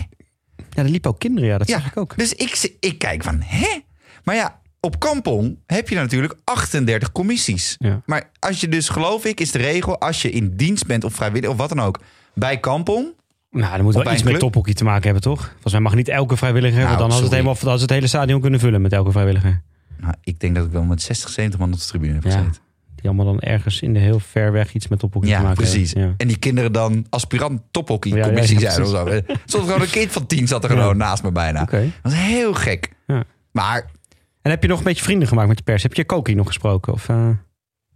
Ja, 0.70 0.84
er 0.84 0.90
liepen 0.90 1.10
ook 1.10 1.20
kinderen, 1.20 1.50
ja, 1.50 1.58
dat 1.58 1.68
Ja. 1.68 1.78
zag 1.80 1.88
ik 1.88 1.98
ook. 1.98 2.18
Dus 2.18 2.34
ik, 2.34 2.76
ik 2.80 2.98
kijk 2.98 3.24
van, 3.24 3.42
hè? 3.42 3.80
Maar 4.24 4.36
ja, 4.36 4.60
op 4.80 5.00
Kampong 5.00 5.58
heb 5.66 5.90
je 5.90 5.96
natuurlijk 5.96 6.36
38 6.44 7.12
commissies. 7.12 7.76
Ja. 7.80 8.02
Maar 8.06 8.30
als 8.40 8.62
je 8.62 8.68
dus, 8.68 8.90
geloof 8.90 9.26
ik, 9.26 9.40
is 9.40 9.52
de 9.52 9.58
regel... 9.58 10.00
als 10.00 10.22
je 10.22 10.30
in 10.32 10.56
dienst 10.56 10.86
bent 10.86 11.04
of 11.04 11.14
vrijwillig 11.14 11.50
of 11.50 11.58
wat 11.58 11.70
dan 11.70 11.80
ook... 11.80 12.00
bij 12.34 12.60
Kampong 12.60 13.08
Nou, 13.52 13.76
dan 13.76 13.84
moet 13.84 13.94
wel 13.94 14.14
iets 14.14 14.24
met 14.24 14.40
tophockey 14.40 14.74
te 14.74 14.84
maken 14.84 15.04
hebben, 15.04 15.22
toch? 15.22 15.50
Volgens 15.52 15.74
mij 15.74 15.82
mag 15.82 15.96
niet 15.96 16.08
elke 16.08 16.38
vrijwilliger, 16.38 16.78
Nou, 16.78 16.88
want 16.88 17.00
dan 17.00 17.12
had 17.12 17.22
het, 17.22 17.32
helemaal, 17.32 17.80
het 17.80 17.90
hele 17.90 18.08
stadion 18.08 18.42
kunnen 18.42 18.60
vullen 18.60 18.82
met 18.82 18.94
elke 18.94 19.12
vrijwilliger. 19.12 19.62
Nou, 19.98 20.14
ik 20.24 20.40
denk 20.40 20.56
dat 20.56 20.66
ik 20.66 20.72
wel 20.72 20.84
met 20.84 21.02
60, 21.02 21.30
70 21.30 21.60
man 21.60 21.74
op 21.74 21.80
de 21.80 21.86
tribune 21.86 22.14
heb 22.14 22.24
Ja. 22.24 22.46
Die 23.04 23.12
allemaal 23.12 23.34
dan 23.34 23.40
ergens 23.40 23.82
in 23.82 23.94
de 23.94 24.00
heel 24.00 24.20
ver 24.20 24.52
weg 24.52 24.74
iets 24.74 24.88
met 24.88 25.00
tophockey 25.00 25.30
te 25.30 25.36
Ja, 25.36 25.42
maken 25.42 25.58
precies. 25.58 25.92
Ja. 25.92 26.14
En 26.18 26.28
die 26.28 26.38
kinderen 26.38 26.72
dan 26.72 27.06
aspirant 27.10 27.62
tophockey 27.72 28.12
Ja, 28.12 28.18
ja, 28.18 28.24
commissie 28.24 28.60
ja, 28.60 28.72
zijn 28.72 28.84
of 28.86 28.90
zo. 28.90 29.22
Stond 29.46 29.66
gewoon 29.66 29.82
een 29.82 29.90
kind 29.90 30.12
van 30.12 30.26
tien 30.26 30.48
zat 30.48 30.64
er 30.64 30.70
gewoon 30.70 30.98
naast 30.98 31.24
me 31.24 31.32
bijna. 31.32 31.62
Oké. 31.62 31.80
Dat 31.82 32.12
was 32.12 32.22
heel 32.22 32.54
gek. 32.54 32.92
Ja. 33.08 33.24
Maar 33.52 33.86
En 34.42 34.52
heb 34.52 34.62
je 34.62 34.68
nog 34.68 34.78
een 34.78 34.84
beetje 34.84 35.04
vrienden 35.04 35.28
gemaakt 35.28 35.48
met 35.48 35.58
de 35.58 35.64
pers? 35.64 35.84
Heb 35.84 35.94
je 35.94 36.06
Koki 36.06 36.36
nog 36.36 36.48
gesproken? 36.48 36.94
Of, 36.94 37.10
eh? 37.10 37.30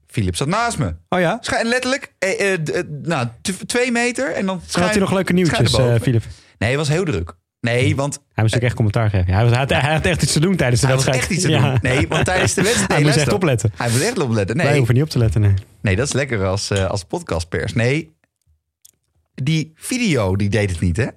Philip 0.08 0.36
zat 0.36 0.48
naast 0.48 0.78
me. 0.78 0.96
Oh 1.10 1.20
ja? 1.20 1.38
Schijn 1.42 1.68
letterlijk, 1.68 2.14
eh, 2.20 2.54
eh, 2.54 2.78
eh, 2.78 2.84
nou, 3.04 3.28
twee 3.66 3.92
meter 3.92 4.34
en 4.34 4.46
dan 4.46 4.56
had 4.56 4.70
schijn... 4.70 4.90
hij 4.90 5.00
nog 5.00 5.12
leuke 5.12 5.34
nieuwtjes. 5.34 5.76
Filip. 6.02 6.24
Nee, 6.58 6.70
het 6.70 6.78
was 6.78 6.88
heel 6.88 7.06
druk. 7.06 7.36
Nee, 7.60 7.96
want 7.96 8.14
Hij 8.14 8.24
moest 8.24 8.36
natuurlijk 8.36 8.64
echt 8.64 8.74
commentaar 8.76 9.10
geven. 9.10 9.34
Hij, 9.34 9.42
was, 9.44 9.50
hij, 9.52 9.60
had, 9.60 9.70
hij 9.70 9.94
had 9.94 10.06
echt 10.06 10.24
iets 10.24 10.34
te 10.34 10.40
doen 10.40 10.56
tijdens 10.56 10.82
de 10.82 10.88
hij 10.88 10.96
was 10.96 11.06
wedstrijd. 11.06 11.32
echt 11.32 11.40
iets 11.40 11.50
te 11.52 11.60
Ja. 11.62 11.70
doen. 11.72 11.80
Nee, 11.92 12.08
want 12.08 12.26
tijdens 12.26 12.54
de 12.54 12.62
wedstrijd... 12.70 12.88
Hij 12.90 12.98
nee, 12.98 13.06
moest 13.08 13.18
echt 13.26 13.34
opletten. 13.34 13.72
Hij 13.76 13.90
moet 13.92 14.02
echt 14.02 14.18
opletten. 14.20 14.56
Wij 14.58 14.66
Nee, 14.66 14.76
hoeven 14.78 14.96
niet 14.96 15.04
op 15.04 15.10
te 15.10 15.18
letten, 15.18 15.42
nee. 15.42 15.54
nee 15.82 15.96
dat 15.96 16.08
is 16.08 16.14
lekker 16.14 16.46
als, 16.46 16.70
eh, 16.70 16.86
als 16.86 17.04
podcastpers. 17.04 17.74
Nee, 17.74 18.16
die 19.34 19.72
video 19.76 20.36
die 20.36 20.50
deed 20.50 20.70
het 20.70 20.80
niet, 20.80 20.98
hè? 20.98 21.08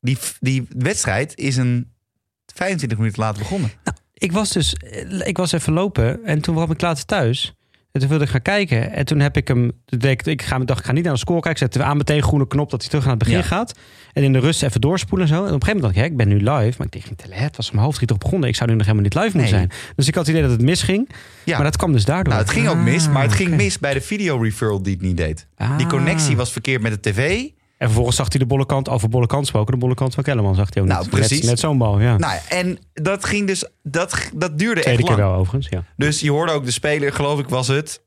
Die, 0.00 0.18
die 0.40 0.66
wedstrijd 0.76 1.36
is 1.36 1.56
een 1.56 1.92
25 2.54 2.98
minuten 2.98 3.22
later 3.22 3.38
begonnen. 3.42 3.70
Ik 4.14 4.32
was 4.32 4.50
dus, 4.52 4.74
eh, 4.74 5.26
ik 5.26 5.36
was 5.36 5.52
even 5.52 5.72
lopen 5.72 6.24
en 6.24 6.40
toen 6.40 6.54
kwam 6.54 6.70
ik 6.70 6.80
later 6.80 7.04
thuis. 7.04 7.54
En 7.92 8.00
toen 8.00 8.08
wilde 8.08 8.24
ik 8.24 8.30
gaan 8.30 8.42
kijken. 8.42 8.92
En 8.92 9.04
toen 9.04 9.20
heb 9.20 9.36
ik 9.36 9.48
hem, 9.48 9.72
ik, 9.86 10.22
ik 10.26 10.42
ga, 10.42 10.58
dacht, 10.58 10.78
ik 10.80 10.86
ga 10.86 10.92
niet 10.92 11.04
naar 11.04 11.12
de 11.12 11.18
score 11.18 11.40
kijken. 11.40 11.66
Ik 11.66 11.72
zette 11.72 11.88
aan 11.88 11.96
meteen 11.96 12.22
groene 12.22 12.46
knop 12.46 12.70
dat 12.70 12.80
hij 12.80 12.88
terug 12.88 13.04
naar 13.04 13.14
het 13.14 13.22
begin 13.24 13.38
Ja. 13.38 13.44
gaat. 13.44 13.78
En 14.12 14.22
in 14.22 14.32
de 14.32 14.38
rust 14.38 14.62
even 14.62 14.80
doorspoelen 14.80 15.28
en 15.28 15.34
zo. 15.34 15.38
En 15.40 15.46
op 15.48 15.54
een 15.54 15.62
gegeven 15.62 15.76
moment 15.80 15.94
dacht 15.94 16.06
ik, 16.06 16.12
hè, 16.16 16.22
ik 16.22 16.28
ben 16.28 16.28
nu 16.28 16.50
live. 16.60 16.74
Maar 16.78 16.86
ik 16.86 16.92
dacht, 16.92 17.10
niet, 17.10 17.40
het 17.40 17.56
was 17.56 17.70
om 17.70 17.78
half 17.78 17.94
drie 17.94 18.06
toch 18.06 18.18
begonnen. 18.18 18.48
Ik 18.48 18.56
zou 18.56 18.70
nu 18.70 18.76
nog 18.76 18.86
helemaal 18.86 19.04
niet 19.08 19.14
live 19.14 19.36
moeten 19.36 19.56
Nee. 19.58 19.66
zijn. 19.68 19.92
Dus 19.96 20.08
ik 20.08 20.14
had 20.14 20.26
het 20.26 20.34
idee 20.36 20.48
dat 20.48 20.56
het 20.56 20.66
misging. 20.66 21.08
Ja. 21.44 21.54
Maar 21.54 21.64
dat 21.64 21.76
kwam 21.76 21.92
dus 21.92 22.04
daardoor. 22.04 22.32
Nou, 22.32 22.44
het 22.44 22.52
ging 22.54 22.68
ook 22.68 22.74
Ah, 22.76 22.82
mis, 22.84 23.08
maar 23.08 23.22
het 23.22 23.32
ging 23.32 23.48
oké. 23.48 23.56
mis 23.62 23.78
bij 23.78 23.94
de 23.94 24.00
video 24.00 24.36
referral 24.42 24.82
die 24.82 24.92
het 24.92 25.02
niet 25.02 25.16
deed. 25.16 25.46
Die 25.56 25.66
Ah. 25.66 25.88
connectie 25.88 26.36
was 26.36 26.52
verkeerd 26.52 26.82
met 26.82 26.92
de 27.02 27.10
tv. 27.10 27.48
En 27.78 27.86
vervolgens 27.86 28.16
zag 28.16 28.28
hij 28.28 28.38
de 28.38 28.46
bolle 28.46 28.66
kant, 28.66 28.88
over 28.88 29.08
bolle 29.08 29.26
kant 29.26 29.46
spoken. 29.46 29.72
De 29.72 29.78
bolle 29.80 29.94
kant 29.94 30.14
van 30.14 30.22
Kellerman 30.24 30.54
zag 30.54 30.74
hij 30.74 30.82
ook 30.82 30.88
Nou, 30.88 31.00
net. 31.02 31.10
precies. 31.10 31.40
Net, 31.40 31.48
net 31.48 31.58
zo'n 31.58 31.78
bal, 31.78 32.00
ja. 32.00 32.16
Nou, 32.16 32.38
en 32.48 32.78
dat 32.92 33.24
ging 33.24 33.46
dus, 33.46 33.64
dat, 33.82 34.30
dat 34.34 34.58
duurde 34.58 34.80
Tweede 34.80 35.00
echt 35.02 35.08
keer 35.08 35.16
lang. 35.18 35.30
wel 35.30 35.38
overigens, 35.40 35.68
ja. 35.68 35.84
Dus 35.96 36.20
je 36.20 36.30
hoorde 36.30 36.52
ook 36.52 36.64
de 36.64 36.70
speler, 36.70 37.12
geloof 37.12 37.38
ik, 37.40 37.48
was 37.48 37.68
het. 37.68 38.06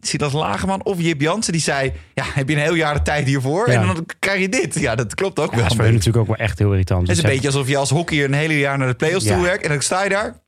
Silas 0.00 0.32
Lagerman 0.32 0.84
of 0.84 1.00
Jip 1.00 1.20
Jansen, 1.20 1.52
die 1.52 1.62
zei: 1.62 1.92
Ja, 2.14 2.24
heb 2.34 2.48
je 2.48 2.54
een 2.54 2.60
heel 2.62 2.74
jaar 2.74 2.94
de 2.94 3.02
tijd 3.02 3.26
hiervoor? 3.26 3.70
Ja. 3.70 3.80
En 3.80 3.86
dan 3.86 4.06
krijg 4.18 4.40
je 4.40 4.48
dit. 4.48 4.78
Ja, 4.80 4.94
dat 4.94 5.14
klopt 5.14 5.38
ook 5.38 5.44
Ja, 5.44 5.50
wel. 5.50 5.60
dat 5.60 5.70
is 5.70 5.76
voor 5.76 5.84
hun 5.84 5.94
natuurlijk 5.94 6.28
ook 6.28 6.36
wel 6.36 6.46
echt 6.46 6.58
heel 6.58 6.70
irritant. 6.70 7.00
Het 7.00 7.10
is 7.10 7.16
Dus 7.16 7.24
een 7.24 7.30
beetje 7.30 7.46
alsof 7.48 7.68
je 7.68 7.76
als 7.76 7.90
hockeyer 7.90 8.24
een 8.24 8.32
hele 8.32 8.58
jaar 8.58 8.78
naar 8.78 8.88
de 8.88 8.94
play-offs 8.94 9.26
toe 9.26 9.40
werkt. 9.42 9.62
En 9.62 9.68
dan 9.68 9.80
sta 9.82 10.02
je 10.02 10.08
daar. 10.08 10.40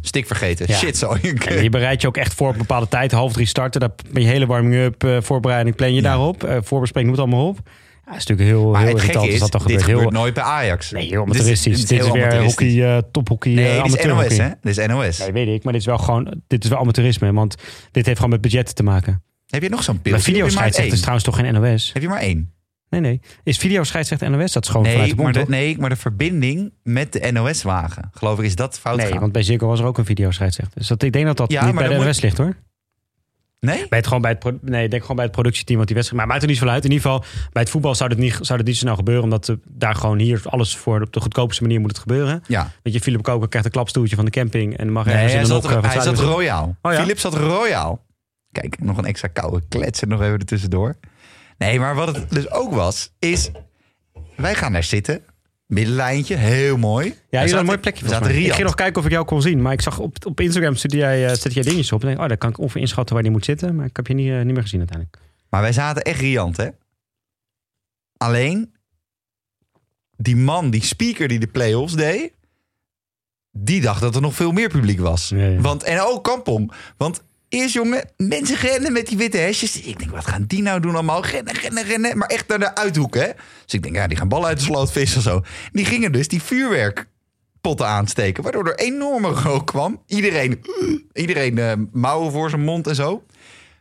Stik 0.00 0.26
vergeten. 0.26 0.66
Ja. 0.68 0.76
Shit, 0.76 0.96
zo. 0.96 1.16
Je 1.60 1.68
bereidt 1.70 2.02
je 2.02 2.08
ook 2.08 2.16
echt 2.16 2.34
voor 2.34 2.46
op 2.48 2.52
een 2.52 2.58
bepaalde 2.60 2.88
tijd. 2.88 3.12
Half 3.12 3.32
drie 3.32 3.46
starten. 3.46 3.80
Daar 3.80 3.90
ben 4.10 4.22
je 4.22 4.28
hele 4.28 4.46
warming-up, 4.46 5.04
eh, 5.04 5.16
voorbereiding 5.20 5.76
plan 5.76 5.88
je 5.90 5.94
Ja. 5.96 6.02
daarop. 6.02 6.44
Eh 6.44 6.56
voorbespreking 6.62 7.12
moet 7.14 7.20
allemaal 7.24 7.46
op. 7.48 7.56
Ja, 7.64 8.16
dat 8.16 8.20
is 8.20 8.26
natuurlijk 8.26 8.48
heel, 8.58 8.70
Maar 8.70 8.80
heel 8.82 8.96
irritant 8.96 9.16
als 9.24 9.28
is, 9.34 9.40
dat 9.40 9.52
dan 9.52 9.60
dit 9.60 9.70
gebeurt. 9.70 9.84
gebeurt 9.84 10.10
Heel, 10.12 10.20
nooit 10.20 10.34
bij 10.34 10.42
Ajax. 10.42 10.90
nee, 10.90 11.06
heel 11.08 11.22
amateuristisch. 11.22 11.64
dit 11.64 11.82
is 11.82 11.86
Dit 11.88 12.06
is 12.06 12.10
weer 12.12 12.42
hockey, 12.42 12.96
eh 12.96 13.02
tophockey, 13.12 13.52
Nee, 13.52 13.66
eh, 13.76 13.84
dit 13.84 13.98
is 13.98 14.04
NOS, 14.04 14.36
hè? 14.36 14.48
Dit 14.62 14.78
is 14.78 14.86
NOS. 14.86 15.18
Nee, 15.18 15.32
weet 15.32 15.48
ik. 15.48 15.62
Maar 15.64 15.72
dit 15.72 15.80
is 15.82 15.86
wel 15.86 15.98
gewoon, 15.98 16.40
dit 16.46 16.64
is 16.64 16.70
wel 16.70 16.78
amateurisme. 16.78 17.32
Want 17.32 17.54
dit 17.90 18.04
heeft 18.04 18.16
gewoon 18.16 18.32
met 18.32 18.40
budgetten 18.40 18.74
te 18.74 18.82
maken. 18.82 19.22
Heb 19.46 19.62
je 19.62 19.68
nog 19.68 19.82
zo'n 19.82 20.00
pil? 20.02 20.12
Maar 20.12 20.20
videoscheidsrechter 20.20 20.92
is 20.94 20.98
trouwens 21.00 21.24
toch 21.26 21.36
geen 21.36 21.52
NOS? 21.54 21.90
Heb 21.92 22.02
je 22.02 22.08
maar 22.08 22.20
één? 22.20 22.52
Nee, 22.90 23.00
nee. 23.00 23.20
Is 23.42 23.58
videoscheidsrechter 23.58 24.30
NOS? 24.30 24.52
Dat 24.52 24.64
is 24.64 24.70
gewoon 24.70 24.86
vanuit 24.86 25.06
Nee 25.06 25.16
de 25.16 25.22
maar, 25.22 25.32
de, 25.32 25.44
nee, 25.48 25.78
maar 25.78 25.88
de 25.88 25.96
verbinding 25.96 26.72
met 26.82 27.12
de 27.12 27.32
NOS-wagen. 27.32 28.10
Geloof 28.12 28.38
ik 28.38 28.44
is 28.44 28.56
dat 28.56 28.78
fout 28.78 28.96
Nee, 28.96 29.18
want 29.18 29.32
bij 29.32 29.42
Zirko 29.42 29.66
was 29.66 29.80
er 29.80 29.86
ook 29.86 29.98
een 29.98 30.04
videoscheidsrechter. 30.04 30.78
Dus 30.78 30.88
dat, 30.88 31.02
ik 31.02 31.12
denk 31.12 31.26
dat 31.26 31.36
dat 31.36 31.52
Ja, 31.52 31.66
niet 31.66 31.74
bij 31.74 31.88
de 31.88 32.04
NOS 32.04 32.20
ligt, 32.20 32.38
hoor. 32.38 32.56
Nee? 33.60 33.88
Bij 33.88 33.98
het, 33.98 34.06
gewoon 34.06 34.22
bij 34.22 34.38
het, 34.38 34.62
nee, 34.62 34.84
ik 34.84 34.90
denk 34.90 35.02
gewoon 35.02 35.16
bij 35.16 35.24
het 35.24 35.34
productieteam 35.34 35.78
wat 35.78 35.86
die 35.86 35.96
wedstrijd. 35.96 36.22
Maar 36.22 36.32
maakt 36.32 36.44
er 36.44 36.52
niet 36.52 36.58
veel 36.58 36.68
uit. 36.68 36.84
In 36.84 36.90
ieder 36.90 37.10
geval, 37.10 37.24
bij 37.52 37.62
het 37.62 37.70
voetbal 37.70 37.94
zou 37.94 38.08
dit 38.08 38.18
niet, 38.18 38.38
zou 38.40 38.58
dit 38.58 38.66
niet 38.66 38.76
zo 38.76 38.82
snel 38.82 38.96
gebeuren. 38.96 39.24
Omdat 39.24 39.44
de, 39.44 39.58
daar 39.68 39.94
gewoon 39.94 40.18
hier 40.18 40.40
alles 40.44 40.76
voor 40.76 41.02
op 41.02 41.12
de 41.12 41.20
goedkoopste 41.20 41.62
manier 41.62 41.80
moet 41.80 41.90
het 41.90 41.98
gebeuren. 41.98 42.42
Ja. 42.46 42.70
Weet 42.82 42.92
je, 42.94 43.00
Philip 43.00 43.22
Koker 43.22 43.48
krijgt 43.48 43.66
een 43.66 43.72
klapstoeltje 43.72 44.16
van 44.16 44.24
de 44.24 44.30
camping. 44.30 44.76
En 44.76 44.92
mag 44.92 45.04
Nee, 45.04 45.14
hij 45.14 45.32
in 45.32 45.40
de 45.40 45.46
zat, 45.46 45.62
van 45.62 45.84
hij 45.84 45.92
het 45.92 46.02
zat 46.02 46.18
royaal. 46.18 46.76
Oh 46.82 46.92
ja? 46.92 46.98
Philip 46.98 47.18
zat 47.18 47.34
royaal. 47.34 48.04
Kijk, 48.52 48.80
nog 48.80 48.96
een 48.96 49.04
extra 49.04 49.28
koude 49.28 49.62
klets 49.68 50.00
er 50.00 50.08
nog 50.08 50.20
even 50.20 50.38
ertussendoor. 50.38 50.96
Nee, 51.60 51.78
maar 51.80 51.94
wat 51.94 52.16
het 52.16 52.30
dus 52.30 52.50
ook 52.50 52.72
was, 52.72 53.12
is... 53.18 53.50
Wij 54.36 54.54
gaan 54.54 54.72
daar 54.72 54.84
zitten. 54.84 55.24
Middenlijntje, 55.66 56.36
heel 56.36 56.76
mooi. 56.76 57.14
Ja, 57.30 57.40
zaten- 57.40 57.58
een 57.58 57.64
mooi 57.64 57.78
plekje. 57.78 58.06
Ik 58.06 58.52
ging 58.52 58.62
nog 58.62 58.74
kijken 58.74 58.98
of 59.00 59.04
ik 59.04 59.12
jou 59.12 59.24
kon 59.24 59.42
zien. 59.42 59.62
Maar 59.62 59.72
ik 59.72 59.80
zag 59.80 59.98
op, 59.98 60.26
op 60.26 60.40
Instagram 60.40 60.74
zette 60.76 60.96
jij, 60.96 61.24
eh, 61.24 61.28
zette 61.34 61.50
jij 61.50 61.62
dingetjes 61.62 61.92
op. 61.92 62.02
En 62.02 62.08
ik 62.08 62.12
denk, 62.12 62.22
oh, 62.22 62.28
daar 62.28 62.38
kan 62.38 62.50
ik 62.50 62.58
ongeveer 62.58 62.80
inschatten 62.80 63.14
waar 63.14 63.22
die 63.22 63.32
moet 63.32 63.44
zitten. 63.44 63.76
Maar 63.76 63.86
ik 63.86 63.96
heb 63.96 64.06
je 64.06 64.14
niet, 64.14 64.30
eh, 64.30 64.36
niet 64.36 64.52
meer 64.54 64.62
gezien 64.62 64.78
uiteindelijk. 64.78 65.18
Maar 65.50 65.60
wij 65.60 65.72
zaten 65.72 66.02
echt 66.02 66.20
riant, 66.20 66.56
hè? 66.56 66.68
Alleen, 68.16 68.74
die 70.16 70.36
man, 70.36 70.70
die 70.70 70.82
speaker 70.84 71.28
die 71.28 71.38
de 71.38 71.46
play-offs 71.46 71.94
deed... 71.94 72.32
die 73.50 73.80
dacht 73.80 74.00
dat 74.00 74.14
er 74.14 74.20
nog 74.20 74.34
veel 74.34 74.52
meer 74.52 74.68
publiek 74.68 75.00
was. 75.00 75.28
Ja, 75.28 75.46
ja. 75.46 75.60
Want, 75.60 75.82
en 75.82 76.00
ook 76.00 76.24
Kampong. 76.24 76.72
Want 76.96 77.22
eerst, 77.50 77.74
jongen, 77.74 78.10
mensen 78.16 78.56
rennen 78.56 78.92
met 78.92 79.06
die 79.06 79.16
witte 79.16 79.36
hesjes. 79.38 79.80
Ik 79.80 79.98
denk, 79.98 80.10
wat 80.10 80.26
gaan 80.26 80.44
die 80.46 80.62
nou 80.62 80.80
doen 80.80 80.94
allemaal? 80.94 81.24
Rennen, 81.24 81.54
rennen, 81.54 81.84
rennen. 81.84 82.18
Maar 82.18 82.28
echt 82.28 82.48
naar 82.48 82.58
de 82.58 82.74
uithoek, 82.74 83.14
hè? 83.14 83.26
Dus 83.64 83.74
ik 83.74 83.82
denk, 83.82 83.94
ja, 83.94 84.06
die 84.06 84.16
gaan 84.16 84.28
ballen 84.28 84.48
uit 84.48 84.58
de 84.58 84.64
sloot 84.64 84.92
vissen 84.92 85.18
of 85.18 85.24
zo. 85.24 85.42
Die 85.72 85.84
gingen 85.84 86.12
dus 86.12 86.28
die 86.28 86.42
vuurwerkpotten 86.42 87.86
aansteken. 87.86 88.42
Waardoor 88.42 88.66
er 88.68 88.78
enorme 88.78 89.28
rook 89.28 89.66
kwam. 89.66 90.02
Iedereen, 90.06 90.60
iedereen 91.12 91.58
eh, 91.58 91.72
mouwen 91.92 92.32
voor 92.32 92.50
zijn 92.50 92.62
mond 92.62 92.86
en 92.86 92.94
zo. 92.94 93.24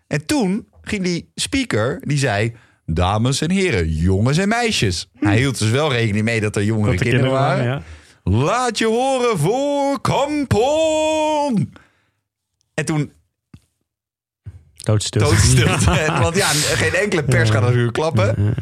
En 0.08 0.25
toen 0.25 0.67
ging 0.82 1.03
die 1.03 1.32
speaker, 1.36 2.01
die 2.03 2.17
zei... 2.17 2.55
Dames 2.91 3.41
en 3.41 3.51
heren, 3.51 3.89
jongens 3.93 4.38
en 4.38 4.47
meisjes. 4.47 5.10
Hij 5.19 5.38
hield 5.38 5.60
dus 5.60 5.69
wel 5.69 5.91
rekening 5.91 6.25
mee 6.25 6.41
dat 6.41 6.55
er 6.55 6.63
jongere 6.63 6.91
Dat 6.91 7.01
kinderen, 7.01 7.32
waren. 7.32 7.63
ja. 7.63 7.82
Laat 8.23 8.77
je 8.77 8.86
horen 8.86 9.38
voor 9.38 10.01
Kampong! 10.01 11.77
En 12.73 12.86
toen 12.86 13.12
Doodstil. 14.84 15.22
doodstilte. 15.22 16.12
Want 16.22 16.36
ja, 16.36 16.48
geen 16.48 16.94
enkele 16.94 17.24
pers 17.24 17.50
gaat 17.50 17.62
natuurlijk 17.62 17.94
klappen. 17.94 18.56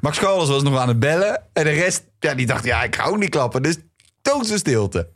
Max 0.00 0.18
Carlos 0.18 0.48
was 0.48 0.62
nog 0.62 0.78
aan 0.78 0.88
het 0.88 0.98
bellen. 0.98 1.42
En 1.52 1.64
de 1.64 1.70
rest, 1.70 2.04
ja, 2.18 2.34
die 2.34 2.46
dacht, 2.46 2.64
ja, 2.64 2.82
ik 2.82 2.96
ga 2.96 3.04
ook 3.04 3.18
niet 3.18 3.30
klappen. 3.30 3.62
Dus 3.62 3.76
doodse 4.22 4.58
stilte. 4.58 5.08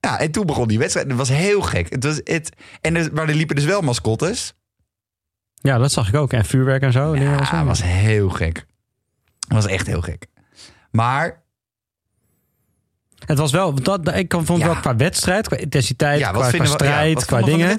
Ja, 0.00 0.18
en 0.18 0.30
toen 0.30 0.46
begon 0.46 0.68
die 0.68 0.78
wedstrijd. 0.78 1.06
Het 1.06 1.16
was 1.16 1.28
heel 1.28 1.60
gek. 1.60 1.90
Het 1.90 2.04
was 2.04 2.20
het, 2.24 2.50
en 2.80 2.96
er, 2.96 3.12
maar 3.12 3.28
er 3.28 3.34
liepen 3.34 3.56
dus 3.56 3.64
wel 3.64 3.80
mascottes. 3.80 4.54
Ja, 5.54 5.78
dat 5.78 5.92
zag 5.92 6.08
ik 6.08 6.14
ook. 6.14 6.32
En 6.32 6.44
vuurwerk 6.44 6.82
en 6.82 6.92
zo. 6.92 7.16
Ja, 7.16 7.38
was 7.38 7.50
het 7.50 7.64
was 7.66 7.82
heel 7.82 8.28
gek. 8.28 8.56
Het 9.40 9.52
was 9.52 9.66
echt 9.66 9.86
heel 9.86 10.00
gek. 10.00 10.26
Maar 10.90 11.42
Het 13.26 13.38
was 13.38 13.52
wel, 13.52 13.74
dat, 13.74 14.14
ik 14.16 14.34
vond 14.42 14.58
Ja. 14.60 14.66
wel 14.66 14.74
qua 14.76 14.96
wedstrijd, 14.96 15.48
qua 15.48 15.56
intensiteit, 15.56 16.18
ja, 16.18 16.30
qua, 16.30 16.50
we, 16.50 16.66
strijd, 16.66 17.24
qua 17.24 17.38
de 17.38 17.44
dingen. 17.44 17.76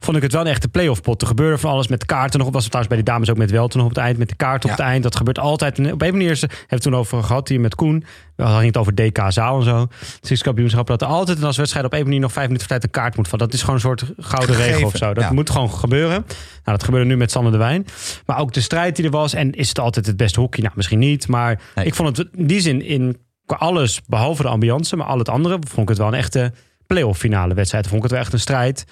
Vond 0.00 0.16
ik 0.16 0.22
het 0.22 0.32
wel 0.32 0.40
een 0.40 0.46
echte 0.46 0.68
play-off 0.68 1.00
pot. 1.02 1.20
Er 1.22 1.26
gebeurde 1.28 1.58
van 1.58 1.70
alles 1.70 1.88
met 1.88 2.00
de 2.00 2.06
kaarten 2.06 2.38
nog. 2.38 2.50
Was 2.50 2.62
het 2.62 2.72
trouwens 2.72 2.94
bij 2.94 3.04
de 3.04 3.10
dames 3.12 3.30
ook 3.30 3.36
met 3.36 3.50
Welten 3.50 3.78
nog 3.78 3.88
op 3.88 3.94
het 3.94 4.04
eind. 4.04 4.18
Met 4.18 4.28
de 4.28 4.34
kaarten 4.36 4.70
op 4.70 4.76
het 4.76 4.84
eind. 4.86 5.02
Dat 5.02 5.16
gebeurt 5.16 5.38
altijd. 5.38 5.78
Op 5.78 6.02
een 6.02 6.12
manier 6.12 6.28
hebben 6.28 6.48
we 6.48 6.64
het 6.66 6.82
toen 6.82 6.94
over 6.94 7.22
gehad 7.22 7.48
hier 7.48 7.60
met 7.60 7.74
Koen. 7.74 8.04
We 8.36 8.42
hadden 8.44 8.66
het 8.66 8.76
over 8.76 8.94
DK 8.94 9.18
Zaal 9.28 9.58
en 9.58 9.64
zo. 9.64 9.86
Het 10.20 10.42
kampioenschap 10.42 10.86
dat 10.86 11.02
er 11.02 11.08
altijd 11.08 11.42
als 11.42 11.56
wedstrijd 11.56 11.84
op 11.86 11.92
een 11.92 12.02
manier 12.02 12.20
nog 12.20 12.32
vijf 12.32 12.46
minuten 12.46 12.68
voor 12.68 12.78
tijd 12.78 12.84
een 12.94 13.00
kaart 13.02 13.16
moet 13.16 13.28
vallen. 13.28 13.44
Dat 13.46 13.54
is 13.54 13.60
gewoon 13.60 13.74
een 13.74 13.80
soort 13.80 14.04
gouden 14.16 14.54
Gegeven, 14.54 14.72
regel 14.74 14.86
of 14.88 14.96
zo. 14.96 15.14
Dat 15.14 15.30
moet 15.30 15.50
gewoon 15.50 15.70
gebeuren. 15.70 16.24
Nou, 16.64 16.78
dat 16.78 16.82
gebeurde 16.84 17.06
nu 17.06 17.16
met 17.16 17.30
Sander 17.30 17.52
de 17.52 17.58
Wijn. 17.58 17.86
Maar 18.26 18.38
ook 18.38 18.52
de 18.52 18.60
strijd 18.60 18.96
die 18.96 19.04
er 19.04 19.10
was. 19.10 19.34
En 19.34 19.52
is 19.52 19.68
het 19.68 19.78
altijd 19.78 20.06
het 20.06 20.16
beste 20.16 20.40
hockey? 20.40 20.62
Nou, 20.62 20.72
misschien 20.76 20.98
niet. 20.98 21.28
Maar 21.28 21.60
Nee. 21.74 21.84
ik 21.86 21.94
vond 21.94 22.16
het 22.16 22.28
in 22.36 22.46
die 22.46 22.60
zin 22.60 22.82
in 22.82 23.16
alles, 23.52 24.00
behalve 24.06 24.42
de 24.42 24.48
ambiance, 24.48 24.96
maar 24.96 25.06
al 25.06 25.18
het 25.18 25.28
andere, 25.28 25.58
vond 25.68 25.82
ik 25.82 25.88
het 25.88 25.98
wel 25.98 26.06
een 26.06 26.14
echte 26.14 26.52
play-off 26.86 27.18
finale 27.20 27.54
wedstrijd. 27.54 27.84
Vond 27.86 27.96
ik 27.96 28.02
het 28.02 28.12
wel 28.12 28.20
echt 28.20 28.32
een 28.32 28.40
strijd 28.40 28.84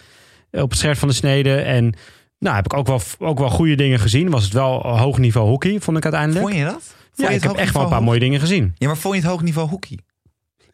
eh, 0.51 0.63
op 0.63 0.71
het 0.71 0.79
scherp 0.79 0.97
van 0.99 1.09
de 1.09 1.15
snede. 1.15 1.57
En 1.57 1.95
nou, 2.39 2.57
heb 2.57 2.65
ik 2.65 2.75
ook 2.75 2.87
wel, 2.87 3.01
ook 3.19 3.39
wel 3.39 3.51
goede 3.51 3.75
dingen 3.75 3.99
gezien. 3.99 4.31
Was 4.31 4.45
het 4.45 4.53
wel 4.53 4.81
hoog 4.99 5.19
niveau 5.19 5.49
hockey, 5.49 5.81
vond 5.81 5.97
ik 5.97 6.03
uiteindelijk. 6.05 6.45
Vond 6.45 6.59
je 6.59 6.65
dat? 6.65 6.73
Vond 6.73 7.17
je 7.17 7.23
ja, 7.23 7.29
het 7.29 7.43
ik 7.43 7.49
heb 7.49 7.59
echt 7.59 7.73
wel 7.75 7.83
een 7.83 7.89
paar 7.89 8.03
mooie 8.03 8.19
dingen 8.19 8.41
gezien. 8.41 8.75
Ja, 8.79 8.87
maar 8.87 8.97
vond 8.97 9.15
je 9.15 9.21
het 9.21 9.31
hoog 9.31 9.43
niveau 9.43 9.69
hockey? 9.69 9.99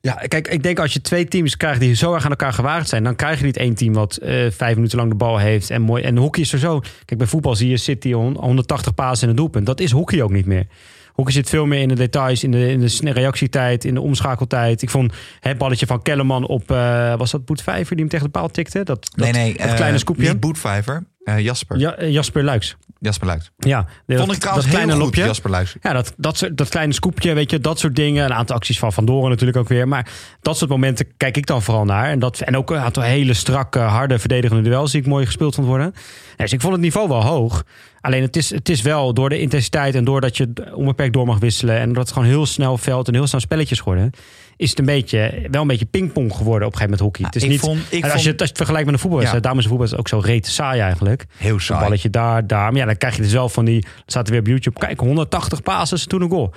Ja, 0.01 0.13
kijk, 0.13 0.49
ik 0.49 0.63
denk 0.63 0.79
als 0.79 0.93
je 0.93 1.01
twee 1.01 1.29
teams 1.29 1.57
krijgt 1.57 1.81
die 1.81 1.95
zo 1.95 2.15
erg 2.15 2.25
aan 2.25 2.31
elkaar 2.31 2.53
gewaagd 2.53 2.89
zijn, 2.89 3.05
dan 3.05 3.17
krijg 3.17 3.39
je 3.39 3.45
niet 3.45 3.57
één 3.57 3.75
team 3.75 3.93
wat 3.93 4.17
eh, 4.17 4.51
vijf 4.51 4.75
minuten 4.75 4.99
lang 4.99 5.11
de 5.11 5.17
bal 5.17 5.39
heeft 5.39 5.71
en 5.71 5.83
mooi. 5.83 6.03
En 6.03 6.17
hockey 6.17 6.43
is 6.43 6.53
er 6.53 6.59
zo. 6.59 6.81
Kijk, 7.05 7.19
bij 7.19 7.27
voetbal 7.27 7.57
zie 7.57 7.69
je 7.69 7.77
City 7.77 8.13
hon- 8.13 8.37
180 8.37 8.95
pasen 8.95 9.23
in 9.23 9.29
een 9.31 9.37
doelpunt. 9.37 9.67
Dat 9.67 9.81
is 9.81 9.91
hockey 9.91 10.23
ook 10.23 10.31
niet 10.31 10.47
meer. 10.47 10.67
Hockey 11.13 11.33
zit 11.33 11.49
veel 11.49 11.67
meer 11.67 11.81
in 11.81 11.89
de 11.89 11.95
details, 11.95 12.45
in 12.45 12.51
de, 12.51 12.71
in 12.71 12.81
de 12.81 13.13
reactietijd, 13.13 13.85
in 13.85 13.95
de 13.95 14.01
omschakeltijd. 14.01 14.83
Ik 14.83 14.91
vond 14.91 15.13
het 15.41 15.59
balletje 15.59 15.87
van 15.87 16.03
Kellerman 16.03 16.47
op, 16.47 16.71
eh, 16.71 17.15
was 17.17 17.31
dat 17.31 17.45
Boet 17.45 17.63
Vijver 17.63 17.91
die 17.91 18.05
hem 18.05 18.09
tegen 18.09 18.27
de 18.27 18.33
paal 18.33 18.49
tikte? 18.49 18.83
Dat, 18.83 19.11
dat, 19.15 19.17
nee, 19.17 19.33
nee. 19.33 19.53
dat 19.57 19.67
eh, 19.67 19.75
kleine 19.75 19.99
scoopje. 19.99 20.29
Niet 20.29 20.41
Boetvijver, 20.41 21.05
eh, 21.25 21.39
Jasper. 21.39 21.79
Ja, 21.79 22.05
Jasper 22.05 22.45
Luiks. 22.45 22.77
Jasper 22.99 23.27
Luiks. 23.27 23.51
Ja, 23.57 23.87
dat, 24.07 24.19
Vond 24.19 24.33
ik 24.33 24.39
trouwens 24.39 24.67
dat 24.67 24.75
kleine 24.75 24.97
lopje. 24.97 25.25
Jasper 25.25 25.51
Luiks. 25.51 25.77
Ja, 25.81 25.93
dat, 25.93 26.15
dat, 26.17 26.51
dat 26.53 26.69
kleine 26.69 26.93
scoopje, 26.93 27.35
weet 27.35 27.51
je, 27.51 27.59
dat 27.59 27.79
soort 27.79 27.97
dingen. 27.97 28.25
Een 28.25 28.33
aantal 28.33 28.57
acties 28.57 28.79
van 28.79 28.93
Van 28.93 29.05
Doren 29.05 29.31
natuurlijk 29.31 29.59
ook 29.59 29.69
weer. 29.69 29.89
Maar 29.89 30.09
dat 30.41 30.57
soort 30.57 30.71
momenten 30.71 31.07
kijk 31.17 31.37
ik 31.37 31.47
dan 31.47 31.63
vooral 31.63 31.85
naar. 31.85 32.09
En, 32.09 32.19
dat, 32.19 32.41
en 32.41 32.57
ook 32.57 32.71
een 32.71 32.79
aantal 32.79 33.03
hele 33.03 33.35
strakke, 33.35 33.79
harde, 33.79 34.19
verdedigende 34.19 34.63
duels 34.63 34.93
die 34.93 35.01
ik 35.01 35.07
mooi 35.07 35.27
gespeeld 35.27 35.55
vond 35.55 35.67
worden. 35.67 35.95
Dus 36.37 36.53
ik 36.53 36.61
vond 36.61 36.73
het 36.73 36.83
niveau 36.83 37.09
wel 37.09 37.25
hoog. 37.25 37.65
Alleen 38.03 38.23
het 38.23 38.37
is, 38.37 38.51
het 38.51 38.69
is 38.69 38.83
wel 38.83 39.15
door 39.15 39.29
de 39.29 39.41
intensiteit 39.41 39.95
en 39.95 40.05
doordat 40.05 40.37
je 40.37 40.53
onbeperkt 40.75 41.13
door 41.13 41.27
mag 41.27 41.39
wisselen. 41.39 41.79
En 41.79 41.89
dat 41.93 42.03
het 42.03 42.13
gewoon 42.13 42.29
heel 42.29 42.47
snel 42.47 42.79
veld 42.79 43.09
en 43.09 43.15
heel 43.15 43.27
snel 43.27 43.41
spelletjes 43.41 43.79
geworden. 43.79 44.11
Is 44.57 44.71
het 44.71 44.79
een 44.79 44.85
beetje, 44.85 45.47
wel 45.51 45.61
een 45.63 45.67
beetje 45.67 45.85
pingpong 45.85 46.35
geworden 46.35 46.67
op 46.69 46.73
een 46.73 46.79
gegeven 46.79 46.99
moment 46.99 47.01
hockey. 47.01 47.25
het 47.25 47.37
is 47.37 47.45
niet, 47.49 47.61
vond- 47.61 47.79
als, 47.79 47.89
vond- 47.89 47.91
je, 48.01 48.05
het- 48.07 48.13
als 48.13 48.23
je 48.23 48.31
het 48.31 48.57
vergelijkt 48.57 48.85
met 48.87 48.95
een 48.95 49.01
voetbalwedstrijd, 49.01 49.45
Ja. 49.45 49.51
daarom 49.51 49.59
is 49.59 49.65
een 49.65 49.71
voetbalwedstrijd 49.79 50.25
ook 50.25 50.27
zo 50.27 50.33
reet 50.33 50.47
saai 50.47 50.81
eigenlijk. 50.81 51.25
Heel 51.37 51.55
Een 51.55 51.61
saai. 51.61 51.81
balletje 51.81 52.11
daar, 52.11 52.47
daar. 52.47 52.71
Maar 52.71 52.81
ja, 52.81 52.87
dan 52.87 52.97
krijg 52.97 53.17
je 53.17 53.23
dus 53.23 53.33
wel 53.33 53.49
van 53.49 53.65
die... 53.65 53.85
Er 54.07 54.23
weer 54.25 54.41
op 54.41 54.47
YouTube. 54.47 54.79
Kijk, 54.79 55.01
180 55.01 55.63
passes, 55.63 56.07
toen 56.07 56.23
een 56.23 56.31
goal. 56.31 56.55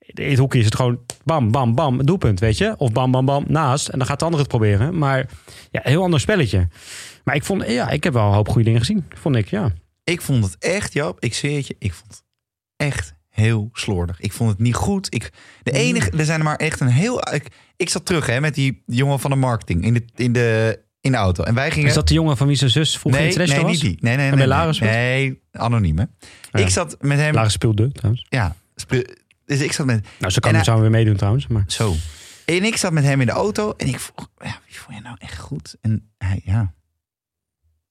In 0.00 0.30
het 0.30 0.38
hockey 0.38 0.58
is 0.58 0.64
het 0.64 0.74
gewoon 0.74 0.98
bam, 1.24 1.50
bam, 1.50 1.74
bam, 1.74 2.04
doelpunt, 2.06 2.40
weet 2.40 2.58
je? 2.58 2.74
Of 2.78 2.92
bam, 2.92 3.10
bam, 3.10 3.24
bam, 3.26 3.44
naast. 3.48 3.88
En 3.88 3.98
dan 3.98 4.06
gaat 4.06 4.18
de 4.18 4.24
ander 4.24 4.40
het 4.40 4.48
proberen. 4.48 4.98
Maar 4.98 5.18
ja, 5.70 5.80
een 5.84 5.90
heel 5.90 6.02
ander 6.02 6.20
spelletje. 6.20 6.68
Maar 7.24 7.34
ik 7.34 7.44
vond, 7.44 7.64
ja, 7.70 7.90
ik 7.90 8.04
heb 8.04 8.12
wel 8.12 8.26
een 8.26 8.34
hoop 8.34 8.48
goede 8.48 8.64
dingen 8.64 8.80
gezien. 8.80 9.04
Vond 9.14 9.36
ik, 9.36 9.48
ja. 9.50 9.72
Ik 10.08 10.20
vond 10.20 10.44
het 10.44 10.56
echt, 10.58 10.92
Joop, 10.92 11.20
ik 11.20 11.34
zweer 11.34 11.56
het 11.56 11.66
je, 11.66 11.76
ik 11.78 11.92
vond 11.92 12.10
het 12.10 12.22
echt 12.76 13.14
heel 13.28 13.68
slordig. 13.72 14.20
Ik 14.20 14.32
vond 14.32 14.50
het 14.50 14.58
niet 14.58 14.74
goed. 14.74 15.14
Ik, 15.14 15.30
de 15.62 15.72
enige, 15.72 16.10
er 16.10 16.24
zijn 16.24 16.38
er 16.38 16.44
maar 16.44 16.56
echt 16.56 16.80
een 16.80 16.88
heel... 16.88 17.34
Ik, 17.34 17.48
ik 17.76 17.88
zat 17.88 18.06
terug 18.06 18.26
hè, 18.26 18.40
met 18.40 18.54
die 18.54 18.82
jongen 18.86 19.20
van 19.20 19.30
de 19.30 19.36
marketing 19.36 19.84
in 19.84 19.94
de, 19.94 20.04
in 20.14 20.32
de, 20.32 20.80
in 21.00 21.10
de 21.12 21.16
auto. 21.16 21.44
En 21.44 21.54
wij 21.54 21.70
gingen... 21.70 21.88
Is 21.88 21.94
dat 21.94 22.08
de 22.08 22.14
jongen 22.14 22.36
van 22.36 22.46
wie 22.46 22.56
zijn 22.56 22.70
zus 22.70 22.98
vroeger 22.98 23.22
nee, 23.22 23.36
nee, 23.36 23.60
was? 23.60 23.70
niet 23.70 23.80
die. 23.80 23.96
Nee, 24.00 24.16
nee, 24.16 24.30
nee. 24.30 24.46
Nee, 24.46 24.80
nee, 24.80 25.42
anoniem 25.52 25.98
hè. 25.98 26.04
Ja. 26.50 26.58
Ik 26.58 26.68
zat 26.68 26.96
met 27.00 27.18
hem... 27.18 27.34
Lara 27.34 27.48
speelde, 27.48 27.92
trouwens. 27.92 28.26
Ja, 28.28 28.56
dus 29.44 29.60
ik 29.60 29.72
zat 29.72 29.86
met... 29.86 30.06
Nou, 30.18 30.32
ze 30.32 30.40
kan 30.40 30.50
En 30.50 30.56
hij- 30.56 30.64
zo 30.64 30.80
weer 30.80 30.90
meedoen 30.90 31.16
trouwens. 31.16 31.46
Maar 31.46 31.64
Zo. 31.66 31.94
En 32.44 32.64
ik 32.64 32.76
zat 32.76 32.92
met 32.92 33.04
hem 33.04 33.20
in 33.20 33.26
de 33.26 33.32
auto 33.32 33.72
en 33.76 33.86
ik 33.86 34.00
vroeg, 34.00 34.28
ja, 34.38 34.60
wie 34.66 34.78
vond 34.78 34.96
je 34.96 35.02
nou 35.02 35.16
echt 35.18 35.38
goed? 35.38 35.76
En 35.80 36.10
hij, 36.18 36.40
ja, 36.44 36.74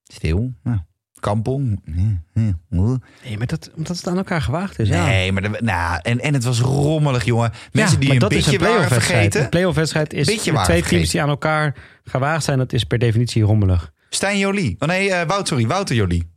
stil. 0.04 0.54
Nou, 0.64 0.80
kampong. 1.20 1.82
Nee, 2.34 3.38
maar 3.38 3.48
dat, 3.48 3.70
omdat 3.76 3.98
het 3.98 4.08
aan 4.08 4.18
elkaar 4.18 4.42
gewaagd 4.42 4.80
is. 4.80 4.88
Ja. 4.88 5.06
Nee, 5.06 5.32
maar 5.32 5.42
de, 5.42 5.58
nou, 5.60 6.00
en, 6.02 6.20
en 6.20 6.34
het 6.34 6.44
was 6.44 6.60
rommelig, 6.60 7.24
jongen. 7.26 7.52
Mensen 7.72 7.94
Ja, 7.94 8.00
die 8.00 8.08
maar 8.08 8.16
een 8.18 8.22
dat 8.22 8.32
is. 8.32 8.46
Een 8.48 8.88
vergeten. 8.88 9.50
playoff-wedstrijd 9.50 10.14
is 10.14 10.26
Beetje 10.26 10.52
met 10.52 10.62
waren 10.62 10.64
twee 10.66 10.78
teams 10.82 10.88
vergeten. 10.90 11.12
die 11.12 11.22
aan 11.22 11.30
elkaar 11.30 11.76
gewaagd 12.04 12.44
zijn. 12.44 12.58
Dat 12.58 12.74
is 12.74 12.84
per 12.84 12.98
definitie 13.00 13.44
rommelig. 13.44 13.92
Stijn 14.10 14.38
Jolie. 14.38 14.76
Oh 14.80 14.88
nee, 14.88 15.12
Wout, 15.28 15.48
sorry, 15.48 15.68
Wouter 15.68 15.96
Jolie. 15.96 16.32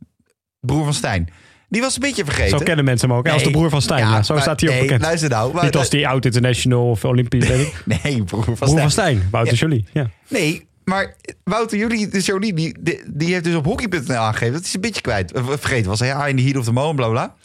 Broer 0.59 0.83
van 0.83 0.93
Stijn. 0.93 1.29
Die 1.69 1.81
was 1.81 1.93
een 1.95 2.01
beetje 2.01 2.23
vergeten. 2.25 2.57
Zo 2.57 2.63
kennen 2.65 2.85
mensen 2.85 3.09
hem 3.09 3.17
ook. 3.17 3.27
Als 3.29 3.43
de 3.43 3.51
broer 3.51 3.69
van 3.69 3.81
Stijn. 3.81 3.99
Ja, 4.03 4.15
Ja, 4.15 4.23
zo 4.23 4.33
maar- 4.33 4.41
staat 4.43 4.59
hij 4.59 4.69
ook 4.69 4.75
nee, 4.75 4.83
bekend. 4.83 5.01
luister 5.01 5.29
nou. 5.29 5.63
Niet 5.63 5.75
als 5.75 5.89
die 5.89 6.07
oud 6.07 6.25
international 6.25 6.89
of 6.89 7.05
Olympisch. 7.05 7.47
Nee, 8.03 8.23
broer 8.23 8.43
van 8.43 8.53
Broer 8.53 8.67
Stijn. 8.67 8.79
van 8.81 8.91
Stijn, 8.91 9.27
Wouter 9.31 9.55
Jolie. 9.55 9.85
Ja. 9.93 10.09
Nee, 10.27 10.67
maar 10.83 11.15
Wouter 11.43 11.77
Jolie, 11.77 12.07
de 12.07 12.19
Jolie, 12.19 12.53
die, 12.53 12.77
die, 12.79 13.01
die 13.07 13.33
heeft 13.33 13.43
dus 13.43 13.55
op 13.55 13.65
hockey.nl 13.65 14.15
aangegeven 14.15 14.53
dat 14.53 14.63
hij 14.63 14.73
een 14.73 14.81
beetje 14.81 15.01
kwijt, 15.01 15.31
eh, 15.31 15.47
vergeten 15.47 15.89
was. 15.89 15.99
Ja, 15.99 16.27
in 16.27 16.35
de 16.35 16.41
heat 16.41 16.57
of 16.57 16.63
the 16.65 16.71
moment, 16.71 16.95
bla 16.95 17.09
bla. 17.09 17.35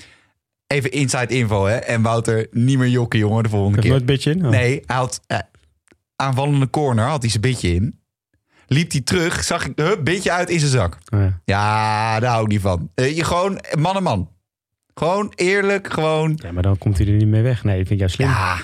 Even 0.66 0.90
inside 0.90 1.26
info, 1.26 1.64
hè. 1.64 1.76
En 1.76 2.02
Wouter, 2.02 2.46
niet 2.50 2.78
meer 2.78 2.88
jokken, 2.88 3.18
jongen, 3.18 3.42
de 3.42 3.48
volgende 3.48 3.80
keer. 3.80 3.88
nooit 3.90 4.00
een 4.00 4.06
beetje 4.06 4.30
in? 4.30 4.44
Oh. 4.44 4.50
Nee, 4.50 4.82
hij 4.86 4.96
had 4.96 5.20
eh, 5.26 5.38
aanvallende 6.16 6.70
corner, 6.70 7.04
had 7.04 7.20
hij 7.20 7.30
zijn 7.30 7.42
beetje 7.42 7.74
in. 7.74 8.00
Liep 8.66 8.92
hij 8.92 9.00
terug, 9.00 9.44
zag 9.44 9.66
ik, 9.66 9.72
hup, 9.78 10.04
beetje 10.04 10.32
uit 10.32 10.50
in 10.50 10.58
zijn 10.58 10.70
zak. 10.70 10.98
Oh, 11.14 11.20
ja. 11.20 11.40
Ja, 11.44 12.20
daar 12.20 12.30
hou 12.30 12.42
ik 12.42 12.48
niet 12.50 12.60
van. 12.60 12.90
Eh, 12.94 13.16
je 13.16 13.24
gewoon, 13.24 13.60
man 13.78 13.96
en 13.96 14.02
man. 14.02 14.30
Gewoon 14.94 15.32
eerlijk, 15.34 15.92
gewoon. 15.92 16.38
ja, 16.42 16.52
maar 16.52 16.62
dan 16.62 16.78
komt 16.78 16.98
hij 16.98 17.06
er 17.06 17.12
niet 17.12 17.26
mee 17.26 17.42
weg. 17.42 17.64
Nee, 17.64 17.78
dat 17.78 17.86
vind 17.86 17.90
ik 17.90 17.98
juist 17.98 18.14
slim. 18.14 18.28
Ja. 18.28 18.58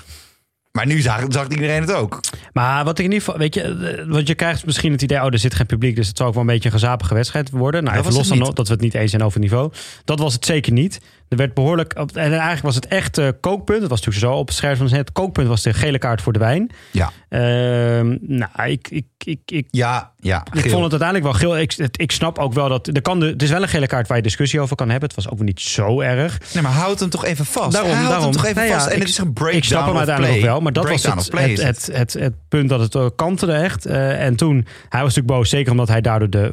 Maar 0.73 0.87
nu 0.87 1.01
zag, 1.01 1.25
zag 1.29 1.49
iedereen 1.49 1.81
het 1.81 1.93
ook. 1.93 2.21
Maar 2.53 2.85
wat 2.85 2.99
ik 2.99 3.05
in 3.05 3.13
ieder 3.13 3.25
geval, 3.25 3.41
weet 3.41 3.55
je, 3.55 3.63
eh, 3.63 4.05
want 4.09 4.29
je 4.29 4.35
krijgt 4.35 4.67
misschien 4.67 4.93
het 4.93 5.03
idee, 5.03 5.19
oh, 5.19 5.27
er 5.27 5.39
zit 5.39 5.55
geen 5.55 5.67
publiek, 5.67 5.97
dus 5.97 6.09
het 6.09 6.17
zal 6.17 6.27
ook 6.27 6.33
wel 6.33 6.43
een 6.43 6.49
beetje 6.49 6.69
een 6.69 6.75
gezapige 6.75 7.15
wedstrijd 7.15 7.51
worden. 7.51 7.85
Nou, 7.85 7.97
Dat 7.97 8.05
even 8.07 8.19
los 8.19 8.29
dan 8.29 8.39
nog 8.39 8.53
dat 8.53 8.67
we 8.67 8.73
het 8.73 8.83
niet 8.83 8.95
eens 8.95 9.11
zijn 9.11 9.23
over 9.23 9.41
niveau. 9.41 9.73
Dat 10.05 10.19
was 10.19 10.33
het 10.33 10.45
zeker 10.45 10.73
niet. 10.73 11.01
Er 11.33 11.39
werd 11.39 11.55
behoorlijk, 11.55 11.93
en 11.93 12.17
eigenlijk 12.17 12.63
was 12.63 12.75
het 12.75 12.87
echt 12.87 13.19
eh, 13.19 13.29
kookpunt. 13.41 13.81
Het 13.81 13.91
was 13.91 14.01
natuurlijk 14.01 14.33
zo 14.33 14.39
op 14.41 14.47
het 14.47 14.57
scherm 14.57 14.77
van 14.77 14.89
het 14.93 15.13
kookpunt 15.13 15.49
was 15.49 15.63
de 15.63 15.73
gele 15.75 15.99
kaart 15.99 16.23
voor 16.23 16.33
de 16.33 16.39
wijn. 16.39 16.71
Ja. 16.91 17.11
Ehm, 17.29 18.17
nou, 18.21 18.51
ik, 18.71 18.89
ik, 18.91 19.05
ik, 19.25 19.39
ik, 19.47 19.67
Ja, 19.71 20.11
ja. 20.21 20.45
ik 20.53 20.71
vond 20.71 20.83
het 20.83 20.91
uiteindelijk 21.01 21.23
wel 21.23 21.33
geel. 21.33 21.59
Ik, 21.59 21.73
het- 21.77 22.01
ik 22.01 22.13
snap 22.13 22.39
ook 22.39 22.53
wel 22.53 22.69
dat, 22.69 22.87
er 22.87 23.03
kan 23.03 23.21
de, 23.21 23.27
het 23.27 23.43
is 23.43 23.51
wel 23.51 23.63
een 23.63 23.69
gele 23.69 23.87
kaart 23.87 24.09
waar 24.09 24.17
je 24.17 24.23
discussie 24.23 24.61
over 24.61 24.77
kan 24.77 24.91
hebben. 24.91 25.09
Het 25.09 25.17
was 25.25 25.29
ook 25.33 25.41
niet 25.41 25.61
zo 25.61 26.01
erg. 26.01 26.39
Nee, 26.55 26.63
maar 26.63 26.73
houd 26.73 27.01
hem 27.01 27.09
toch 27.11 27.25
even 27.25 27.45
vast. 27.45 27.73
Daarom, 27.73 27.91
Hij 27.91 27.99
houdt 28.01 28.11
daarom. 28.13 28.33
hem 28.33 28.37
toch 28.43 28.45
even 28.51 28.57
Nou 28.57 28.69
ja, 28.69 28.75
vast. 28.79 28.87
En 28.87 28.95
ik- 28.95 29.01
het 29.01 29.09
is 29.09 29.19
een 29.19 29.33
breakdown 29.33 29.57
Ik 29.59 29.65
snap 29.65 29.87
hem 29.87 29.97
uiteindelijk 29.97 30.37
ook 30.37 30.43
wel, 30.43 30.61
maar 30.61 30.73
dat 30.73 30.89
was 30.89 31.03
het, 31.03 31.33
het, 31.33 31.63
het, 31.63 31.89
het, 31.93 32.13
het 32.13 32.35
punt 32.49 32.69
dat 32.69 32.81
het 32.81 32.95
eh, 32.95 33.07
kantelde 33.17 33.53
echt. 33.53 33.87
Eh, 33.87 34.25
en 34.25 34.37
toen, 34.37 34.55
hij 34.89 35.03
was 35.03 35.15
natuurlijk 35.15 35.27
boos, 35.27 35.49
zeker 35.51 35.71
omdat 35.71 35.89
hij 35.89 36.01
daardoor 36.01 36.31
de 36.31 36.51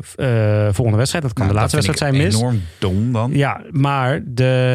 volgende 0.71 0.97
wedstrijd, 0.97 1.23
dat 1.23 1.33
kan 1.33 1.43
Nou, 1.43 1.47
de 1.47 1.59
laatste 1.59 1.75
wedstrijd 1.81 2.13
zijn, 2.13 2.23
mis. 2.23 2.35
enorm 2.35 2.61
dom 2.77 3.11
dan. 3.11 3.31
Ja, 3.33 3.61
maar 3.71 4.21
de, 4.25 4.68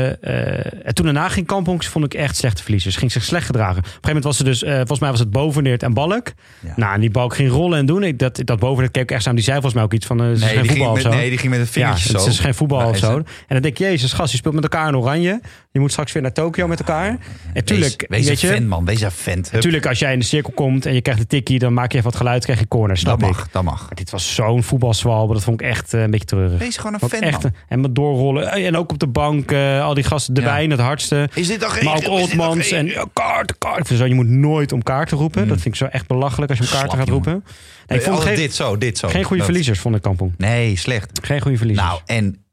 en 0.83 0.94
toen 0.94 1.04
daarna 1.04 1.28
ging 1.28 1.46
Kampong, 1.46 1.85
vond 1.85 2.04
ik 2.04 2.14
echt 2.14 2.37
slechte 2.37 2.62
verliezers. 2.62 2.96
Ging 2.96 3.12
zich 3.12 3.24
slecht 3.24 3.46
gedragen. 3.46 3.78
Op 3.78 3.85
een 3.85 3.90
gegeven 3.90 4.07
moment 4.07 4.24
was 4.24 4.38
er 4.38 4.44
dus, 4.44 4.62
eh, 4.62 4.74
volgens 4.76 4.98
mij 5.00 5.11
was 5.11 5.18
het 5.18 5.30
Boveneert 5.30 5.83
en 5.83 5.94
Balk. 5.94 6.33
Ja. 6.61 6.72
Nou, 6.76 6.94
en 6.94 7.00
die 7.00 7.11
Balk 7.11 7.35
ging 7.35 7.50
rollen 7.50 7.78
en 7.78 7.87
doen. 7.87 8.02
Ik, 8.02 8.18
dat, 8.18 8.40
dat 8.44 8.59
Boveneert 8.59 8.92
keek 8.92 9.02
ik 9.02 9.11
echt 9.11 9.26
aan, 9.26 9.35
die 9.35 9.44
zei 9.44 9.54
volgens 9.54 9.74
mij 9.74 9.85
ook 9.85 9.92
iets 9.92 10.07
van, 10.07 10.20
eh, 10.22 10.26
het 10.28 10.38
Nee, 10.38 10.48
geen 10.48 10.59
die 10.62 10.70
ging 10.70 10.76
voetbal 10.76 10.94
met, 10.94 11.04
of 11.07 11.12
zo. 11.12 11.18
nee, 11.18 11.28
die 11.28 11.38
ging 11.38 11.50
met 11.50 11.61
een 11.61 11.66
Ja, 11.66 11.72
vingertje 11.72 12.12
het 12.12 12.20
zo. 12.22 12.28
is 12.28 12.38
geen 12.38 12.54
voetbal 12.54 12.88
of 12.88 12.96
zo. 12.96 13.16
het- 13.16 13.26
En 13.26 13.33
dan 13.48 13.61
denk 13.62 13.78
je, 13.78 13.85
jezus 13.85 14.12
gast, 14.12 14.30
je 14.30 14.37
speelt 14.38 14.54
met 14.54 14.62
elkaar 14.62 14.88
in 14.88 14.96
oranje. 14.96 15.40
Je 15.72 15.80
moet 15.80 15.90
straks 15.90 16.12
weer 16.12 16.22
naar 16.22 16.33
Tokio 16.33 16.66
met 16.68 16.78
elkaar. 16.78 17.16
En 17.52 17.64
tuurlijk, 17.64 18.04
wees, 18.09 18.18
wees 18.26 18.28
weet 18.28 18.42
een 18.42 18.48
je, 18.48 18.54
fan, 18.54 18.66
man. 18.68 18.85
Wees 18.85 19.00
een 19.00 19.11
fan. 19.11 19.44
Natuurlijk, 19.52 19.87
als 19.87 19.98
jij 19.98 20.12
in 20.12 20.18
de 20.18 20.24
cirkel 20.24 20.52
komt 20.54 20.87
en 20.87 20.94
je 20.94 21.00
krijgt 21.00 21.20
een 21.20 21.26
tikkie, 21.26 21.59
dan 21.59 21.72
maak 21.72 21.90
je 21.92 21.98
even 21.98 22.11
wat 22.11 22.18
geluid, 22.20 22.44
krijg 22.44 22.59
je 22.59 22.68
corner. 22.68 22.96
Snap 22.96 23.20
dat 23.20 23.28
ik. 23.28 23.35
mag, 23.37 23.48
dat 23.50 23.62
mag. 23.62 23.80
Maar 23.80 23.94
dit 23.94 24.11
was 24.11 24.35
zo'n 24.35 24.62
voetbalzwalbe, 24.62 25.33
dat 25.35 25.42
vond 25.42 25.61
ik 25.61 25.66
echt 25.66 25.94
eh, 25.94 26.00
een 26.02 26.11
beetje 26.11 26.26
treurig. 26.26 26.59
Wees 26.59 26.76
gewoon 26.76 26.96
een 27.00 27.09
fan, 27.09 27.20
echt, 27.20 27.42
man. 27.42 27.52
En 27.68 27.80
met 27.80 27.94
doorrollen. 27.94 28.52
Eh, 28.52 28.66
En 28.66 28.76
ook 28.76 28.92
op 28.92 28.98
de 28.98 29.07
bank, 29.07 29.50
eh, 29.50 29.84
al 29.85 29.94
die 29.94 30.05
gasten, 30.05 30.35
de 30.35 30.40
Ja. 30.40 30.47
wijn, 30.47 30.70
het 30.70 30.81
hardste. 30.81 31.29
Is 31.35 31.47
dit 31.47 31.64
geen 31.64 31.85
Maar 31.85 31.97
ook 31.97 32.09
Oldmans 32.09 32.70
en 32.70 32.87
ja, 32.87 33.05
kaart, 33.12 33.53
vind 33.87 33.99
zo, 33.99 34.07
je 34.07 34.14
moet 34.14 34.29
nooit 34.29 34.73
om 34.73 34.83
kaarten 34.83 35.16
roepen. 35.18 35.42
Mm. 35.42 35.49
Dat 35.49 35.61
vind 35.61 35.75
ik 35.75 35.81
zo 35.81 35.87
echt 35.87 36.07
belachelijk 36.07 36.51
als 36.51 36.59
je 36.59 36.64
om 36.64 36.70
kaarten 36.70 36.90
Slap, 36.90 37.07
gaat 37.07 37.14
jongen. 37.14 37.33
roepen. 37.33 37.53
Nee, 37.87 37.99
ik 37.99 38.05
vond 38.05 38.16
Altijd 38.16 38.37
geen, 38.37 38.47
dit 38.47 38.55
zo, 38.55 38.79
dit 38.79 38.99
zo. 38.99 39.09
geen 39.09 39.23
goede 39.23 39.37
Dat- 39.37 39.44
verliezers, 39.44 39.79
vond 39.79 39.97
ik 39.97 40.03
Kampong. 40.03 40.35
Nee, 40.37 40.77
slecht. 40.77 41.11
Geen 41.23 41.40
goede 41.40 41.57
verliezers. 41.57 41.88
Nou, 41.88 42.01
en 42.07 42.44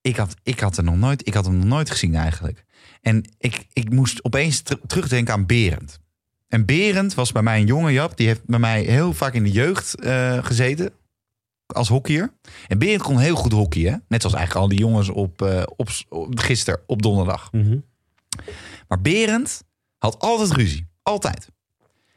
ik 0.00 0.16
had, 0.16 0.34
ik 0.42 0.60
had, 0.60 0.76
er 0.76 0.84
nog 0.84 0.96
nooit, 0.96 1.26
ik 1.26 1.34
had 1.34 1.44
hem 1.44 1.56
nog 1.56 1.64
nooit 1.66 1.90
gezien 1.90 2.14
eigenlijk. 2.14 2.64
En 3.00 3.24
ik, 3.38 3.66
ik 3.72 3.90
moest 3.90 4.24
opeens 4.24 4.60
ter- 4.60 4.80
terugdenken 4.86 5.34
aan 5.34 5.46
Berend. 5.46 5.98
En 6.48 6.64
Berend 6.64 7.14
was 7.14 7.32
bij 7.32 7.42
mij 7.42 7.60
een 7.60 7.66
jonge 7.66 7.92
Jap. 7.92 8.16
Die 8.16 8.26
heeft 8.26 8.40
bij 8.46 8.58
mij 8.58 8.82
heel 8.82 9.12
vaak 9.12 9.34
in 9.34 9.42
de 9.42 9.50
jeugd 9.50 9.94
eh, 10.00 10.38
gezeten. 10.44 10.90
Als 11.66 11.88
hockeyer. 11.88 12.32
En 12.68 12.78
Berend 12.78 13.02
kon 13.02 13.18
heel 13.18 13.36
goed 13.36 13.52
hockeyen. 13.52 14.04
Net 14.08 14.20
zoals 14.20 14.36
eigenlijk 14.36 14.64
al 14.64 14.70
die 14.76 14.78
jongens 14.86 15.08
op, 15.08 15.42
eh, 15.42 15.62
op, 15.76 15.88
op 16.08 16.38
gisteren, 16.38 16.80
op 16.86 17.02
donderdag. 17.02 17.52
Mhm. 17.52 17.78
Maar 18.88 19.00
Berend 19.00 19.62
had 19.98 20.18
altijd 20.18 20.50
ruzie. 20.52 20.86
Altijd. 21.02 21.48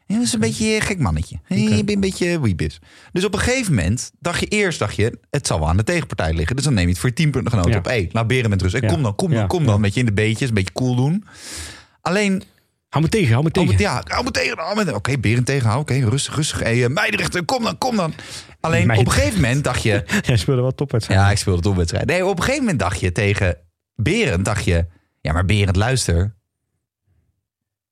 En 0.06 0.14
dat 0.16 0.24
is 0.24 0.32
een 0.32 0.40
beetje 0.40 0.74
een 0.74 0.80
gek 0.80 0.98
mannetje. 0.98 1.38
Je 1.48 1.68
bent 1.70 1.90
een 1.90 2.00
beetje 2.00 2.40
wiebis. 2.40 2.78
Dus 3.12 3.24
op 3.24 3.32
een 3.34 3.40
gegeven 3.40 3.74
moment 3.74 4.10
dacht 4.18 4.40
je 4.40 4.46
eerst, 4.46 4.78
dacht 4.78 4.96
je, 4.96 5.18
het 5.30 5.46
zal 5.46 5.58
wel 5.58 5.68
aan 5.68 5.76
de 5.76 5.84
tegenpartij 5.84 6.34
liggen. 6.34 6.56
Dus 6.56 6.64
dan 6.64 6.74
neem 6.74 6.84
je 6.84 6.90
het 6.90 6.98
voor 6.98 7.08
je 7.08 7.14
teampuntgenoten 7.14 7.70
Ja. 7.70 7.78
op. 7.78 7.84
Hé, 7.84 8.06
laat 8.12 8.26
Berend 8.26 8.48
met 8.48 8.62
rust. 8.62 8.72
Hey, 8.72 8.82
Ja. 8.82 8.88
Kom 8.94 9.02
dan, 9.02 9.14
kom 9.14 9.28
dan, 9.30 9.38
Ja. 9.38 9.46
kom 9.46 9.64
dan. 9.64 9.74
Een 9.74 9.80
beetje 9.80 10.00
in 10.00 10.06
de 10.06 10.12
beetjes, 10.12 10.48
een 10.48 10.54
beetje 10.54 10.72
cool 10.72 10.94
doen. 10.96 11.24
Alleen, 12.00 12.42
Hou 12.88 13.04
me 13.04 13.10
tegen, 13.10 13.32
hou 13.32 13.44
me 13.44 13.50
tegen. 13.50 13.78
ja, 13.78 14.02
hou 14.06 14.24
me 14.24 14.30
tegen. 14.30 14.58
hou 14.58 14.84
me- 14.84 14.94
Oké, 14.94 15.18
Berend 15.18 15.46
tegenhouden. 15.46 15.96
Oké, 15.96 16.08
rustig, 16.08 16.34
rustig. 16.34 16.58
Hey, 16.58 16.76
uh, 16.76 16.86
Meidrechter, 16.88 17.44
kom 17.44 17.62
dan, 17.64 17.78
kom 17.78 17.96
dan. 17.96 18.12
Alleen 18.60 18.86
Meid. 18.86 18.98
op 19.00 19.06
een 19.06 19.12
gegeven 19.12 19.40
moment 19.40 19.64
dacht 19.64 19.82
je, 19.82 20.04
Jij 20.26 20.36
speelde 20.36 20.60
wel 20.62 20.74
topwedstrijd. 20.74 21.20
ja, 21.20 21.30
ik 21.30 21.38
speelde 21.38 21.62
toch 21.62 21.76
wedstrijd. 21.76 22.06
Nee, 22.06 22.24
op 22.26 22.36
een 22.36 22.42
gegeven 22.42 22.62
moment 22.62 22.78
dacht 22.78 23.00
je 23.00 23.12
tegen 23.12 23.56
Berend, 23.94 24.44
dacht 24.44 24.64
je, 24.64 24.86
ja, 25.20 25.32
maar 25.32 25.44
Berend, 25.44 25.76
luister. 25.76 26.36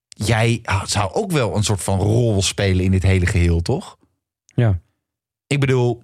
Jij 0.08 0.60
ah, 0.62 0.84
zou 0.84 1.12
ook 1.12 1.30
wel 1.32 1.56
een 1.56 1.64
soort 1.64 1.82
van 1.82 1.98
rol 1.98 2.42
spelen 2.42 2.84
in 2.84 2.90
dit 2.90 3.02
hele 3.02 3.26
geheel, 3.26 3.62
toch? 3.62 3.96
Ja. 4.54 4.80
Ik 5.46 5.60
bedoel, 5.60 6.02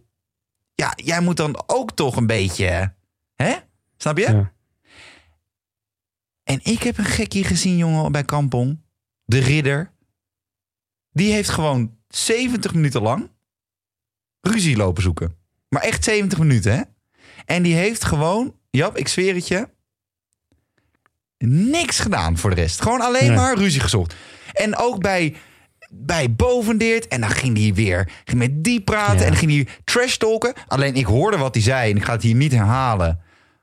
ja, 0.74 0.92
jij 0.96 1.20
moet 1.20 1.36
dan 1.36 1.62
ook 1.66 1.92
toch 1.92 2.16
een 2.16 2.26
beetje, 2.26 2.94
hè? 3.34 3.54
Snap 3.96 4.18
je? 4.18 4.32
Ja. 4.32 4.52
En 6.44 6.60
ik 6.62 6.82
heb 6.82 6.98
een 6.98 7.04
gekkie 7.04 7.44
gezien, 7.44 7.76
jongen, 7.76 8.12
bij 8.12 8.24
Kampong. 8.24 8.81
De 9.32 9.38
ridder. 9.38 9.90
Die 11.10 11.32
heeft 11.32 11.48
gewoon 11.48 11.96
70 12.08 12.74
minuten 12.74 13.02
lang 13.02 13.30
ruzie 14.40 14.76
lopen 14.76 15.02
zoeken. 15.02 15.36
Maar 15.68 15.82
echt 15.82 16.04
70 16.04 16.38
minuten, 16.38 16.76
hè? 16.76 16.82
En 17.44 17.62
die 17.62 17.74
heeft 17.74 18.04
gewoon, 18.04 18.54
Jap, 18.70 18.96
ik 18.96 19.08
zweer 19.08 19.34
het 19.34 19.48
je, 19.48 19.68
niks 21.46 21.98
gedaan 21.98 22.38
voor 22.38 22.50
de 22.50 22.56
rest. 22.56 22.82
Gewoon 22.82 23.00
alleen 23.00 23.26
Nee. 23.26 23.36
maar 23.36 23.56
ruzie 23.56 23.80
gezocht. 23.80 24.14
En 24.52 24.76
ook 24.76 25.00
bij, 25.00 25.36
bij 25.90 26.34
Bovendeert. 26.34 27.08
En 27.08 27.20
dan 27.20 27.30
ging 27.30 27.58
hij 27.58 27.74
weer 27.74 28.10
ging 28.24 28.38
met 28.38 28.64
die 28.64 28.80
praten. 28.80 29.16
Ja. 29.16 29.22
En 29.22 29.28
dan 29.28 29.36
ging 29.36 29.52
hij 29.52 29.68
trash 29.84 30.16
talken. 30.16 30.54
Alleen 30.66 30.94
ik 30.94 31.06
hoorde 31.06 31.36
wat 31.36 31.54
hij 31.54 31.62
zei. 31.62 31.90
En 31.90 31.96
ik 31.96 32.04
ga 32.04 32.12
het 32.12 32.22
hier 32.22 32.34
niet 32.34 32.52
herhalen. 32.52 33.20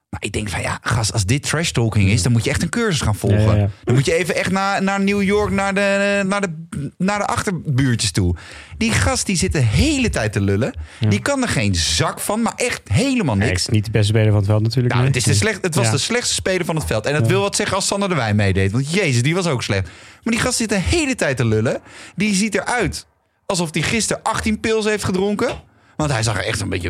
Maar 0.10 0.24
ik 0.24 0.32
denk 0.32 0.50
van 0.50 0.62
ja, 0.62 0.80
gast, 0.82 1.14
als 1.14 1.26
dit 1.26 1.44
trash 1.44 1.72
talking 1.72 2.10
is, 2.10 2.24
dan 2.24 2.32
moet 2.32 2.44
je 2.44 2.50
echt 2.50 2.62
een 2.62 2.70
cursus 2.70 3.02
gaan 3.02 3.16
volgen. 3.16 3.42
Ja, 3.42 3.54
ja, 3.54 3.60
ja. 3.60 3.70
Dan 3.84 3.96
moet 3.96 4.06
je 4.06 4.14
even 4.14 4.36
echt 4.36 4.52
naar, 4.52 4.84
naar 4.84 5.02
New 5.02 5.22
York, 5.22 5.52
naar 5.52 5.74
de, 5.74 6.22
naar, 6.28 6.42
de, 6.42 6.50
naar 6.98 7.20
de 7.20 7.26
achterbuurtjes 7.26 8.12
toe. 8.12 8.36
Die 8.78 8.92
gast 8.92 9.26
die 9.26 9.36
zit 9.36 9.52
de 9.52 9.60
hele 9.60 10.10
tijd 10.10 10.34
te 10.34 10.42
lullen. 10.42 10.74
Die 11.10 11.20
kan 11.20 11.42
er 11.42 11.48
geen 11.48 11.76
zak 11.76 12.20
van, 12.20 12.42
maar 12.42 12.54
echt 12.56 12.82
helemaal 12.88 13.38
Hij 13.38 13.48
niks. 13.48 13.62
is 13.62 13.68
niet 13.68 13.86
de 13.86 13.92
beste 13.92 14.08
speler 14.08 14.30
van 14.30 14.38
het 14.38 14.46
veld 14.46 14.62
natuurlijk. 14.62 14.94
Nou, 14.94 15.06
nee. 15.06 15.14
het, 15.14 15.28
is 15.28 15.34
de 15.34 15.40
slecht, 15.40 15.62
het 15.62 15.76
was 15.76 15.92
de 15.92 15.98
slechtste 15.98 16.34
speler 16.34 16.66
van 16.66 16.76
het 16.76 16.86
veld. 16.86 17.06
En 17.06 17.14
dat 17.14 17.28
wil 17.28 17.42
wat 17.42 17.56
zeggen 17.56 17.76
als 17.76 17.88
Sander 17.88 18.10
de 18.10 18.16
Wijn 18.16 18.36
meedeed. 18.36 18.72
Want 18.72 18.94
jezus, 18.94 19.22
die 19.22 19.36
was 19.36 19.48
ook 19.48 19.64
slecht. 19.64 19.90
Maar 20.24 20.34
die 20.34 20.42
gast 20.42 20.58
zit 20.58 20.70
de 20.70 20.80
hele 20.80 21.16
tijd 21.16 21.38
te 21.38 21.46
lullen. 21.46 21.82
Die 22.16 22.36
ziet 22.36 22.56
eruit 22.56 23.08
alsof 23.46 23.74
hij 23.74 23.82
gisteren 23.82 24.24
18 24.24 24.60
pils 24.60 24.86
heeft 24.86 25.04
gedronken. 25.04 25.68
Want 26.00 26.12
hij 26.12 26.24
zag 26.24 26.38
er 26.38 26.46
echt 26.46 26.62
een 26.62 26.70
beetje 26.70 26.90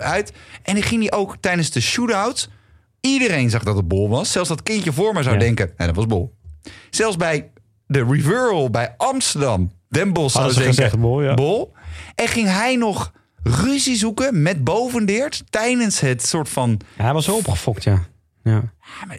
eh, 0.00 0.10
uit. 0.10 0.32
En 0.62 0.74
dan 0.74 0.82
ging 0.82 1.08
hij 1.08 1.18
ook 1.18 1.36
tijdens 1.40 1.70
de 1.70 1.80
shootouts... 1.80 2.48
Iedereen 3.00 3.50
zag 3.50 3.62
dat 3.62 3.76
het 3.76 3.88
bol 3.88 4.08
was. 4.08 4.32
Zelfs 4.32 4.48
dat 4.48 4.62
kindje 4.62 4.92
voor 4.92 5.14
me 5.14 5.22
zou 5.22 5.34
Ja. 5.34 5.40
denken, 5.40 5.72
nee, 5.76 5.86
dat 5.86 5.96
was 5.96 6.06
bol. 6.06 6.34
Zelfs 6.90 7.16
bij 7.16 7.50
de 7.86 8.04
reveral 8.08 8.70
bij 8.70 8.94
Amsterdam. 8.96 9.72
Den 9.88 10.12
Bosch 10.12 10.34
Hadden 10.34 10.54
zouden 10.54 10.74
ze 10.74 10.80
denken, 10.80 10.98
gezegd 10.98 10.98
bol, 10.98 11.22
ja. 11.22 11.34
bol. 11.34 11.72
En 12.14 12.28
ging 12.28 12.48
hij 12.48 12.76
nog 12.76 13.12
ruzie 13.42 13.96
zoeken 13.96 14.42
met 14.42 14.64
Bovendeert... 14.64 15.42
tijdens 15.50 16.00
het 16.00 16.26
soort 16.26 16.48
van 16.48 16.80
Ja, 16.96 17.04
hij 17.04 17.12
was 17.12 17.24
zo 17.24 17.36
opgefokt, 17.36 17.84
ja. 17.84 18.04
ja. 18.42 18.62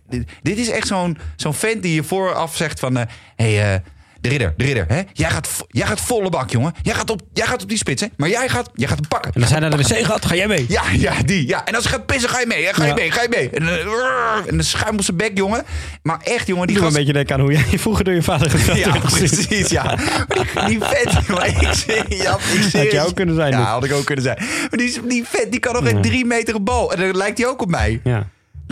dit, 0.08 0.30
dit 0.42 0.58
is 0.58 0.70
echt 0.70 0.88
zo'n 0.88 1.18
zo'n 1.36 1.54
vent 1.54 1.82
die 1.84 1.94
je 1.94 2.04
vooraf 2.04 2.56
zegt 2.56 2.80
van... 2.80 2.96
Hé, 2.96 3.06
hey, 3.36 3.74
eh, 3.74 3.80
de 4.26 4.32
ridder, 4.32 4.54
de 4.58 4.64
ridder. 4.64 4.86
Hè? 4.88 5.02
Jij, 5.14 5.30
gaat, 5.30 5.50
jij 5.68 5.86
gaat 5.88 6.02
volle 6.02 6.30
bak, 6.30 6.50
jongen. 6.50 6.74
Jij 6.82 6.94
gaat 6.94 7.10
op, 7.10 7.22
jij 7.34 7.46
gaat 7.46 7.62
op 7.64 7.70
die 7.70 7.78
spits, 7.78 8.02
hè? 8.02 8.08
Maar 8.18 8.30
jij 8.30 8.50
gaat, 8.50 8.70
jij 8.74 8.88
gaat 8.88 8.98
hem 9.00 9.08
pakken. 9.08 9.32
En 9.34 9.42
als 9.42 9.52
hij 9.52 9.60
naar 9.60 9.70
de 9.70 9.78
wc 9.78 10.06
gaat, 10.06 10.26
ga 10.26 10.36
jij 10.36 10.48
mee. 10.48 10.66
Ja, 10.70 10.82
ja, 10.98 11.14
die. 11.26 11.48
Ja. 11.48 11.66
En 11.66 11.76
als 11.76 11.84
hij 11.84 11.94
gaat 11.94 12.06
pissen, 12.06 12.30
ga 12.30 12.40
je 12.40 12.46
mee. 12.48 12.66
Hè? 12.66 12.74
Ga 12.74 12.82
je 12.84 12.88
Ja. 12.90 12.94
mee, 12.96 13.12
ga 13.12 13.22
je 13.22 13.30
mee. 13.30 13.50
En, 13.50 13.68
rrr, 13.68 14.48
en 14.48 14.58
de 14.58 14.64
schuim 14.64 14.96
op 14.96 15.04
zijn 15.04 15.18
bek, 15.18 15.32
jongen. 15.38 15.64
Maar 16.04 16.20
echt, 16.24 16.48
jongen, 16.48 16.68
die 16.68 16.76
Doe 16.76 16.86
me 16.86 16.90
een 16.90 16.94
gast... 16.94 16.96
beetje 16.96 17.14
denken 17.14 17.36
aan 17.36 17.42
hoe 17.42 17.52
jij 17.52 17.80
vroeger 17.86 18.04
door 18.04 18.14
je 18.14 18.22
vader 18.24 18.50
geteld 18.60 18.78
Ja, 18.78 18.98
precies, 19.00 19.70
ja. 19.70 19.84
Maar 19.84 20.68
die, 20.68 20.80
die 20.80 20.88
vet, 20.88 21.26
jongen. 21.28 21.48
Ik 21.48 21.74
zeg, 21.74 22.04
ja, 22.10 22.38
ik 22.54 22.72
Had 22.74 22.92
jij 22.92 23.06
ook 23.06 23.16
kunnen 23.16 23.36
zijn, 23.36 23.52
Ja, 23.52 23.58
dit. 23.58 23.68
had 23.68 23.84
ik 23.84 23.92
ook 23.94 24.06
kunnen 24.06 24.24
zijn. 24.24 24.38
Maar 24.40 24.70
die, 24.80 25.02
die 25.08 25.24
vet, 25.28 25.52
die 25.52 25.60
kan 25.60 25.74
nog 25.74 25.86
een 25.92 26.02
drie 26.02 26.26
meter 26.26 26.64
bal. 26.64 26.94
En 26.94 27.00
dan 27.00 27.18
lijkt 27.18 27.38
hij 27.38 27.48
ook 27.48 27.62
op 27.62 27.70
mij. 27.70 28.00
Ja. 28.04 28.28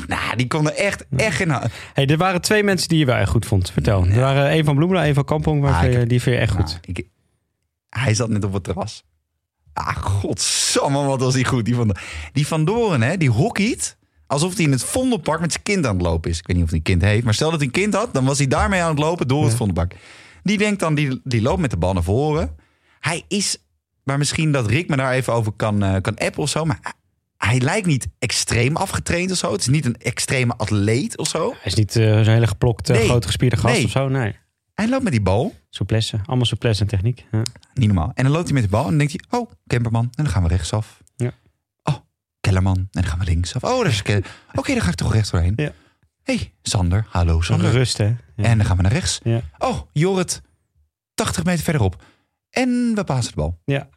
Nou, 0.08 0.36
die 0.36 0.48
kon 0.48 0.68
er 0.70 0.76
echt, 0.76 1.06
echt 1.16 1.40
in. 1.40 1.50
Hey, 1.94 2.06
er 2.06 2.18
waren 2.18 2.42
twee 2.42 2.64
mensen 2.64 2.90
die 2.90 2.98
je 3.00 3.06
wel 3.06 3.16
echt 3.16 3.30
goed 3.30 3.46
vond. 3.46 3.72
Vertel. 3.72 4.06
Er 4.06 4.20
waren 4.20 4.50
één 4.50 4.66
van 4.66 4.76
Bloemen, 4.76 5.02
één 5.02 5.14
van 5.14 5.26
Kampong. 5.26 5.62
Waar 5.62 5.74
Ah, 5.74 6.08
die 6.08 6.22
vind 6.22 6.36
je 6.36 6.42
echt 6.42 6.52
goed. 6.52 6.66
Nou, 6.66 6.80
ik, 6.82 7.08
hij 7.90 8.14
zat 8.14 8.30
net 8.30 8.44
op 8.44 8.54
het 8.54 8.64
terras. 8.64 9.04
Ah, 9.74 9.96
godsamme, 9.96 11.04
wat 11.04 11.20
was 11.20 11.34
die 11.34 11.46
goed. 11.46 11.66
Die 11.66 11.76
van, 11.76 11.96
die 12.32 12.48
van 12.48 12.66
Doren, 12.66 13.02
hè, 13.02 13.18
die 13.18 13.30
hockeyt 13.30 13.98
alsof 14.28 14.56
hij 14.56 14.66
in 14.66 14.72
het 14.72 14.84
Vondelpark 14.84 15.40
met 15.40 15.52
zijn 15.52 15.64
kind 15.64 15.86
aan 15.86 15.94
het 15.94 16.02
lopen 16.02 16.32
is. 16.32 16.38
Ik 16.38 16.48
weet 16.48 16.56
niet 16.56 16.66
of 16.66 16.72
hij 16.72 16.80
een 16.80 16.86
kind 16.86 17.02
heeft, 17.02 17.24
maar 17.24 17.34
stel 17.34 17.50
dat 17.50 17.60
hij 17.60 17.68
een 17.68 17.74
kind 17.74 17.94
had... 17.94 18.14
dan 18.14 18.26
was 18.26 18.38
hij 18.38 18.48
daarmee 18.48 18.82
aan 18.82 18.90
het 18.90 19.00
lopen 19.00 19.28
door 19.28 19.44
het 19.46 19.56
Vondelpark. 19.56 19.96
Die 20.44 20.58
denkt 20.58 20.80
dan, 20.80 20.96
die, 20.96 21.22
die 21.24 21.42
loopt 21.42 21.62
met 21.62 21.72
de 21.72 21.78
bal 21.78 21.94
naar 21.94 22.04
voren. 22.04 22.56
Hij 23.00 23.24
is, 23.28 23.58
maar 24.04 24.18
misschien 24.18 24.52
dat 24.52 24.68
Rick 24.68 24.90
me 24.90 24.96
daar 24.96 25.12
even 25.12 25.34
over 25.34 25.52
kan, 25.52 25.84
eh, 25.84 26.02
kan 26.02 26.18
appen 26.18 26.42
of 26.42 26.50
zo... 26.50 26.66
maar 26.66 26.94
hij 27.48 27.60
lijkt 27.60 27.88
niet 27.88 28.08
extreem 28.20 28.76
afgetraind 28.76 29.32
of 29.32 29.38
zo. 29.38 29.52
Het 29.52 29.62
is 29.62 29.68
niet 29.68 29.86
een 29.86 29.98
extreme 29.98 30.54
atleet 30.58 31.18
of 31.18 31.28
zo. 31.28 31.50
Hij 31.52 31.60
is 31.64 31.74
niet 31.74 31.96
eh, 31.96 32.14
zo'n 32.14 32.34
hele 32.34 32.48
geplokte, 32.48 32.92
Nee. 32.94 33.06
grote 33.06 33.28
gespierde 33.28 33.58
gast 33.58 33.74
Nee. 33.76 33.84
of 33.86 33.92
zo. 33.92 34.08
Nee. 34.08 34.36
Hij 34.74 34.90
loopt 34.90 35.04
met 35.04 35.12
die 35.12 35.22
bal. 35.22 35.56
Souplesse. 35.70 36.20
Allemaal 36.26 36.46
souplesse 36.46 36.82
en 36.82 36.88
techniek. 36.88 37.26
Ja. 37.32 37.42
Niet 37.74 37.86
normaal. 37.88 38.12
En 38.14 38.24
dan 38.24 38.32
loopt 38.34 38.46
hij 38.46 38.54
met 38.54 38.64
de 38.64 38.70
bal 38.70 38.82
en 38.84 38.90
dan 38.90 38.98
denkt 38.98 39.14
hij... 39.30 39.40
Oh, 39.40 39.52
Kemperman. 39.68 40.04
En 40.04 40.24
dan 40.24 40.30
gaan 40.34 40.44
we 40.44 40.50
rechtsaf. 40.50 41.02
Ja. 41.16 41.32
Oh, 41.84 41.96
Kellerman. 42.40 42.78
En 42.78 42.88
dan 42.92 43.04
gaan 43.06 43.20
we 43.20 43.26
linksaf. 43.26 43.64
Oh, 43.64 43.78
daar 43.84 43.88
is. 43.92 44.02
Oké, 44.56 44.74
dan 44.74 44.82
ga 44.82 44.90
ik 44.90 44.96
toch 44.96 45.14
rechts 45.14 45.30
doorheen. 45.32 45.54
Ja. 45.56 45.72
hey, 46.24 46.54
Sander. 46.62 47.06
Hallo, 47.10 47.42
Sander. 47.42 47.72
rust, 47.72 47.98
hè? 47.98 48.06
Ja. 48.06 48.16
En 48.36 48.58
dan 48.58 48.66
gaan 48.66 48.76
we 48.76 48.82
naar 48.82 48.92
rechts. 48.92 49.20
Ja. 49.24 49.42
Oh, 49.58 49.82
Jorrit. 49.92 50.42
80 51.14 51.44
meter 51.44 51.64
verderop. 51.64 52.04
En 52.50 52.92
we 52.96 53.04
passen 53.04 53.34
de 53.34 53.40
bal. 53.40 53.60
Ja. 53.66 53.90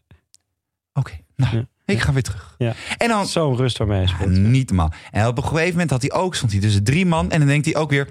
Oké, 0.93 1.13
nou. 1.37 1.67
Ik 1.87 2.01
ga 2.01 2.13
weer 2.13 2.23
terug. 2.23 2.55
Ja. 2.59 2.75
En 2.97 3.09
dan... 3.09 3.27
Zo'n 3.27 3.57
rust 3.57 3.79
waarmee 3.79 3.99
hij 3.99 4.07
Ja, 4.07 4.15
speelt. 4.15 4.31
niet 4.31 4.69
normaal. 4.69 4.93
En 5.11 5.27
op 5.27 5.37
een 5.39 5.45
gegeven 5.45 5.71
moment 5.71 5.91
had 5.91 6.01
hij 6.03 6.13
ook, 6.13 6.35
stond 6.35 6.53
hij 6.53 6.61
tussen 6.61 6.85
drie 6.85 7.07
man. 7.07 7.31
En 7.31 7.39
dan 7.39 7.49
denkt 7.49 7.65
hij 7.67 7.77
ook 7.77 7.91
weer, 7.91 8.09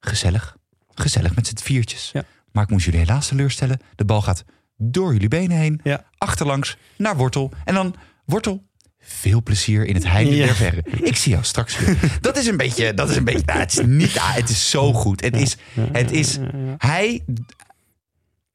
gezellig. 0.00 0.56
Gezellig 0.94 1.34
met 1.34 1.46
z'n 1.46 1.56
viertjes. 1.62 2.10
Ja. 2.12 2.24
Maar 2.52 2.64
ik 2.64 2.70
moest 2.70 2.84
jullie 2.84 3.00
helaas 3.00 3.28
teleurstellen. 3.28 3.80
De 3.94 4.04
bal 4.04 4.22
gaat 4.22 4.44
door 4.76 5.12
jullie 5.12 5.28
benen 5.28 5.56
heen. 5.56 5.80
Achterlangs 6.18 6.76
naar 6.96 7.16
Wortel. 7.16 7.52
En 7.64 7.74
dan 7.74 7.94
Wortel. 8.24 8.68
Veel 9.02 9.42
plezier 9.42 9.84
in 9.86 9.94
het 9.94 10.06
heinde 10.08 10.36
der 10.36 10.54
verre. 10.54 10.84
Ik 11.02 11.16
zie 11.16 11.32
jou 11.32 11.44
straks 11.44 11.78
weer. 11.78 11.96
Dat 12.20 12.36
is 12.36 12.46
een 12.46 12.56
beetje, 12.56 12.94
dat 12.94 13.10
is 13.10 13.16
een 13.16 13.24
beetje, 13.24 13.42
nou, 13.44 13.58
het 13.58 13.72
is 13.72 13.86
niet, 13.86 14.18
ah, 14.18 14.34
het 14.34 14.48
is 14.48 14.70
zo 14.70 14.92
goed. 14.92 15.20
Het 15.20 15.36
is, 15.36 15.56
het 15.92 16.10
is, 16.10 16.38
hij, 16.78 17.24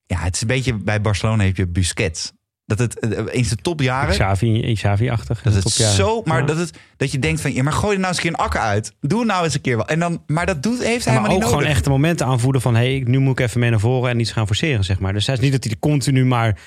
ja, 0.05 0.19
het 0.19 0.35
is 0.35 0.41
een 0.41 0.47
beetje, 0.47 0.73
bij 0.73 1.01
Barcelona 1.01 1.43
heb 1.43 1.57
je 1.57 1.67
Busquets. 1.67 2.31
Dat 2.65 2.79
het, 2.79 2.99
eh, 2.99 3.09
in 3.31 3.45
zijn 3.45 3.61
topjaren, 3.61 4.13
Xavi, 4.13 4.73
Xavi-achtig. 4.73 5.41
dat 5.41 5.53
het 5.53 5.69
zo, 5.71 6.21
maar 6.25 6.39
Ja. 6.39 6.45
dat, 6.45 6.57
het, 6.57 6.77
dat 6.97 7.11
je 7.11 7.19
denkt 7.19 7.41
van, 7.41 7.53
ja, 7.53 7.63
maar 7.63 7.73
gooi 7.73 7.93
er 7.93 7.99
nou 7.99 8.07
eens 8.07 8.17
een 8.17 8.23
keer 8.29 8.31
een 8.39 8.45
akker 8.45 8.59
uit. 8.59 8.93
Doe 9.01 9.19
het 9.19 9.27
nou 9.27 9.43
eens 9.43 9.53
een 9.53 9.61
keer 9.61 9.75
wel. 9.75 9.87
En 9.87 9.99
dan, 9.99 10.23
maar 10.27 10.45
dat 10.45 10.63
doet, 10.63 10.83
heeft 10.83 11.05
hij 11.05 11.13
Ja, 11.13 11.19
maar 11.19 11.29
helemaal 11.29 11.31
ook 11.31 11.37
niet 11.37 11.43
gewoon 11.43 11.59
nodig. 11.59 11.75
echte 11.77 11.89
momenten 11.89 12.25
aanvoeden 12.25 12.61
van... 12.61 12.75
hey, 12.75 13.03
nu 13.05 13.19
moet 13.19 13.39
ik 13.39 13.45
even 13.45 13.59
mee 13.59 13.69
naar 13.69 13.79
voren 13.79 14.09
en 14.09 14.19
iets 14.19 14.31
gaan 14.31 14.45
forceren, 14.47 14.83
zeg 14.83 14.99
maar. 14.99 15.13
Dus 15.13 15.25
hij 15.25 15.35
is 15.35 15.41
niet 15.41 15.51
dat 15.51 15.63
hij 15.63 15.75
continu 15.79 16.25
maar 16.25 16.57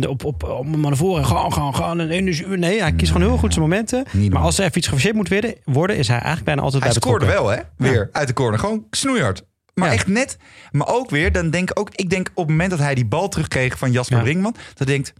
op, 0.00 0.24
op, 0.24 0.42
op 0.42 0.76
naar 0.76 0.96
voren 0.96 1.24
gaan, 1.24 1.52
gaan, 1.52 1.74
gaan 1.74 2.00
en 2.00 2.10
energie... 2.10 2.46
Nee, 2.46 2.80
hij 2.80 2.92
kiest 2.92 3.12
gewoon 3.12 3.28
heel 3.28 3.36
goed 3.38 3.52
zijn 3.54 3.64
momenten. 3.68 4.04
Maar 4.30 4.42
als 4.42 4.58
er 4.58 4.64
even 4.64 4.78
iets 4.78 4.86
geforceerd 4.86 5.14
moet 5.14 5.28
worden, 5.28 5.54
worden 5.64 5.96
is 5.96 6.06
hij 6.06 6.16
eigenlijk 6.16 6.46
bijna 6.46 6.62
altijd 6.62 6.82
Hij 6.82 6.92
bij 6.92 7.00
scoorde 7.00 7.26
betrokken. 7.26 7.54
wel, 7.54 7.64
hè? 7.78 7.90
Weer 7.90 8.08
uit 8.12 8.28
de 8.28 8.34
corner. 8.34 8.58
Gewoon 8.58 8.84
snoeihard. 8.90 9.42
Maar 9.80 9.88
Ja. 9.88 9.94
echt 9.94 10.06
net. 10.06 10.36
Maar 10.70 10.86
ook 10.88 11.10
weer, 11.10 11.32
dan 11.32 11.50
denk 11.50 11.70
ik 11.70 11.78
ook, 11.78 11.90
ik 11.94 12.10
denk 12.10 12.28
op 12.30 12.36
het 12.36 12.48
moment 12.48 12.70
dat 12.70 12.78
hij 12.78 12.94
die 12.94 13.06
bal 13.06 13.28
terugkreeg 13.28 13.78
van 13.78 13.92
Jasper 13.92 14.16
Ja. 14.16 14.22
Brinkman, 14.22 14.54
dat 14.74 14.86
denkt, 14.86 15.12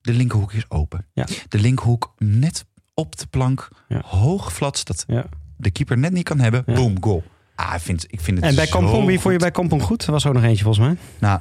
de 0.00 0.12
linkerhoek 0.12 0.52
is 0.52 0.64
open. 0.68 1.06
Ja. 1.12 1.26
De 1.48 1.58
linkerhoek 1.58 2.14
net 2.18 2.64
op 2.94 3.16
de 3.18 3.26
plank, 3.26 3.68
hoog 4.04 4.44
geflatst, 4.44 4.86
dat 4.86 5.04
Ja. 5.06 5.26
de 5.56 5.70
keeper 5.70 5.98
net 5.98 6.12
niet 6.12 6.24
kan 6.24 6.38
hebben. 6.40 6.64
Boom, 6.66 6.96
goal. 7.02 7.22
Ah, 7.54 7.74
ik 7.74 7.80
vind, 7.80 8.04
ik 8.08 8.20
vind 8.20 8.36
het 8.36 8.46
En 8.46 8.54
bij 8.54 8.66
Kampong, 8.66 9.06
wie 9.06 9.20
vond 9.20 9.34
je 9.34 9.40
bij 9.40 9.50
Kampong 9.50 9.82
goed? 9.82 10.04
Er 10.06 10.12
was 10.12 10.26
ook 10.26 10.34
nog 10.34 10.42
eentje 10.42 10.64
volgens 10.64 10.86
mij. 10.86 10.96
Nou, 11.18 11.40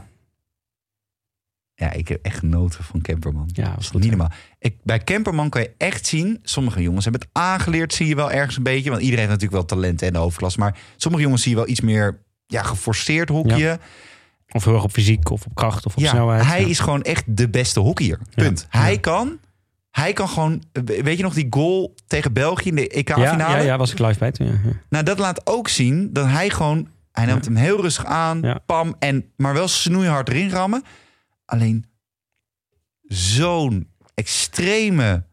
ja, 1.76 1.92
ik 1.92 2.08
heb 2.08 2.20
echt 2.26 2.38
genoten 2.40 2.84
van 2.84 3.02
Kemperman. 3.02 3.50
Ja, 3.54 3.70
Dat 3.70 3.80
is 3.80 3.90
goed, 3.90 4.02
niet 4.02 4.10
normaal. 4.10 4.32
Ik, 4.60 4.76
bij 4.84 5.00
Kemperman 5.00 5.50
kan 5.50 5.62
je 5.62 5.72
echt 5.78 6.06
zien, 6.06 6.40
sommige 6.44 6.82
jongens 6.82 7.04
hebben 7.04 7.22
het 7.22 7.30
aangeleerd, 7.34 7.94
zie 7.94 8.08
je 8.08 8.16
wel 8.16 8.32
ergens 8.32 8.58
een 8.58 8.64
beetje. 8.64 8.90
Want 8.90 9.02
iedereen 9.02 9.28
heeft 9.28 9.40
natuurlijk 9.42 9.70
wel 9.70 9.78
talent 9.80 10.02
en 10.02 10.14
de 10.14 10.20
hoofdklasse. 10.20 10.60
Maar 10.60 10.78
sommige 10.98 11.24
jongens 11.24 11.42
zie 11.42 11.52
je 11.52 11.58
wel 11.58 11.68
iets 11.68 11.82
meer 11.82 12.22
ja, 12.50 12.64
geforceerd 12.64 13.30
hokje. 13.30 13.80
Of 14.52 14.64
heel 14.66 14.74
erg 14.74 14.84
op 14.84 14.92
fysiek 14.92 15.30
of 15.30 15.46
op 15.46 15.56
kracht 15.56 15.86
of 15.86 15.96
op 15.96 16.02
Ja, 16.02 16.10
snelheid. 16.10 16.46
hij 16.46 16.62
Ja. 16.62 16.68
is 16.68 16.80
gewoon 16.80 17.02
echt 17.02 17.24
de 17.28 17.50
beste 17.50 17.80
hockeyer. 17.80 18.20
Punt. 18.36 18.68
Ja. 18.72 18.80
Hij 18.80 18.92
Ja. 18.94 19.00
kan... 19.00 19.40
Hij 19.90 20.14
kan 20.14 20.30
gewoon, 20.30 20.64
weet 20.86 21.18
je 21.18 21.24
nog 21.24 21.34
die 21.34 21.48
goal 21.50 21.96
tegen 22.08 22.34
België 22.34 22.70
in 22.70 22.76
de 22.76 22.82
ja, 22.82 22.88
EK-finale? 22.88 23.58
ja, 23.58 23.64
ja, 23.64 23.78
was 23.78 23.92
ik 23.92 24.00
live 24.00 24.20
bij 24.20 24.32
toen. 24.32 24.48
Ja, 24.48 24.54
ja. 24.64 24.72
Nou, 24.90 25.04
dat 25.04 25.20
laat 25.20 25.42
ook 25.48 25.68
zien 25.68 26.14
dat 26.14 26.26
hij 26.26 26.50
gewoon... 26.50 26.88
Hij 27.12 27.26
neemt 27.26 27.46
hem 27.46 27.56
heel 27.56 27.82
rustig 27.82 28.06
aan, 28.06 28.42
Ja. 28.42 28.60
pam, 28.66 28.96
en, 29.00 29.32
maar 29.38 29.54
wel 29.54 29.68
snoeihard 29.68 30.30
erin 30.30 30.50
rammen. 30.50 30.84
Alleen 31.46 31.86
zo'n 33.08 33.90
extreme 34.14 35.24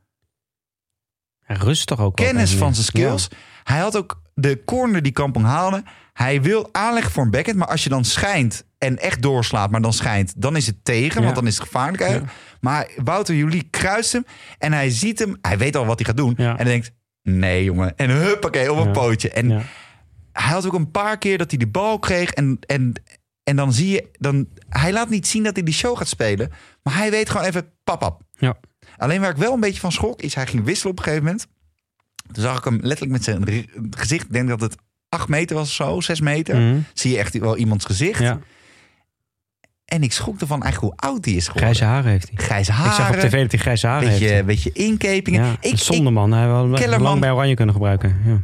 Hij 1.40 1.56
rust 1.56 1.86
toch 1.86 2.00
ook 2.00 2.16
kennis 2.16 2.54
van 2.54 2.74
zijn 2.74 2.86
skills. 2.86 3.28
Hij 3.64 3.78
had 3.78 3.96
ook 3.96 4.22
de 4.34 4.62
corner 4.64 5.02
die 5.02 5.12
Kampong 5.12 5.44
haalde. 5.46 5.82
Hij 6.16 6.42
wil 6.42 6.68
aanleggen 6.72 7.12
voor 7.12 7.22
een 7.24 7.30
backhand, 7.30 7.58
maar 7.58 7.68
als 7.68 7.82
je 7.82 7.88
dan 7.88 8.04
schijnt 8.04 8.64
en 8.78 8.98
echt 8.98 9.22
doorslaat, 9.22 9.70
maar 9.70 9.80
dan 9.82 9.92
schijnt, 9.92 10.32
dan 10.36 10.56
is 10.56 10.66
het 10.66 10.84
tegen, 10.84 11.18
Ja. 11.18 11.22
want 11.24 11.34
dan 11.34 11.46
is 11.46 11.54
het 11.54 11.64
gevaarlijk 11.64 12.02
eigenlijk. 12.02 12.32
Maar 12.60 12.88
Wouter 13.04 13.34
Julie 13.34 13.68
kruist 13.70 14.12
hem 14.12 14.24
en 14.58 14.72
hij 14.72 14.90
ziet 14.90 15.18
hem. 15.18 15.36
Hij 15.42 15.58
weet 15.58 15.76
al 15.76 15.86
wat 15.86 15.98
hij 15.98 16.06
gaat 16.06 16.16
doen. 16.16 16.34
Ja. 16.36 16.50
En 16.50 16.56
hij 16.56 16.64
denkt, 16.64 16.92
nee 17.22 17.64
jongen. 17.64 17.96
En 17.96 18.10
huppakee, 18.10 18.72
op 18.72 18.86
een 18.86 18.92
pootje. 18.92 19.30
En 19.30 19.50
hij 20.32 20.52
had 20.52 20.66
ook 20.66 20.72
een 20.72 20.90
paar 20.90 21.18
keer 21.18 21.38
dat 21.38 21.50
hij 21.50 21.58
de 21.58 21.66
bal 21.66 21.98
kreeg. 21.98 22.30
En, 22.30 22.58
en, 22.66 22.92
en 23.42 23.56
dan 23.56 23.72
zie 23.72 23.88
je, 23.90 24.08
dan, 24.18 24.48
hij 24.68 24.92
laat 24.92 25.08
niet 25.08 25.26
zien 25.26 25.42
dat 25.42 25.54
hij 25.54 25.64
die 25.64 25.74
show 25.74 25.96
gaat 25.96 26.08
spelen. 26.08 26.50
Maar 26.82 26.96
hij 26.96 27.10
weet 27.10 27.30
gewoon 27.30 27.46
even, 27.46 27.70
pap, 27.84 28.00
pap. 28.00 28.22
Ja. 28.38 28.56
Alleen 28.96 29.20
waar 29.20 29.30
ik 29.30 29.36
wel 29.36 29.52
een 29.52 29.60
beetje 29.60 29.80
van 29.80 29.92
schrok, 29.92 30.22
is 30.22 30.34
hij 30.34 30.46
ging 30.46 30.64
wisselen 30.64 30.92
op 30.92 30.98
een 30.98 31.04
gegeven 31.04 31.24
moment. 31.24 31.46
Toen 32.32 32.42
zag 32.42 32.58
ik 32.58 32.64
hem 32.64 32.78
letterlijk 32.82 33.12
met 33.12 33.24
zijn 33.24 33.68
gezicht. 33.90 34.24
Ik 34.24 34.32
denk 34.32 34.48
dat 34.48 34.60
het 34.60 34.76
acht 35.08 35.28
meter 35.28 35.56
was 35.56 35.66
of 35.68 35.74
zo, 35.74 36.00
zes 36.00 36.20
meter. 36.20 36.56
Mhm. 36.56 36.78
Zie 36.94 37.10
je 37.12 37.18
echt 37.18 37.38
wel 37.38 37.56
iemands 37.56 37.84
gezicht. 37.84 38.20
ja. 38.20 38.38
En 39.84 40.02
ik 40.02 40.12
schrok 40.12 40.40
ervan 40.40 40.62
eigenlijk 40.62 40.92
hoe 40.94 41.10
oud 41.10 41.24
hij 41.24 41.34
is 41.34 41.46
geworden. 41.46 41.62
Grijze 41.74 41.84
haren 41.84 42.10
heeft 42.10 42.28
hij. 42.34 42.44
Grijze 42.44 42.70
Ik 42.72 42.76
zag 42.78 42.86
op 43.08 43.14
haren. 43.14 43.28
tv 43.30 43.40
dat 43.42 43.50
hij 43.50 43.60
grijze 43.60 43.86
haren 43.86 44.08
Beetje, 44.08 44.26
heeft. 44.26 44.46
beetje 44.46 44.72
inkepingen. 44.72 45.44
Ja, 45.44 45.56
ik, 45.60 45.70
een 45.72 45.78
zonde 45.78 46.10
man. 46.10 46.32
Hij 46.32 46.46
wil 46.46 46.70
Kellerman- 46.72 47.02
lang 47.02 47.20
bij 47.20 47.30
Oranje 47.32 47.54
kunnen 47.54 47.74
gebruiken. 47.74 48.20
Ja. 48.24 48.40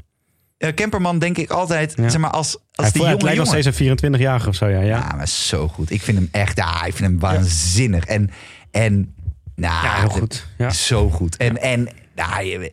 eh, 0.68 0.74
Kemperman 0.74 1.18
denk 1.18 1.38
ik 1.38 1.50
altijd, 1.50 1.94
Ja. 1.96 2.08
zeg 2.08 2.20
maar, 2.20 2.30
als, 2.30 2.56
als 2.56 2.60
Hij, 2.72 2.90
die 2.90 2.92
voelt- 2.92 2.94
het 2.94 3.10
jonge 3.10 3.22
lijkt 3.24 3.38
nog 3.38 3.46
jongen. 3.46 3.62
steeds 3.62 3.78
een 3.78 3.98
24-jarige 4.18 4.48
of 4.48 4.54
zo. 4.54 4.66
Ja, 4.68 4.80
ja. 4.80 4.98
Ja, 4.98 5.12
maar 5.16 5.28
zo 5.28 5.68
goed. 5.68 5.90
Ik 5.90 6.02
vind 6.02 6.18
hem 6.18 6.28
echt, 6.32 6.56
ja, 6.56 6.84
ik 6.84 6.94
vind 6.94 7.10
hem 7.10 7.18
waanzinnig. 7.18 8.04
En, 8.04 8.30
en, 8.70 9.14
nou, 9.54 9.84
Ja, 9.86 10.00
heel 10.00 10.08
goed. 10.08 10.46
Ja. 10.58 10.70
Zo 10.70 11.10
goed. 11.10 11.36
En, 11.36 11.60
en, 11.62 11.88
nou, 12.14 12.70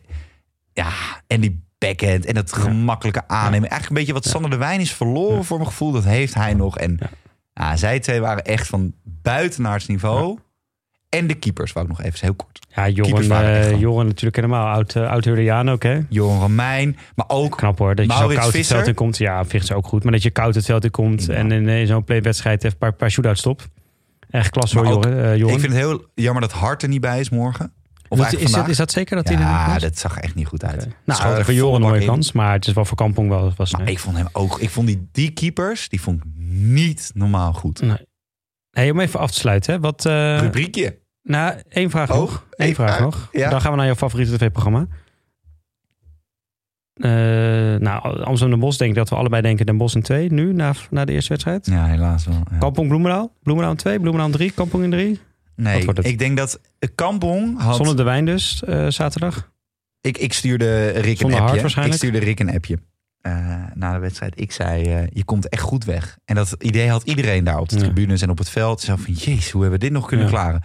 ja, 0.72 0.92
en 1.26 1.40
die 1.40 1.64
backhand 1.88 2.24
en 2.24 2.34
dat 2.34 2.52
gemakkelijke 2.52 3.22
aannemen. 3.28 3.68
Eigenlijk 3.68 3.88
een 3.88 3.96
beetje 3.96 4.12
wat 4.12 4.24
Sander 4.24 4.50
de 4.50 4.56
Wijn 4.56 4.80
is 4.80 4.92
verloren 4.94 5.44
voor 5.44 5.56
mijn 5.58 5.68
gevoel. 5.70 5.92
Dat 5.92 6.04
heeft 6.04 6.34
hij 6.34 6.54
nog. 6.54 6.78
En 6.78 6.98
ja. 7.54 7.76
zij 7.76 8.00
twee 8.00 8.20
waren 8.20 8.44
echt 8.44 8.66
van 8.66 8.92
buitenaards 9.04 9.86
niveau. 9.86 10.38
En 11.08 11.26
de 11.26 11.34
keepers, 11.34 11.72
wou 11.72 11.86
ik 11.86 11.92
nog 11.96 12.02
even 12.06 12.18
heel 12.20 12.34
kort. 12.34 12.58
Ja, 12.74 12.88
Joren, 12.88 13.24
van- 13.24 13.78
Joren 13.78 14.06
natuurlijk 14.06 14.36
helemaal. 14.36 14.66
Oud, 14.66 14.94
uh, 14.94 15.10
oud 15.10 15.24
Hurriaan 15.24 15.70
ook, 15.70 15.82
hè? 15.82 16.00
Johan 16.08 16.40
Romein, 16.40 16.96
maar 17.14 17.26
ook 17.28 17.56
Knap 17.56 17.78
hoor, 17.78 17.94
dat 17.94 18.06
je 18.06 18.12
zo 18.12 18.18
koud 18.26 18.42
het 18.42 18.50
Visser. 18.50 18.76
veld 18.76 18.88
in 18.88 18.94
komt. 18.94 19.16
Ja, 19.16 19.44
is 19.48 19.72
ook 19.72 19.86
goed. 19.86 20.02
Maar 20.02 20.12
dat 20.12 20.22
je 20.22 20.30
koud 20.30 20.54
het 20.54 20.64
veld 20.64 20.84
in 20.84 20.90
komt 20.90 21.24
Ja. 21.24 21.32
en 21.34 21.52
in, 21.52 21.68
eh, 21.68 21.86
zo'n 21.86 22.04
playwedstrijd 22.04 22.56
even 22.64 22.72
een 22.72 22.78
paar, 22.78 22.92
paar 22.92 23.10
shootouts 23.10 23.40
stopt. 23.40 23.68
Echt 24.30 24.50
klasse 24.50 24.78
hoor, 24.78 24.86
Joren. 24.86 25.24
eh, 25.24 25.36
Joren. 25.36 25.54
Ik 25.54 25.60
vind 25.60 25.72
het 25.72 25.82
heel 25.82 26.04
jammer 26.14 26.42
dat 26.42 26.52
Hart 26.52 26.82
er 26.82 26.88
niet 26.88 27.00
bij 27.00 27.20
is 27.20 27.30
morgen. 27.30 27.72
Of 28.12 28.18
is, 28.18 28.24
is, 28.24 28.30
dat, 28.30 28.50
vandaag. 28.50 28.68
is 28.68 28.76
dat 28.76 28.90
zeker 28.90 29.16
dat 29.16 29.28
hij 29.28 29.38
ja, 29.38 29.78
dat 29.78 29.98
zag 29.98 30.18
echt 30.18 30.34
niet 30.34 30.46
goed 30.46 30.64
uit. 30.64 30.88
Nou, 31.04 31.34
echt 31.36 31.44
voor 31.44 31.54
Joren 31.54 31.74
een 31.74 31.88
mooie 31.88 32.04
kans. 32.04 32.32
Maar 32.32 32.52
het 32.52 32.66
is 32.66 32.72
wel 32.72 32.84
voor 32.84 32.96
Kampong 32.96 33.28
wel 33.28 33.52
was 33.56 33.72
Maar 33.72 33.82
nee. 33.82 33.92
ik 33.92 33.98
vond 33.98 34.16
hem 34.16 34.28
ook. 34.32 34.58
Ik 34.60 34.70
vond 34.70 34.86
die, 34.86 35.08
die 35.12 35.30
keepers, 35.30 35.88
die 35.88 36.00
vond 36.00 36.20
ik 36.24 36.24
niet 36.48 37.10
normaal 37.14 37.52
goed. 37.52 37.80
Nee. 37.80 38.06
Hey, 38.70 38.90
om 38.90 39.00
even 39.00 39.20
af 39.20 39.30
te 39.30 39.38
sluiten. 39.38 39.74
Hè. 39.74 39.80
Wat, 39.80 40.06
eh, 40.06 40.38
Rubriekje. 40.40 40.98
nou, 41.22 41.54
één 41.68 41.90
vraag 41.90 42.10
Oh, 42.10 42.16
nog. 42.16 42.46
Eén 42.50 42.66
één 42.66 42.74
vraag 42.74 42.88
vraag. 42.96 43.00
nog. 43.00 43.28
Ja. 43.32 43.50
Dan 43.50 43.60
gaan 43.60 43.70
we 43.70 43.76
naar 43.76 43.86
jouw 43.86 43.94
favoriete 43.94 44.36
tv-programma. 44.36 44.86
Eh, 46.94 47.10
nou, 47.80 48.02
Amsterdam 48.02 48.50
Den 48.50 48.58
Bos 48.58 48.76
denk 48.78 48.90
ik 48.90 48.96
dat 48.96 49.08
we 49.08 49.16
allebei 49.16 49.42
denken 49.42 49.66
Den 49.66 49.76
Bos 49.76 49.94
in 49.94 50.02
2 50.02 50.32
nu, 50.32 50.52
na, 50.52 50.72
na 50.90 51.04
de 51.04 51.12
eerste 51.12 51.28
wedstrijd. 51.28 51.66
Ja, 51.66 51.84
helaas 51.86 52.24
wel. 52.24 52.42
ja. 52.50 52.58
Kampong 52.58 52.88
Bloemendaal. 52.88 53.32
Bloemendaal 53.42 53.72
in 53.72 53.78
2, 53.78 53.98
Bloemendaal 53.98 54.26
in 54.30 54.32
3, 54.36 54.50
Kampong 54.52 54.84
in 54.84 54.90
3. 54.90 55.20
Nee, 55.60 55.86
het? 55.86 56.06
ik 56.06 56.18
denk 56.18 56.36
dat 56.36 56.60
eh, 56.78 56.88
Kampong 56.94 57.60
had... 57.60 57.76
Zonder 57.76 57.96
de 57.96 58.02
wijn 58.02 58.24
dus, 58.24 58.62
eh, 58.64 58.86
zaterdag. 58.88 59.52
Ik, 60.00 60.18
ik 60.18 60.32
stuurde 60.32 60.88
Rick 60.88 61.20
een 61.20 61.30
Zonder 61.30 61.40
appje. 61.40 61.84
Ik 61.84 61.92
stuurde 61.92 62.18
Rick 62.18 62.40
een 62.40 62.54
appje 62.54 62.78
eh, 63.20 63.62
na 63.74 63.92
de 63.92 63.98
wedstrijd. 63.98 64.40
Ik 64.40 64.52
zei, 64.52 65.08
je 65.12 65.24
komt 65.24 65.48
echt 65.48 65.62
goed 65.62 65.84
weg. 65.84 66.18
En 66.24 66.34
dat 66.34 66.54
idee 66.58 66.88
had 66.88 67.02
iedereen 67.02 67.44
daar 67.44 67.58
op 67.58 67.68
de 67.68 67.76
Ja. 67.76 67.82
tribunes 67.82 68.22
en 68.22 68.30
op 68.30 68.38
het 68.38 68.50
veld. 68.50 68.80
Zo 68.80 68.96
van, 68.96 69.12
jeez, 69.14 69.50
hoe 69.50 69.62
hebben 69.62 69.80
we 69.80 69.84
dit 69.86 69.94
nog 69.94 70.06
kunnen 70.06 70.26
Ja. 70.26 70.32
klaren? 70.32 70.62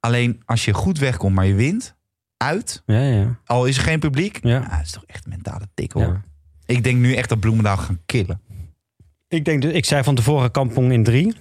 Alleen 0.00 0.42
als 0.44 0.64
je 0.64 0.74
goed 0.74 0.98
wegkomt, 0.98 1.34
maar 1.34 1.46
je 1.46 1.54
wint, 1.54 1.96
uit, 2.36 2.82
Ja, 2.86 3.00
ja. 3.00 3.38
al 3.44 3.66
is 3.66 3.76
er 3.76 3.82
geen 3.82 3.98
publiek. 4.00 4.38
Ja. 4.42 4.58
Dat 4.60 4.80
is 4.82 4.90
toch 4.90 5.04
echt 5.06 5.24
een 5.24 5.30
mentale 5.30 5.68
tik 5.74 5.92
hoor. 5.92 6.22
Ik 6.66 6.84
denk 6.84 6.98
nu 6.98 7.14
echt 7.14 7.28
dat 7.28 7.40
Bloemendaal 7.40 7.76
gaan 7.76 8.00
killen. 8.06 8.40
Ik, 9.28 9.44
denk, 9.44 9.62
dus- 9.62 9.72
ik 9.72 9.84
zei 9.84 10.02
van 10.02 10.14
tevoren 10.14 10.50
Kampong 10.50 10.92
in 10.92 11.04
3. 11.04 11.34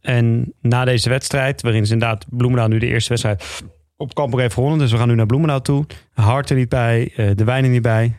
En 0.00 0.54
na 0.60 0.84
deze 0.84 1.08
wedstrijd, 1.08 1.62
waarin 1.62 1.86
ze 1.86 1.92
inderdaad 1.92 2.26
Bloemendaal 2.28 2.68
nu 2.68 2.78
de 2.78 2.86
eerste 2.86 3.08
wedstrijd 3.08 3.62
op 3.96 4.14
Kampong 4.14 4.42
heeft 4.42 4.54
gewonnen. 4.54 4.78
Dus 4.78 4.90
we 4.90 4.98
gaan 4.98 5.08
nu 5.08 5.14
naar 5.14 5.26
Bloemendaal 5.26 5.60
toe. 5.60 5.86
Hart 6.12 6.50
er 6.50 6.56
niet 6.56 6.68
bij, 6.68 7.12
eh, 7.16 7.30
de 7.34 7.44
wijn 7.44 7.64
er 7.64 7.70
niet 7.70 7.82
bij. 7.82 8.18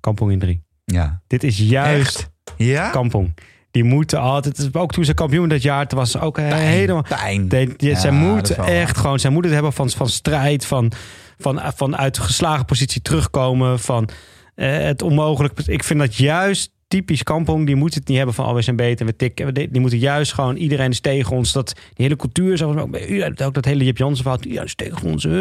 Kampong 0.00 0.32
in 0.32 0.38
3. 0.38 0.62
Ja. 0.84 1.22
Dit 1.26 1.42
is 1.44 1.58
juist 1.58 2.18
Echt? 2.18 2.30
Ja? 2.56 2.90
Kampong. 2.90 3.34
Die 3.70 3.84
moeten 3.84 4.20
altijd, 4.20 4.76
ook 4.76 4.92
toen 4.92 5.04
ze 5.04 5.14
kampioen 5.14 5.48
dat 5.48 5.62
jaar, 5.62 5.86
toen 5.86 5.98
was 5.98 6.10
ze 6.10 6.20
ook 6.20 6.38
helemaal... 6.38 7.02
Pijn. 7.02 7.48
De, 7.48 7.74
Ja, 7.76 7.98
zij 7.98 8.10
moeten 8.10 8.56
echt 8.56 8.96
gewoon, 8.96 9.18
zij 9.18 9.30
moeten 9.30 9.50
het 9.50 9.60
hebben 9.60 9.76
van, 9.76 9.90
van 9.90 10.08
strijd, 10.08 10.66
van, 10.66 10.92
van, 11.38 11.60
van 11.76 11.96
uit 11.96 12.18
geslagen 12.18 12.64
positie 12.64 13.02
terugkomen, 13.02 13.80
van 13.80 14.08
eh, 14.54 14.78
het 14.78 15.02
onmogelijk. 15.02 15.60
Ik 15.66 15.84
vind 15.84 16.00
dat 16.00 16.16
juist 16.16 16.73
typisch 16.94 17.22
Kampong, 17.22 17.66
die 17.66 17.74
moeten 17.74 17.98
het 17.98 18.08
niet 18.08 18.16
hebben 18.16 18.34
van 18.34 18.46
oh, 18.46 18.54
we 18.54 18.62
zijn 18.62 18.76
beter, 18.76 19.06
we 19.06 19.16
tikken. 19.16 19.46
we 19.46 19.52
dit. 19.52 19.72
Die 19.72 19.80
moeten 19.80 19.98
juist 19.98 20.32
gewoon, 20.32 20.56
iedereen 20.56 20.90
is 20.90 21.00
tegen 21.00 21.36
ons. 21.36 21.52
Dat, 21.52 21.72
die 21.74 21.82
hele 22.04 22.16
cultuur, 22.16 22.56
zo, 22.56 22.74
ook, 22.78 22.96
ook 23.42 23.54
dat 23.54 23.64
hele 23.64 23.84
Jip 23.84 23.96
Jansen 23.96 24.22
verhaal, 24.22 24.42
iedereen 24.42 24.64
is 24.66 24.74
tegen 24.74 25.02
ons. 25.02 25.24
eh. 25.24 25.32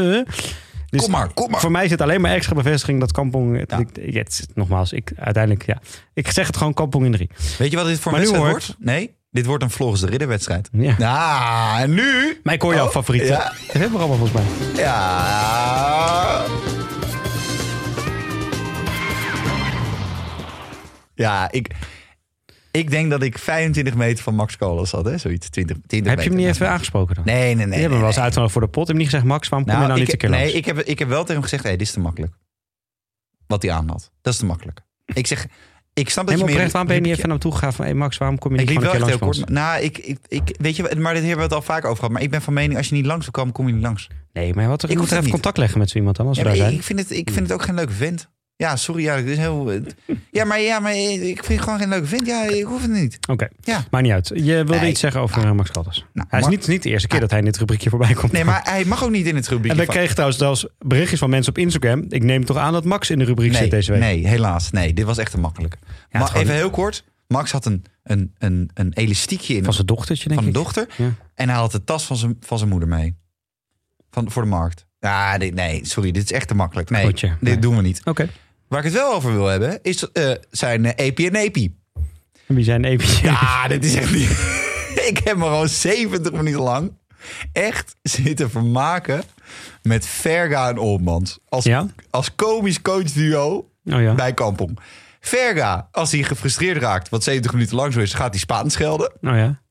Dus 0.89 1.01
kom 1.01 1.11
maar, 1.11 1.33
kom 1.33 1.51
maar. 1.51 1.59
voor 1.59 1.71
mij 1.71 1.87
zit 1.87 2.01
alleen 2.01 2.21
maar 2.21 2.31
extra 2.31 2.55
bevestiging 2.55 2.99
dat 2.99 3.11
Kampong... 3.11 3.65
Ja. 3.67 3.77
Ik, 3.77 4.13
ja, 4.13 4.23
nogmaals, 4.53 4.93
ik, 4.93 5.11
uiteindelijk, 5.15 5.65
ja. 5.65 5.81
Ik 6.13 6.31
zeg 6.31 6.47
het 6.47 6.57
gewoon 6.57 6.73
Kampong 6.73 7.05
in 7.05 7.11
drie. 7.11 7.29
Weet 7.57 7.71
je 7.71 7.77
wat 7.77 7.85
dit 7.85 7.99
voor 7.99 8.11
wedstrijd 8.11 8.41
hoor 8.41 8.51
wordt? 8.51 8.75
Nee, 8.79 9.13
dit 9.31 9.45
wordt 9.45 9.63
een 9.63 9.69
Vlogs 9.69 9.99
de 9.99 10.07
Ridderwedstrijd. 10.07 10.69
Ja. 10.71 10.95
Ja, 10.97 11.79
en 11.81 11.93
nu? 11.93 12.39
Ik 12.43 12.61
hoor 12.61 12.73
jouw 12.73 12.85
Oh, 12.85 12.91
favoriete 12.91 13.27
ja. 13.27 13.51
tv-programma 13.67 14.15
volgens 14.15 14.31
mij. 14.31 14.43
Ja. 14.83 16.43
Ja, 21.15 21.51
ik, 21.51 21.67
ik 22.71 22.89
denk 22.89 23.09
dat 23.09 23.23
ik 23.23 23.37
25 23.37 23.95
meter 23.95 24.23
van 24.23 24.35
Max 24.35 24.57
Kolos 24.57 24.91
had, 24.91 25.05
hè? 25.05 25.17
Zoiets, 25.17 25.49
20, 25.49 25.77
20 25.87 26.11
Heb 26.11 26.21
je 26.21 26.29
hem 26.29 26.37
niet 26.37 26.47
even 26.47 26.69
aangesproken 26.69 27.15
dan? 27.15 27.23
Nee, 27.25 27.43
nee, 27.43 27.55
nee. 27.55 27.65
Die 27.65 27.73
hebben 27.73 27.91
we 27.91 27.97
wel 27.97 28.07
eens 28.07 28.19
uitgenodigd 28.19 28.53
voor 28.53 28.61
de 28.61 28.67
pot. 28.67 28.87
Heb 28.87 28.95
niet 28.97 29.05
gezegd, 29.05 29.23
Max, 29.23 29.49
waarom 29.49 29.67
kom 29.67 29.77
je 29.79 29.87
nou 29.87 29.93
ik, 29.99 30.03
niet 30.05 30.11
een 30.13 30.19
keer 30.19 30.29
Nee, 30.29 30.39
langs? 30.39 30.53
ik 30.55 30.65
heb, 30.65 30.79
ik 30.79 30.99
heb 30.99 31.07
wel 31.07 31.19
tegen 31.19 31.33
hem 31.33 31.43
gezegd, 31.43 31.63
hey, 31.63 31.71
dit 31.77 31.87
is 31.87 31.93
te 31.93 31.99
makkelijk. 31.99 32.33
Wat 33.47 33.61
hij 33.61 33.71
aan 33.71 33.89
had. 33.89 34.11
Dat 34.21 34.33
is 34.33 34.39
te 34.39 34.45
makkelijk. 34.45 34.79
Ik 35.05 35.27
zeg, 35.27 35.47
ik 35.93 36.09
snap 36.09 36.27
dat 36.27 36.39
je 36.39 36.45
meer... 36.45 36.55
waarom 36.57 36.85
ben 36.85 36.95
je 36.95 37.01
niet 37.01 37.09
even 37.11 37.21
naar 37.21 37.31
hem 37.31 37.39
toe 37.39 37.51
gegaan 37.51 37.73
van... 37.73 37.85
Hey 37.85 37.93
Max, 37.93 38.17
waarom 38.17 38.37
kom 38.39 38.51
je 38.51 38.57
niet 38.57 38.69
Ik 38.69 38.73
liep 38.73 38.83
gewoon 38.83 38.99
wel 38.99 39.07
een 39.07 39.13
keer 39.13 39.21
langs 39.27 39.37
kort. 39.39 39.49
Nou, 39.49 39.81
ik, 39.83 39.97
ik, 39.97 40.17
ik, 40.27 40.55
weet 40.59 40.75
je, 40.75 40.83
maar 40.83 41.13
dit 41.13 41.21
hebben 41.21 41.37
we 41.37 41.43
het 41.43 41.53
al 41.53 41.61
vaak 41.61 41.85
over 41.85 41.95
gehad. 41.95 42.11
Maar 42.11 42.21
ik 42.21 42.29
ben 42.29 42.41
van 42.41 42.53
mening, 42.53 42.77
als 42.77 42.89
je 42.89 42.95
niet 42.95 43.05
langs 43.05 43.23
wil 43.23 43.31
komen, 43.31 43.53
kom 43.53 43.67
je 43.67 43.73
niet 43.73 43.83
langs. 43.83 44.07
Nee, 44.33 44.53
maar 44.53 44.77
toch, 44.77 44.89
Ik 44.89 44.95
moet 44.97 44.97
hoef 44.97 45.11
even 45.11 45.23
niet. 45.23 45.33
contact 45.33 45.57
leggen 45.57 45.79
met 45.79 45.89
zo 45.89 45.97
iemand 45.97 46.15
dan, 46.15 46.27
als 46.27 46.37
Ja, 46.37 46.43
we 46.43 46.49
daar 46.49 46.57
ik, 46.57 46.63
zijn. 46.63 46.75
ik, 46.77 46.83
vind 46.83 46.99
het, 46.99 47.11
ik 47.11 47.29
vind 47.31 47.47
het 47.47 47.51
ook 47.51 47.63
geen 47.63 47.75
leuke 47.75 47.93
vent. 47.93 48.29
Ja, 48.63 48.75
sorry, 48.75 49.03
ja, 49.03 49.15
is 49.15 49.37
heel... 49.37 49.71
Ja, 50.31 50.45
maar, 50.45 50.59
ja, 50.61 50.79
maar 50.79 50.95
ik 50.95 51.43
vind 51.43 51.47
het 51.47 51.61
gewoon 51.61 51.79
geen 51.79 51.89
leuke 51.89 52.05
vent. 52.07 52.25
Ja, 52.25 52.43
ik 52.49 52.63
hoef 52.63 52.81
het 52.81 52.91
niet. 52.91 53.17
Oké, 53.29 53.47
Ja. 53.61 53.83
maakt 53.91 54.03
niet 54.03 54.13
uit. 54.13 54.31
Je 54.33 54.43
wilde 54.43 54.75
Nee. 54.79 54.89
iets 54.89 54.99
zeggen 54.99 55.21
over 55.21 55.43
eh, 55.45 55.51
Max 55.51 55.71
Kalters. 55.71 56.05
Nou, 56.13 56.27
hij 56.29 56.39
is 56.39 56.47
niet, 56.47 56.67
niet 56.67 56.83
de 56.83 56.89
eerste 56.89 57.07
keer 57.07 57.19
dat 57.19 57.29
hij 57.29 57.39
in 57.39 57.45
dit 57.45 57.57
rubriekje 57.57 57.89
voorbij 57.89 58.13
komt. 58.13 58.31
Nee, 58.31 58.43
maar 58.43 58.61
hij 58.63 58.85
mag 58.85 59.03
ook 59.03 59.09
niet 59.11 59.25
in 59.25 59.35
het 59.35 59.47
rubriekje 59.47 59.71
En 59.71 59.77
we 59.77 59.85
van- 59.85 59.93
kregen 59.93 60.13
trouwens 60.13 60.39
zelfs 60.39 60.67
berichtjes 60.79 61.19
van 61.19 61.29
mensen 61.29 61.51
op 61.51 61.57
Instagram. 61.57 62.05
Ik 62.09 62.23
neem 62.23 62.45
toch 62.45 62.57
aan 62.57 62.73
dat 62.73 62.85
Max 62.85 63.09
in 63.09 63.19
de 63.19 63.25
rubriek 63.25 63.51
nee, 63.51 63.61
zit 63.61 63.71
deze 63.71 63.91
week. 63.91 64.01
Nee, 64.01 64.27
helaas. 64.27 64.71
Nee, 64.71 64.93
dit 64.93 65.05
was 65.05 65.17
echt 65.17 65.31
te 65.31 65.39
makkelijk. 65.39 65.77
het 66.09 66.21
maar 66.21 66.35
even 66.35 66.53
heel 66.55 66.69
kort. 66.69 67.03
Max 67.27 67.51
had 67.51 67.65
een, 67.65 67.83
een, 68.03 68.33
een, 68.37 68.69
een 68.73 68.93
elastiekje 68.93 69.55
in 69.55 69.63
Van 69.63 69.73
zijn 69.73 69.85
dochtertje, 69.87 70.27
denk 70.27 70.39
van 70.39 70.49
ik. 70.49 70.55
dochter. 70.55 70.87
Ja. 70.97 71.11
En 71.35 71.49
hij 71.49 71.57
had 71.57 71.71
de 71.71 71.83
tas 71.83 72.05
van 72.05 72.17
zijn, 72.17 72.37
van 72.39 72.57
zijn 72.57 72.69
moeder 72.69 72.89
mee. 72.89 73.15
Van, 74.11 74.31
voor 74.31 74.41
de 74.41 74.47
markt. 74.49 74.85
Ja, 74.99 75.37
dit, 75.37 75.53
nee, 75.55 75.79
sorry, 75.85 76.11
dit 76.11 76.23
is 76.23 76.31
echt 76.31 76.47
te 76.47 76.55
makkelijk. 76.55 76.89
Nee, 76.89 77.05
Goedje, 77.05 77.27
dit 77.27 77.39
nee. 77.41 77.59
doen 77.59 77.75
we 77.75 77.81
niet. 77.81 78.01
Oké. 78.05 78.29
Waar 78.73 78.85
ik 78.85 78.91
het 78.91 79.01
wel 79.01 79.13
over 79.13 79.33
wil 79.33 79.45
hebben, 79.45 79.79
is 79.81 80.11
eh, 80.11 80.31
zijn 80.51 80.85
eh, 80.85 81.05
EP 81.07 81.19
en 81.19 81.35
EP. 81.35 81.55
En 82.47 82.55
wie 82.55 82.63
zijn 82.63 82.83
even... 82.83 83.29
Ja, 83.29 83.67
dit 83.67 83.85
is 83.85 83.95
echt 83.95 84.11
niet... 84.11 84.29
ik 85.09 85.21
heb 85.23 85.37
me 85.37 85.43
gewoon 85.43 85.69
70 85.69 86.31
minuten 86.31 86.61
lang 86.61 86.91
echt 87.51 87.95
zitten 88.01 88.49
vermaken 88.49 89.23
met 89.81 90.05
Verga 90.07 90.69
en 90.69 90.77
Olmans. 90.77 91.39
Als, 91.49 91.63
Ja? 91.63 91.87
als 92.09 92.35
komisch 92.35 92.81
coachduo 92.81 93.69
Oh 93.85 94.01
ja. 94.01 94.13
bij 94.13 94.33
Kampong. 94.33 94.79
Verga, 95.19 95.87
als 95.91 96.11
hij 96.11 96.23
gefrustreerd 96.23 96.77
raakt, 96.81 97.09
wat 97.09 97.23
70 97.23 97.53
minuten 97.53 97.75
lang 97.75 97.93
zo 97.93 97.99
is, 97.99 98.13
gaat 98.13 98.29
hij 98.29 98.39
Spaans 98.39 98.73
schelden. 98.73 99.11
Oh 99.21 99.35
ja. 99.35 99.61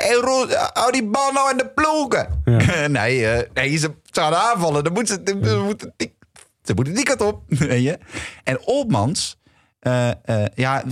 Hey, 0.00 0.14
Roel, 0.14 0.48
hou 0.72 0.92
die 0.92 1.04
bal 1.04 1.32
nou 1.32 1.50
in 1.50 1.56
de 1.56 1.68
ploegen. 1.68 2.42
Ja. 2.44 2.86
nee, 3.00 3.26
eh, 3.26 3.50
nee, 3.54 3.76
ze 3.76 3.94
gaan 4.10 4.34
aanvallen. 4.34 4.84
Dan 4.84 4.92
moet 4.92 5.08
ze, 5.08 5.20
ze, 5.24 5.62
moeten 5.64 5.94
die, 5.96 6.14
ze 6.62 6.74
moeten 6.74 6.94
die 6.94 7.04
kant 7.04 7.20
op. 7.20 7.42
Weet 7.48 7.82
je? 7.82 7.98
En 8.44 8.60
Olmans, 8.64 9.38
eh, 9.78 10.10
eh, 10.10 10.46
ja, 10.54 10.84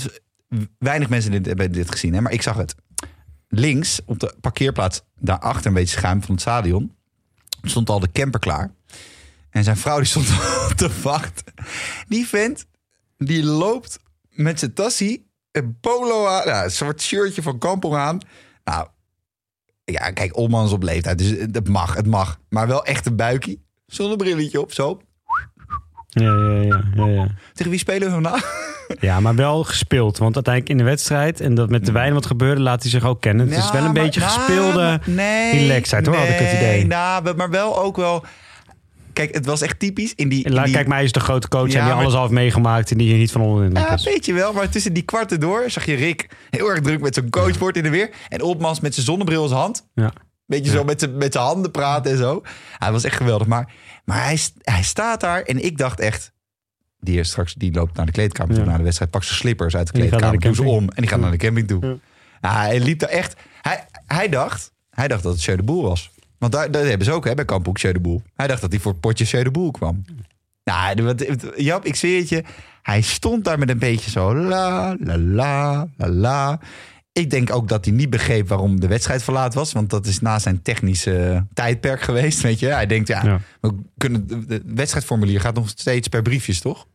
weinig 0.79 1.09
mensen 1.09 1.31
dit, 1.31 1.47
hebben 1.47 1.73
dit 1.73 1.91
gezien, 1.91 2.15
hè, 2.15 2.21
maar 2.21 2.33
ik 2.33 2.43
zag 2.43 2.57
het. 2.57 2.75
Links, 3.49 4.01
op 4.05 4.21
de 4.21 4.35
parkeerplaats, 4.41 5.03
daarachter 5.21 5.67
een 5.67 5.75
beetje 5.75 5.99
schuim 5.99 6.23
van 6.23 6.31
het 6.31 6.41
stadion, 6.41 6.95
stond 7.63 7.91
al 7.91 8.01
de 8.01 8.13
camper 8.13 8.41
klaar. 8.41 8.71
En 9.51 9.65
zijn 9.65 9.77
vrouw 9.77 9.97
die 9.97 10.07
stond 10.07 10.29
al 10.41 10.69
te 10.75 10.91
wachten. 11.03 11.55
Die 12.09 12.27
vent, 12.27 12.67
die 13.19 13.45
loopt 13.45 13.99
met 14.31 14.59
zijn 14.59 14.73
tassie, 14.73 15.27
een 15.51 15.81
polo 15.81 16.27
aan, 16.27 16.47
nou, 16.47 16.65
een 16.65 16.71
soort 16.71 17.03
shirtje 17.03 17.43
van 17.43 17.59
Kampong 17.59 17.95
aan. 17.95 18.19
Nou, 18.65 18.89
ja, 19.85 20.11
kijk, 20.11 20.37
Olmans 20.37 20.73
op 20.73 20.83
leeftijd, 20.83 21.19
dus 21.19 21.29
het 21.31 21.69
mag, 21.69 21.95
het 21.95 22.07
mag. 22.07 22.39
Maar 22.49 22.67
wel 22.67 22.85
echt 22.85 23.07
een 23.07 23.17
buikie, 23.17 23.65
zonder 23.87 24.17
brilletje 24.17 24.61
op, 24.61 24.73
zo. 24.73 25.01
Ja, 26.09 26.23
ja, 26.35 26.61
ja, 26.63 26.83
ja, 26.95 27.07
ja. 27.07 27.27
Tegen 27.53 27.71
wie 27.71 27.81
spelen 27.81 28.09
we 28.09 28.15
vandaag? 28.15 28.73
Ja, 29.01 29.21
maar 29.21 29.35
wel 29.35 29.65
gespeeld. 29.65 30.19
Want 30.19 30.35
uiteindelijk 30.35 30.75
in 30.75 30.79
de 30.85 30.91
wedstrijd 30.91 31.41
en 31.41 31.55
dat 31.55 31.71
met 31.71 31.87
de 31.87 31.93
wijn 31.93 32.15
wat 32.15 32.27
gebeurde, 32.27 32.61
laat 32.61 32.83
hij 32.83 32.91
zich 32.91 33.05
ook 33.05 33.21
kennen. 33.21 33.49
Het 33.49 33.59
is 33.59 33.71
wel 33.71 33.81
een 33.85 33.93
maar- 33.93 34.03
beetje 34.03 34.21
nou, 34.21 34.33
gespeelde 34.33 34.83
maar- 34.83 35.01
nee, 35.05 35.53
relaxedheid, 35.61 36.07
hoor, 36.07 36.17
had 36.17 36.29
ik 36.29 36.39
het 36.47 36.53
idee. 36.57 36.77
Nee, 36.77 36.87
nou, 36.87 37.35
maar 37.37 37.51
wel 37.51 37.79
ook 37.83 37.97
wel... 37.97 38.25
Kijk, 39.15 39.35
het 39.35 39.47
was 39.47 39.61
echt 39.61 39.79
typisch 39.79 40.15
in 40.15 40.29
die... 40.29 40.45
in 40.45 40.63
die 40.63 40.73
Kijk, 40.73 40.89
mij 40.89 41.05
is 41.05 41.13
de 41.13 41.21
grote 41.21 41.49
coach 41.49 41.71
Ja, 41.73 41.79
en 41.79 41.85
die 41.85 41.95
maar- 41.95 42.03
alles 42.03 42.15
al 42.15 42.21
heeft 42.21 42.33
meegemaakt 42.33 42.91
en 42.91 42.99
die 42.99 43.09
je 43.09 43.15
niet 43.15 43.31
van 43.31 43.41
onder 43.41 43.61
de 43.61 43.67
indruk 43.69 43.99
Ja, 43.99 44.11
weet 44.11 44.27
je 44.27 44.33
wel. 44.33 44.53
Maar 44.53 44.69
tussen 44.69 44.93
die 44.93 45.03
kwarten 45.03 45.41
door 45.41 45.71
zag 45.71 45.85
je 45.85 45.95
Rick 45.95 46.29
heel 46.51 46.71
erg 46.71 46.81
druk 46.81 47.01
met 47.01 47.15
zijn 47.15 47.31
coachbord 47.31 47.77
in 47.77 47.83
de 47.83 47.91
weer. 47.91 48.11
En 48.29 48.43
Opmans 48.43 48.81
met 48.81 48.95
zijn 48.95 49.07
zonnebril 49.07 49.43
in 49.43 49.49
zijn 49.49 49.61
hand. 49.61 49.89
Ja. 49.95 50.13
Beetje 50.47 50.71
zo 50.71 50.85
met 50.85 51.01
zijn, 51.01 51.17
met 51.17 51.33
zijn 51.33 51.45
handen 51.45 51.71
praten 51.71 52.13
en 52.13 52.19
zo. 52.19 52.43
Hij 52.79 52.93
was 52.93 53.05
echt 53.05 53.17
geweldig. 53.17 53.47
Maar, 53.47 53.73
maar 54.05 54.25
hij, 54.25 54.39
hij 54.63 54.83
staat 54.83 55.21
daar 55.21 55.43
en 55.43 55.65
ik 55.65 55.79
dacht 55.79 56.01
echt... 56.01 56.33
Die 57.01 57.19
is 57.19 57.29
straks 57.29 57.55
die 57.55 57.73
loopt 57.73 57.97
naar 57.97 58.07
de 58.07 58.13
kleedkamer 58.13 58.55
toe 58.55 58.65
na 58.65 58.77
de 58.77 58.83
wedstrijd. 58.83 59.11
Pakt 59.11 59.25
zijn 59.25 59.39
slippers 59.39 59.77
uit 59.77 59.87
de 59.87 59.93
kleedkamer. 59.93 60.39
de 60.39 60.47
Doe 60.47 60.55
ze 60.55 60.63
om 60.63 60.89
en 60.89 61.03
die 61.03 61.07
gaat 61.07 61.21
naar 61.21 61.31
de 61.31 61.37
camping 61.37 61.67
toe. 61.69 61.99
Hij 62.41 62.81
liep 62.81 62.99
daar 62.99 63.09
echt... 63.09 63.37
Hij, 63.63 63.87
hij, 64.07 64.29
dacht, 64.29 64.73
hij 64.91 65.09
dacht 65.09 65.23
dat 65.23 65.33
het 65.33 65.43
Sjeu 65.43 65.57
de 65.57 65.63
Boer 65.63 65.83
was. 65.83 66.11
Want 66.45 66.57
daar, 66.57 66.71
daar 66.71 66.87
hebben 66.87 67.07
ze 67.07 67.13
ook 67.13 67.25
hè, 67.25 67.35
bij 67.35 67.45
Jeu 67.73 67.93
de 67.93 68.01
Boel. 68.01 68.23
Hij 68.35 68.47
dacht 68.47 68.61
dat 68.61 68.71
hij 68.71 68.81
voor 68.81 68.93
het 68.93 69.01
potje 69.01 69.43
de 69.45 69.51
Boel 69.51 69.71
kwam. 69.71 70.05
Nou, 70.65 71.03
wat- 71.03 71.25
Jap, 71.57 71.85
ik 71.85 71.97
zweer 71.97 72.19
het 72.19 72.29
je. 72.29 72.45
Hij 72.83 73.01
stond 73.01 73.45
daar 73.45 73.59
met 73.59 73.69
een 73.71 73.79
beetje 73.79 74.11
zo 74.11 74.35
la, 74.35 74.97
la, 75.01 75.19
la, 75.19 75.87
la, 75.97 76.09
la. 76.09 76.61
Ik 77.13 77.31
denk 77.31 77.53
ook 77.55 77.69
dat 77.69 77.85
hij 77.85 77.95
niet 77.95 78.11
begreep 78.11 78.49
waarom 78.49 78.81
de 78.81 78.87
wedstrijd 78.87 79.23
verlaat 79.23 79.55
was. 79.55 79.73
Want 79.73 79.91
dat 79.91 80.07
is 80.07 80.21
na 80.21 80.39
zijn 80.39 80.63
technische 80.63 81.47
tijdperk 81.55 82.01
geweest, 82.03 82.41
weet 82.41 82.59
je. 82.59 82.67
Hij 82.67 82.87
denkt, 82.87 83.09
ja, 83.09 83.25
Ja. 83.25 83.41
we 83.61 83.75
kunnen, 83.97 84.47
de 84.49 84.63
wedstrijdformulier 84.67 85.41
gaat 85.41 85.55
nog 85.55 85.69
steeds 85.69 86.09
per 86.09 86.23
briefjes, 86.23 86.61
toch? 86.61 86.87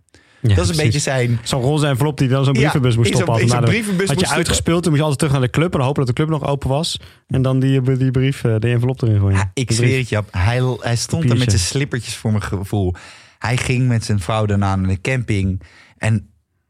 Ja, 0.41 0.55
dat 0.55 0.57
is 0.63 0.69
een 0.69 0.75
precies. 0.75 0.83
beetje 0.83 0.99
zijn... 0.99 1.39
Zo'n 1.43 1.61
roze 1.61 1.87
envelop 1.87 2.17
die 2.17 2.27
dan 2.27 2.43
zo'n 2.43 2.53
Ja, 2.53 2.59
brievenbus 2.59 2.95
moest 2.95 3.15
stoppen. 3.15 3.47
de- 3.47 3.59
brievenbus 3.61 4.07
Had 4.07 4.19
je 4.19 4.25
moest 4.25 4.37
uitgespeeld, 4.37 4.83
dan 4.83 4.91
moest 4.91 5.03
je 5.03 5.09
altijd 5.09 5.17
terug 5.19 5.31
naar 5.33 5.41
de 5.41 5.49
club 5.49 5.71
en 5.71 5.77
dan 5.77 5.87
hopen 5.87 6.05
dat 6.05 6.15
de 6.15 6.23
club 6.23 6.29
nog 6.39 6.47
open 6.49 6.69
was. 6.69 6.99
En 7.27 7.41
dan 7.41 7.59
die, 7.59 7.81
die 7.97 8.11
brief, 8.11 8.43
eh, 8.43 8.55
die 8.59 8.71
envelop 8.71 9.01
erin 9.01 9.19
gooien. 9.19 9.37
Ja, 9.37 9.51
ik 9.53 9.71
zweer 9.71 9.97
het 9.97 10.09
je, 10.09 10.15
Jap. 10.15 10.27
hij, 10.31 10.61
hij 10.79 10.95
stond 10.95 11.27
daar 11.27 11.37
met 11.37 11.49
zijn 11.49 11.61
slippertjes 11.61 12.15
voor 12.15 12.31
mijn 12.31 12.43
gevoel. 12.43 12.93
Hij 13.39 13.57
ging 13.57 13.87
met 13.87 14.03
zijn 14.05 14.19
vrouw 14.19 14.45
daarna 14.45 14.75
naar 14.75 14.87
de 14.89 15.01
camping. 15.01 15.61
En 15.97 16.29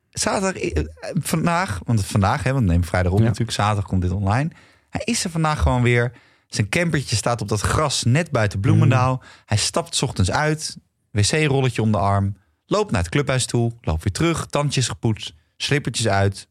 zaterdag, 0.09 0.61
eh, 0.61 0.84
vandaag, 1.13 1.80
want 1.86 2.05
vandaag, 2.05 2.43
hè, 2.43 2.53
want 2.53 2.65
neem 2.65 2.84
vrijdag 2.84 3.11
op 3.11 3.20
Ja. 3.20 3.26
natuurlijk, 3.26 3.51
zaterdag 3.51 3.86
komt 3.86 4.01
dit 4.01 4.11
online. 4.11 4.49
Hij 4.89 5.01
is 5.03 5.24
er 5.24 5.30
vandaag 5.30 5.61
gewoon 5.61 5.82
weer. 5.82 6.11
Zijn 6.47 6.70
campertje 6.70 7.15
staat 7.15 7.41
op 7.41 7.47
dat 7.47 7.61
gras 7.61 8.03
net 8.03 8.32
buiten 8.32 8.59
Bloemendaal. 8.59 9.13
Mm. 9.13 9.22
Hij 9.45 9.57
stapt 9.57 9.95
's 9.95 10.01
ochtends 10.01 10.32
uit, 10.32 10.78
wc-rolletje 11.11 11.82
om 11.82 11.91
de 11.91 11.97
arm, 11.97 12.38
loopt 12.70 12.91
naar 12.91 13.01
het 13.01 13.09
clubhuis 13.09 13.45
toe, 13.45 13.72
loopt 13.82 14.03
weer 14.03 14.13
terug, 14.13 14.45
tandjes 14.45 14.88
gepoetst, 14.88 15.34
slippertjes 15.57 16.07
uit, 16.07 16.47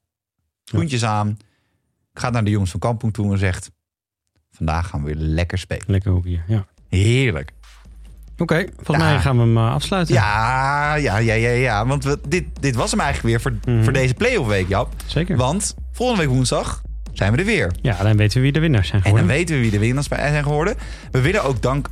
schoentjes 0.64 1.04
aan. 1.04 1.36
Gaat 2.14 2.32
naar 2.32 2.44
de 2.44 2.50
jongens 2.50 2.70
van 2.70 2.80
Kampong 2.80 3.12
toe 3.12 3.32
en 3.32 3.38
zegt: 3.38 3.70
Vandaag 4.52 4.88
gaan 4.88 5.00
we 5.00 5.06
weer 5.06 5.24
lekker 5.24 5.58
spelen. 5.58 5.84
Lekker 5.86 6.10
hoekje, 6.10 6.40
ja. 6.46 6.66
Heerlijk. 6.88 7.52
Oké, 8.38 8.66
volgens 8.76 8.96
Ja. 9.06 9.10
mij 9.12 9.20
gaan 9.20 9.36
we 9.36 9.42
hem 9.42 9.56
eh, 9.56 9.72
afsluiten. 9.72 10.14
Ja, 10.14 10.94
ja, 10.94 11.16
ja, 11.16 11.34
ja, 11.34 11.48
ja. 11.50 11.86
Want 11.86 12.04
we, 12.04 12.18
dit, 12.28 12.44
dit 12.60 12.74
was 12.74 12.90
hem 12.90 13.00
eigenlijk 13.00 13.28
weer 13.42 13.52
voor, 13.52 13.74
Mhm. 13.74 13.84
voor 13.84 13.92
deze 13.92 14.14
playoff 14.14 14.48
week, 14.48 14.68
Jap. 14.68 14.92
Zeker. 15.06 15.36
Want 15.36 15.74
volgende 15.92 16.22
week 16.22 16.30
woensdag 16.30 16.82
zijn 17.12 17.32
we 17.32 17.38
er 17.38 17.44
weer. 17.44 17.72
Ja, 17.82 18.02
dan 18.02 18.16
weten 18.16 18.36
we 18.36 18.42
wie 18.42 18.52
de 18.52 18.60
winnaars 18.60 18.88
zijn 18.88 19.02
En 19.02 19.10
dan 19.10 19.18
geworden. 19.18 19.36
weten 19.38 19.54
we 19.56 19.60
wie 19.62 19.70
de 19.70 19.78
winnaars 19.78 20.08
zijn 20.08 20.42
geworden. 20.42 20.74
We 21.10 21.20
willen 21.20 21.44
ook 21.44 21.62
dank 21.62 21.88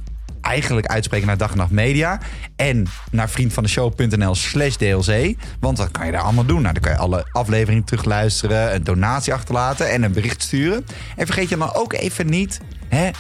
eigenlijk 0.47 0.87
uitspreken 0.87 1.27
naar 1.27 1.37
Dag 1.37 1.51
en 1.51 1.57
Nacht 1.57 1.71
Media. 1.71 2.21
En 2.57 2.87
naar 3.11 3.31
vriendvandeshow.nl 3.31 4.35
slash 4.35 4.75
DLC. 4.75 5.35
Want 5.61 5.79
wat 5.79 5.91
kan 5.91 6.07
je 6.07 6.13
daar 6.13 6.21
allemaal 6.21 6.47
doen? 6.47 6.63
Nou, 6.63 6.75
dan 6.75 6.83
kan 6.83 6.93
je 6.93 6.99
alle 6.99 7.27
afleveringen 7.33 7.85
terugluisteren. 7.85 8.75
Een 8.75 8.85
donatie 8.85 9.35
achterlaten 9.35 9.91
en 9.91 10.03
een 10.03 10.13
bericht 10.13 10.43
sturen. 10.43 10.87
En 11.17 11.27
vergeet 11.27 11.49
je 11.49 11.57
dan 11.57 11.75
ook 11.75 11.93
even 11.93 12.27
niet... 12.27 12.61
Hè, 12.89 13.11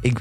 ik, 0.00 0.20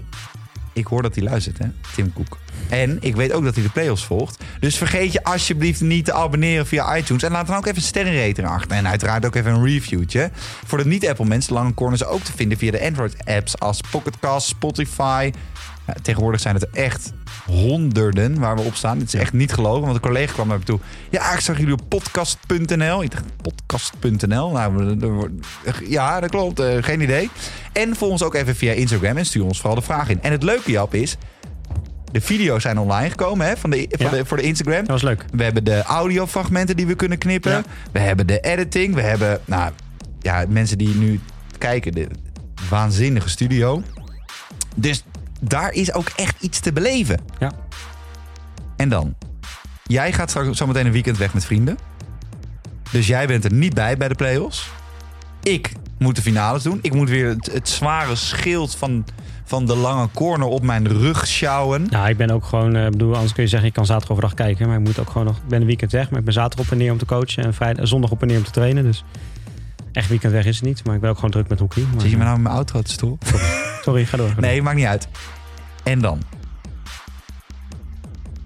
ik 0.74 0.88
hoor 0.88 1.02
dat 1.02 1.16
hij 1.16 1.24
luistert, 1.24 1.58
hè? 1.58 1.66
Tim 1.96 2.14
Cook. 2.14 2.43
En 2.70 2.98
ik 3.02 3.16
weet 3.16 3.32
ook 3.32 3.44
dat 3.44 3.56
hij 3.56 3.64
de 3.64 3.70
playoffs 3.70 4.06
volgt. 4.06 4.44
Dus 4.60 4.78
vergeet 4.78 5.12
je 5.12 5.24
alsjeblieft 5.24 5.82
niet 5.82 6.06
te 6.06 6.14
abonneren 6.14 6.68
via 6.68 6.98
iTunes. 6.98 7.24
En 7.24 7.32
laat 7.32 7.48
dan 7.48 7.56
ook 7.56 7.66
even 7.66 7.78
een 7.78 7.84
sterrenrating 7.84 8.48
achter. 8.48 8.78
En 8.78 8.88
uiteraard 8.88 9.26
ook 9.26 9.36
even 9.36 9.52
een 9.52 9.66
reviewtje. 9.66 10.32
Voor 10.66 10.78
de 10.78 10.86
niet-Apple 10.86 11.26
mensen, 11.26 11.54
Lange 11.54 11.74
Corner 11.74 12.00
is 12.02 12.06
ook 12.06 12.22
te 12.22 12.32
vinden 12.36 12.58
via 12.58 12.72
de 12.72 12.82
Android-apps 12.82 13.60
als 13.60 13.82
Pocketcast, 13.92 14.48
Spotify. 14.48 15.32
Tegenwoordig 16.02 16.42
zijn 16.42 16.56
het 16.56 16.64
er 16.64 16.84
echt 16.84 17.12
honderden 17.46 18.40
waar 18.40 18.56
we 18.56 18.62
op 18.62 18.76
staan. 18.76 18.98
Dit 18.98 19.14
is 19.14 19.20
echt 19.20 19.34
niet 19.34 19.54
gelogen, 19.54 19.82
want 19.82 19.96
een 19.96 20.02
collega 20.02 20.34
kwam 20.34 20.48
naar 20.48 20.58
me 20.58 20.64
toe. 20.64 20.80
Ja, 21.10 21.34
ik 21.34 21.40
zag 21.40 21.58
jullie 21.58 21.74
op 21.74 21.82
podcast.nl. 21.88 23.04
Ik 23.04 23.12
dacht, 23.12 23.24
podcast.nl? 23.42 24.52
Nou, 24.52 25.30
ja, 25.88 26.20
dat 26.20 26.30
klopt. 26.30 26.60
eh, 26.60 26.84
geen 26.84 27.02
idee. 27.02 27.30
En 27.74 27.96
volg 27.96 28.12
ons 28.12 28.24
ook 28.24 28.34
even 28.34 28.56
via 28.56 28.72
Instagram 28.72 29.18
en 29.18 29.26
stuur 29.26 29.44
ons 29.44 29.58
vooral 29.58 29.76
de 29.76 29.82
vraag 29.82 30.10
in. 30.10 30.22
En 30.22 30.32
het 30.32 30.44
leuke, 30.44 30.72
Jap, 30.72 30.94
is... 30.94 31.18
De 32.14 32.22
video's 32.22 32.62
zijn 32.62 32.78
online 32.78 33.10
gekomen 33.10 33.48
hè, 33.48 33.58
van 33.58 33.70
de, 33.70 33.86
van 33.90 34.06
Ja. 34.06 34.12
de, 34.12 34.26
voor 34.26 34.38
de 34.38 34.44
Instagram. 34.44 34.80
Dat 34.80 34.88
was 34.88 35.02
leuk. 35.02 35.26
We 35.32 35.44
hebben 35.44 35.64
de 35.64 35.82
audiofragmenten 35.84 36.76
die 36.76 36.88
we 36.88 36.96
kunnen 36.96 37.18
knippen. 37.18 37.52
Ja. 37.52 37.64
We 37.92 38.00
hebben 38.00 38.28
de 38.28 38.40
editing. 38.40 38.96
We 38.96 39.02
hebben, 39.02 39.40
nou 39.46 39.72
ja, 40.20 40.46
mensen 40.50 40.78
die 40.78 40.96
nu 40.96 41.20
kijken, 41.58 41.92
de 41.92 42.08
waanzinnige 42.70 43.30
studio. 43.30 43.84
Dus 44.76 45.04
daar 45.40 45.72
is 45.72 45.94
ook 45.94 46.08
echt 46.16 46.36
iets 46.42 46.60
te 46.60 46.74
beleven. 46.74 47.20
Ja. 47.40 47.52
En 48.78 48.90
dan, 48.90 49.16
jij 49.84 50.14
gaat 50.14 50.30
straks 50.30 50.58
zometeen 50.58 50.86
een 50.86 50.92
weekend 50.92 51.18
weg 51.18 51.34
met 51.34 51.46
vrienden. 51.46 51.78
Dus 52.92 53.08
jij 53.08 53.28
bent 53.28 53.46
er 53.46 53.54
niet 53.54 53.74
bij 53.74 53.98
bij 53.98 54.08
de 54.08 54.16
play-offs. 54.16 54.70
Ik 55.44 55.72
moet 55.98 56.16
de 56.16 56.22
finales 56.22 56.64
doen. 56.64 56.80
Ik 56.82 56.94
moet 56.94 57.10
weer 57.10 57.28
het, 57.30 57.50
het 57.52 57.70
zware 57.70 58.16
schild 58.16 58.76
van, 58.76 59.06
van 59.54 59.66
de 59.66 59.76
lange 59.76 60.10
corner 60.14 60.48
op 60.48 60.64
mijn 60.64 60.88
rug 60.88 61.28
sjouwen. 61.28 61.88
Nou, 61.90 62.10
ik 62.10 62.18
ben 62.18 62.30
ook 62.30 62.46
gewoon, 62.46 62.76
eh, 62.76 62.90
bedoel, 62.90 63.14
anders 63.14 63.34
kun 63.34 63.44
je 63.44 63.50
zeggen, 63.50 63.68
ik 63.68 63.74
kan 63.74 63.86
zaterdag 63.86 64.12
overdag 64.12 64.34
kijken. 64.34 64.68
Maar 64.68 64.78
ik 64.78 64.84
moet 64.84 65.00
ook 65.00 65.10
gewoon 65.10 65.28
nog, 65.28 65.38
ik 65.38 65.48
ben 65.48 65.62
een 65.62 65.68
weekend 65.68 65.92
weg. 65.92 66.10
Maar 66.10 66.20
ik 66.20 66.26
ben 66.26 66.34
zaterdag 66.34 66.66
op 66.66 66.72
en 66.72 66.78
neer 66.78 66.92
om 66.92 66.98
te 66.98 67.06
coachen. 67.06 67.44
En 67.44 67.54
vrijdag, 67.54 67.88
zondag 67.88 68.12
op 68.12 68.22
en 68.22 68.28
neer 68.28 68.38
om 68.38 68.44
te 68.44 68.52
trainen. 68.52 68.84
Dus 68.84 69.04
echt 69.92 70.10
weekend 70.10 70.34
weg 70.34 70.46
is 70.46 70.56
het 70.56 70.66
niet. 70.66 70.86
Maar 70.86 70.96
ik 70.96 71.02
ben 71.02 71.10
ook 71.10 71.16
gewoon 71.16 71.32
druk 71.32 71.48
met 71.48 71.60
hockey. 71.60 71.84
Maar, 71.84 72.02
Zit 72.02 72.10
je 72.10 72.18
me 72.18 72.24
nou 72.24 72.36
met 72.36 72.44
mijn 72.44 72.56
auto 72.56 72.76
uit 72.76 72.86
de 72.86 72.92
stoel? 72.92 73.18
Sorry, 73.82 74.06
ga 74.06 74.18
door. 74.18 74.28
ga 74.28 74.34
door. 74.34 74.42
Nee, 74.42 74.62
maakt 74.62 74.78
niet 74.78 74.86
uit. 74.86 75.08
En 75.84 76.00
dan 76.00 76.22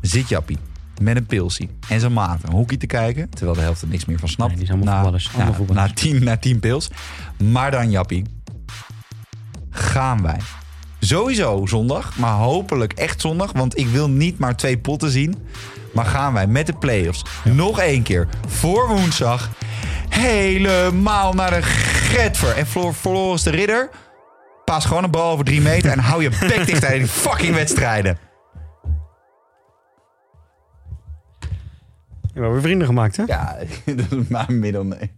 zit 0.02 0.30
Jappie 0.30 0.58
met 1.02 1.16
een 1.16 1.26
pilsie 1.26 1.70
en 1.90 2.00
zijn 2.00 2.14
maat 2.14 2.40
een 2.44 2.54
hockey 2.54 2.78
te 2.78 2.88
kijken. 2.88 3.30
Terwijl 3.30 3.54
de 3.54 3.62
helft 3.62 3.82
er 3.82 3.88
niks 3.88 4.06
meer 4.06 4.20
van 4.20 4.30
snapt. 4.30 4.50
Nee, 4.50 4.60
die 4.60 4.68
zijn 4.68 4.78
allemaal 4.78 5.12
na, 5.12 5.20
allemaal 5.34 5.66
na-. 5.68 5.74
Na 5.74 5.94
tien, 5.94 6.24
na 6.24 6.38
tien 6.38 6.60
pils. 6.60 6.90
Maar 7.52 7.72
dan 7.72 7.92
Jappie, 7.92 8.26
gaan 9.70 10.22
wij. 10.22 10.40
Sowieso 11.00 11.66
zondag, 11.66 12.18
maar 12.18 12.34
hopelijk 12.34 12.94
echt 12.94 13.22
zondag. 13.22 13.52
Want 13.52 13.78
ik 13.78 13.88
wil 13.88 14.10
niet 14.10 14.40
maar 14.40 14.56
twee 14.56 14.78
potten 14.78 15.12
zien. 15.12 15.36
Maar 15.94 16.06
gaan 16.06 16.34
wij 16.34 16.48
met 16.48 16.66
de 16.66 16.74
play-offs 16.74 17.26
nog 17.44 17.80
één 17.80 18.04
keer 18.04 18.28
voor 18.48 18.88
woensdag 18.88 19.50
helemaal 20.10 21.34
naar 21.34 21.50
de 21.52 21.62
Getver. 21.62 22.58
En 22.58 22.66
Floor 22.66 22.94
Floris 22.94 23.44
de 23.44 23.50
Ridder 23.50 23.90
Paas 24.68 24.86
gewoon 24.86 25.04
een 25.04 25.12
bal 25.12 25.32
over 25.32 25.46
drie 25.46 25.62
meter 25.62 25.92
en 25.92 26.00
hou 26.00 26.22
je 26.22 26.30
bek 26.48 26.66
dicht 26.66 26.86
aan 26.86 26.98
die 26.98 27.08
fucking 27.08 27.56
wedstrijden. 27.56 28.18
Je 32.34 32.44
hebt 32.44 32.52
weer 32.52 32.62
vrienden 32.62 32.88
gemaakt, 32.88 33.18
hè? 33.18 33.24
Ja, 33.24 33.58
dat 33.86 34.12
is 34.12 34.28
mijn 34.28 34.60
middel 34.60 34.84
nee. 34.84 35.12